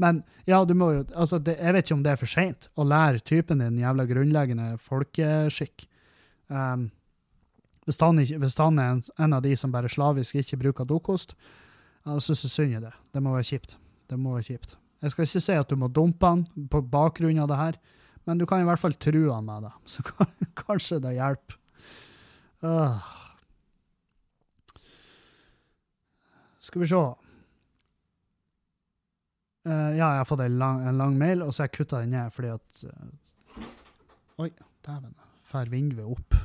[0.02, 2.69] Men ja, du må jo altså, det, Jeg vet ikke om det er for seint
[2.76, 5.88] å lære typen din jævla grunnleggende folkeskikk.
[6.48, 6.89] Um,
[7.88, 10.88] hvis, han ikke, hvis, han er en, en, av de som bare slavisk ikke bruker
[10.88, 11.35] dokost,
[12.06, 12.94] ja, syns jeg synd i det.
[13.14, 13.77] Det må være kjipt.
[14.07, 14.77] Det må være kjipt.
[15.03, 17.77] Jeg skal ikke si at du må dumpe han på bakgrunn av det her,
[18.26, 19.76] men du kan i hvert fall true han med det.
[19.88, 20.03] Så
[20.64, 21.60] kanskje det hjelper.
[22.64, 23.15] Uh.
[26.68, 27.03] Skal vi se.
[29.68, 31.99] Uh, ja, jeg har fått en lang, en lang, mail, og så har jeg kutta
[31.99, 33.65] den ned fordi at uh,
[34.45, 34.52] Oi,
[34.85, 35.15] dæven.
[35.48, 36.38] Fær vinduet opp.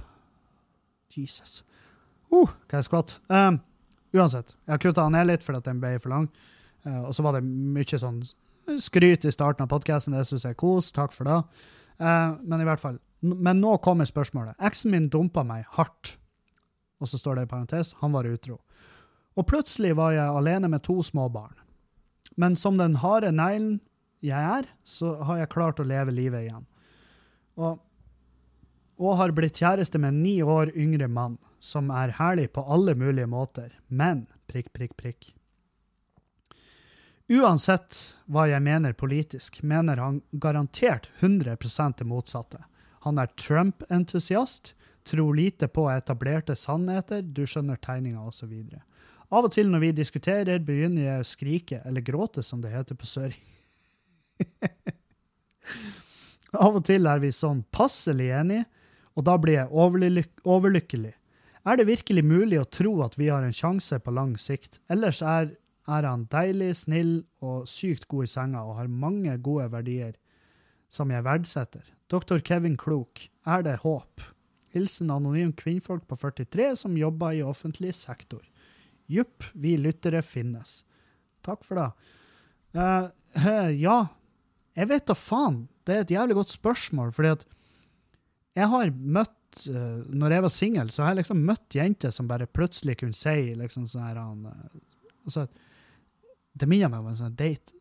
[1.12, 1.60] Jesus.
[2.32, 3.14] Uh, hva jeg skvatt.
[3.30, 3.60] Um,
[4.16, 6.26] uansett, jeg har kutta den ned litt fordi at den ble for lang.
[6.82, 8.18] Uh, og så var det mye sånn
[8.82, 10.16] skryt i starten av podkasten.
[10.16, 10.90] Det syns jeg er kos.
[10.96, 11.38] Takk for det.
[11.98, 12.98] Men i hvert fall.
[13.22, 14.54] Men nå kommer spørsmålet.
[14.62, 16.14] Eksen min dumpa meg hardt.
[17.02, 18.60] Og så står det i parentes han var utro.
[19.34, 21.54] Og plutselig var jeg alene med to små barn.
[22.36, 23.80] Men som den harde neglen
[24.22, 26.66] jeg er, så har jeg klart å leve livet igjen.
[27.58, 27.80] Og,
[29.02, 32.94] og har blitt kjæreste med en ni år yngre mann, som er herlig på alle
[32.98, 33.72] mulige måter.
[33.88, 35.32] Men prikk, prikk, prikk.
[37.32, 37.98] Uansett
[38.30, 42.62] hva jeg mener politisk, mener han garantert 100% det motsatte.
[43.06, 44.74] Han er Trump-entusiast,
[45.08, 48.52] tror lite på etablerte sannheter, du skjønner tegninga osv.
[49.32, 52.98] Av og til når vi diskuterer, begynner jeg å skrike, eller gråte som det heter
[52.98, 53.40] på søring.
[56.66, 58.66] Av og til er vi sånn passelig enige,
[59.16, 61.14] og da blir jeg overlyk overlykkelig.
[61.62, 64.80] Er det virkelig mulig å tro at vi har en sjanse på lang sikt?
[64.90, 65.52] Ellers er,
[65.86, 70.16] er han deilig, snill og sykt god i senga og har mange gode verdier
[70.92, 71.86] som jeg verdsetter.
[72.12, 72.42] Dr.
[72.44, 74.26] Kevin Klok, er det håp?
[74.74, 78.42] Hilsen anonym kvinnfolk på 43 som jobber i offentlig sektor.
[79.10, 80.82] Jupp, vi lyttere finnes.
[81.44, 81.88] Takk for det.
[82.76, 83.98] Uh, uh, ja,
[84.78, 85.64] jeg vet da faen.
[85.82, 87.44] Det er et jævlig godt spørsmål, fordi at
[88.56, 92.28] jeg har møtt uh, Når jeg var singel, så har jeg liksom møtt jenter som
[92.30, 95.46] bare plutselig kunne si liksom sånn her altså,
[96.54, 97.74] Det minner meg om en sånn date.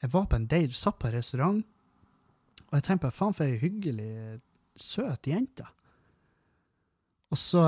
[0.00, 1.64] Jeg var på en date, satt på en restaurant,
[2.70, 4.40] og jeg tenkte på faen for ei hyggelig,
[4.78, 5.66] søt jente.
[7.30, 7.64] Og så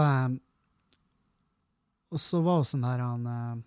[2.12, 3.62] Og så var hun sånn her han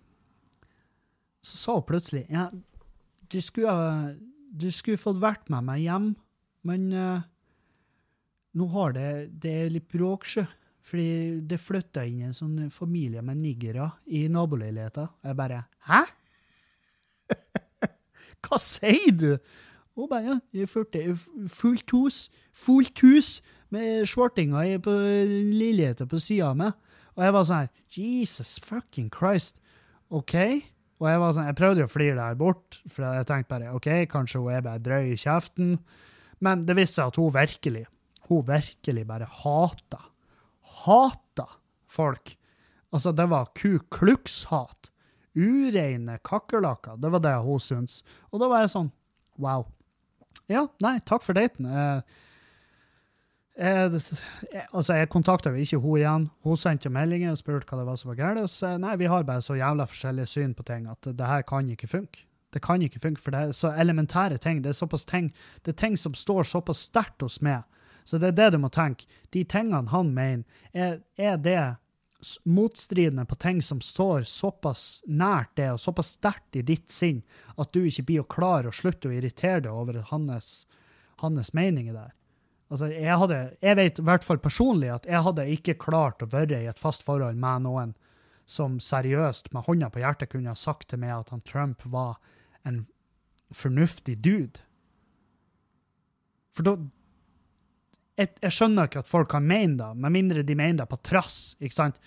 [1.46, 2.48] Så sa hun plutselig ja,
[3.26, 4.16] du skulle,
[4.54, 6.12] du skulle fått vært med meg hjem,
[6.70, 6.84] men
[8.56, 9.08] nå har det,
[9.42, 10.46] det er litt bråk, sjø.
[10.86, 15.08] Fordi det flytta inn en sånn familie med niggere i naboleiligheta.
[15.26, 16.04] Jeg bare Hæ?
[18.46, 19.32] Hva sier du?
[19.98, 21.02] Hun bare ja, jeg følte
[21.50, 22.20] fullt hus.
[22.54, 23.40] Fullt hus
[23.74, 26.78] med svartinger på leiligheta på sida av meg.
[27.16, 29.62] Og jeg var sånn Jesus fucking Christ.
[30.12, 30.36] OK?
[31.00, 33.52] Og jeg var sånn, jeg prøvde jo å flire det her bort, for jeg tenkte
[33.52, 35.76] bare OK, kanskje hun er bare drøy i kjeften.
[36.44, 37.86] Men det viste seg at hun virkelig
[38.30, 40.02] hun virkelig bare hata.
[40.86, 41.48] Hata
[41.88, 42.36] folk.
[42.92, 44.92] Altså, det var Ku Klux-hat.
[45.36, 46.96] Ureine kakerlakker.
[47.02, 48.04] Det var det hun syntes.
[48.32, 48.92] Og da var jeg sånn
[49.36, 49.66] Wow.
[50.48, 51.66] Ja, nei, takk for daten.
[51.68, 52.22] Eh,
[53.58, 53.98] eh,
[54.72, 56.30] altså, jeg kontakta ikke hun igjen.
[56.44, 58.44] Hun sendte meldinger og spurte hva det var som var galt.
[58.46, 61.46] Og så nei, vi har bare så jævla forskjellige syn på ting at det her
[61.48, 62.26] kan ikke funke.
[62.56, 64.62] Det kan ikke funke, for det er så elementære ting.
[64.64, 65.34] Det er såpass ting,
[65.66, 67.66] det er ting som står såpass sterkt hos meg
[68.06, 69.08] så det er det du må tenke.
[69.34, 71.76] De tingene han mener, er, er det
[72.46, 77.22] motstridende på ting som står såpass nært det og såpass sterkt i ditt sinn
[77.62, 80.54] at du ikke blir å klare å slutte å irritere deg over hans,
[81.22, 82.14] hans meninger der.
[82.74, 86.30] Altså, jeg, hadde, jeg vet i hvert fall personlig at jeg hadde ikke klart å
[86.32, 87.94] være i et fast forhold med noen
[88.50, 92.18] som seriøst, med hånda på hjertet, kunne ha sagt til meg at han Trump var
[92.66, 92.84] en
[93.54, 94.62] fornuftig dude.
[96.56, 96.76] For da,
[98.16, 101.02] jeg, jeg, skjønner ikke at folk kan mene det, med mindre de mener det på
[101.06, 101.40] trass.
[101.60, 102.00] ikke sant?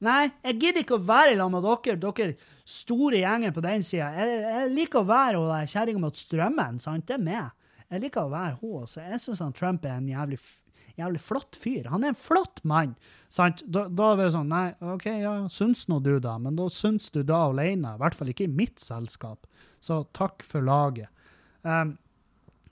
[0.00, 3.84] Nei, jeg gidder ikke å være i lag med dere, dere store gjengen på den
[3.84, 4.08] sida.
[4.16, 7.06] Jeg, jeg, liker å være hun kjerringa mot strømmen, sant?
[7.08, 7.50] Det er meg.
[7.90, 8.82] Jeg liker å være hun.
[8.84, 9.02] også.
[9.02, 10.38] jeg syns Trump er en jævlig,
[10.98, 11.88] jævlig, flott fyr.
[11.90, 12.94] Han er en flott mann.
[13.28, 13.64] sant?
[13.66, 17.10] Da, da er det sånn Nei, OK, ja, syns nå du da, men da syns
[17.10, 17.96] du da alene.
[17.96, 19.48] I hvert fall ikke i mitt selskap.
[19.82, 21.10] Så takk for laget.
[21.62, 21.96] Um,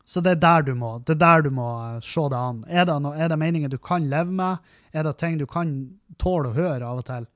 [0.09, 2.63] så det er der du må det er der du må eh, se det an.
[2.65, 4.71] Er det, no, er det meninger du kan leve med?
[4.97, 5.75] Er det ting du kan
[6.17, 7.27] tåle å høre av og til?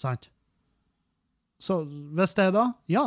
[0.00, 0.30] Sant?
[1.60, 3.04] Så hvis det er da, ja.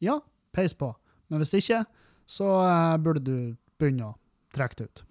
[0.00, 0.20] Ja,
[0.56, 0.94] peis på.
[1.28, 1.82] Men hvis ikke,
[2.28, 3.36] så uh, burde du
[3.80, 4.16] begynne å
[4.54, 5.04] trekke det ut.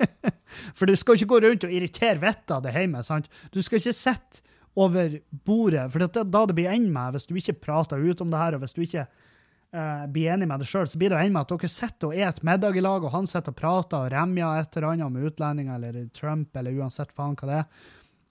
[0.76, 3.02] For du skal ikke gå rundt og irritere vettet av det hjemme.
[3.06, 3.30] sant?
[3.54, 4.44] Du skal ikke sitte
[4.78, 8.30] over bordet, for det, da det blir ende med, hvis du ikke prater ut om
[8.30, 11.18] det her, og hvis du ikke uh, blir enig med det sjøl, så blir det
[11.18, 13.98] ende med at dere sitter og et middag i lag, og han sitter og prater
[13.98, 17.88] og remjer et eller annet om utlendinger eller Trump eller uansett faen hva det er.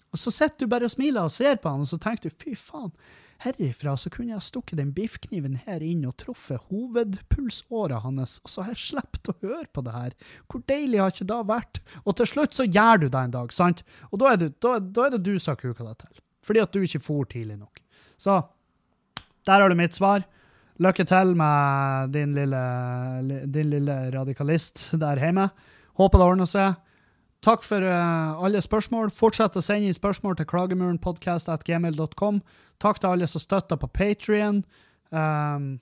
[0.09, 2.39] Og så sitter du bare og smiler og ser på han, og så tenker du
[2.39, 2.93] fy faen,
[3.43, 8.65] herifra så kunne jeg stukket den biffkniven her inn og truffet hovedpulsåra hans, og så
[8.65, 10.15] har jeg sluppet å høre på det her.
[10.51, 11.81] Hvor deilig har ikke det vært?
[12.03, 13.85] Og til slutt så gjør du det en dag, sant?
[14.11, 16.23] Og da er det, da, da er det du som har kuka deg til.
[16.45, 17.81] Fordi at du ikke for tidlig nok.
[18.19, 18.41] Så
[19.47, 20.25] der har du mitt svar.
[20.79, 22.61] Lykke til med din lille,
[23.51, 25.49] din lille radikalist der hjemme.
[25.99, 26.77] Håper det ordner seg.
[27.45, 29.13] Takk for uh, alle spørsmål.
[29.15, 32.41] Fortsett å sende inn spørsmål til klagemurenpodkast.gmil.com.
[32.83, 34.63] Takk til alle som støtter på Patrion.
[35.15, 35.77] Um,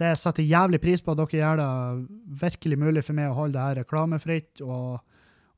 [0.00, 1.70] det setter jævlig pris på at dere gjør det
[2.42, 4.60] virkelig mulig for meg å holde det her reklamefritt.
[4.60, 5.00] Og,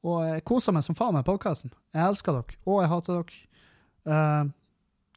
[0.07, 1.74] og jeg koser meg som faen med podkasten.
[1.97, 3.43] Jeg elsker dere, og jeg hater dere.
[4.07, 4.55] Uh,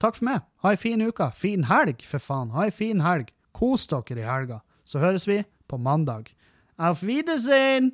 [0.01, 0.43] takk for meg.
[0.63, 1.31] Ha ei en fin uke.
[1.37, 2.53] Fin helg, for faen.
[2.57, 3.33] Ha ei en fin helg.
[3.53, 6.33] Kos dere i helga, så høres vi på mandag.
[6.79, 7.93] Auf Wiedersehen!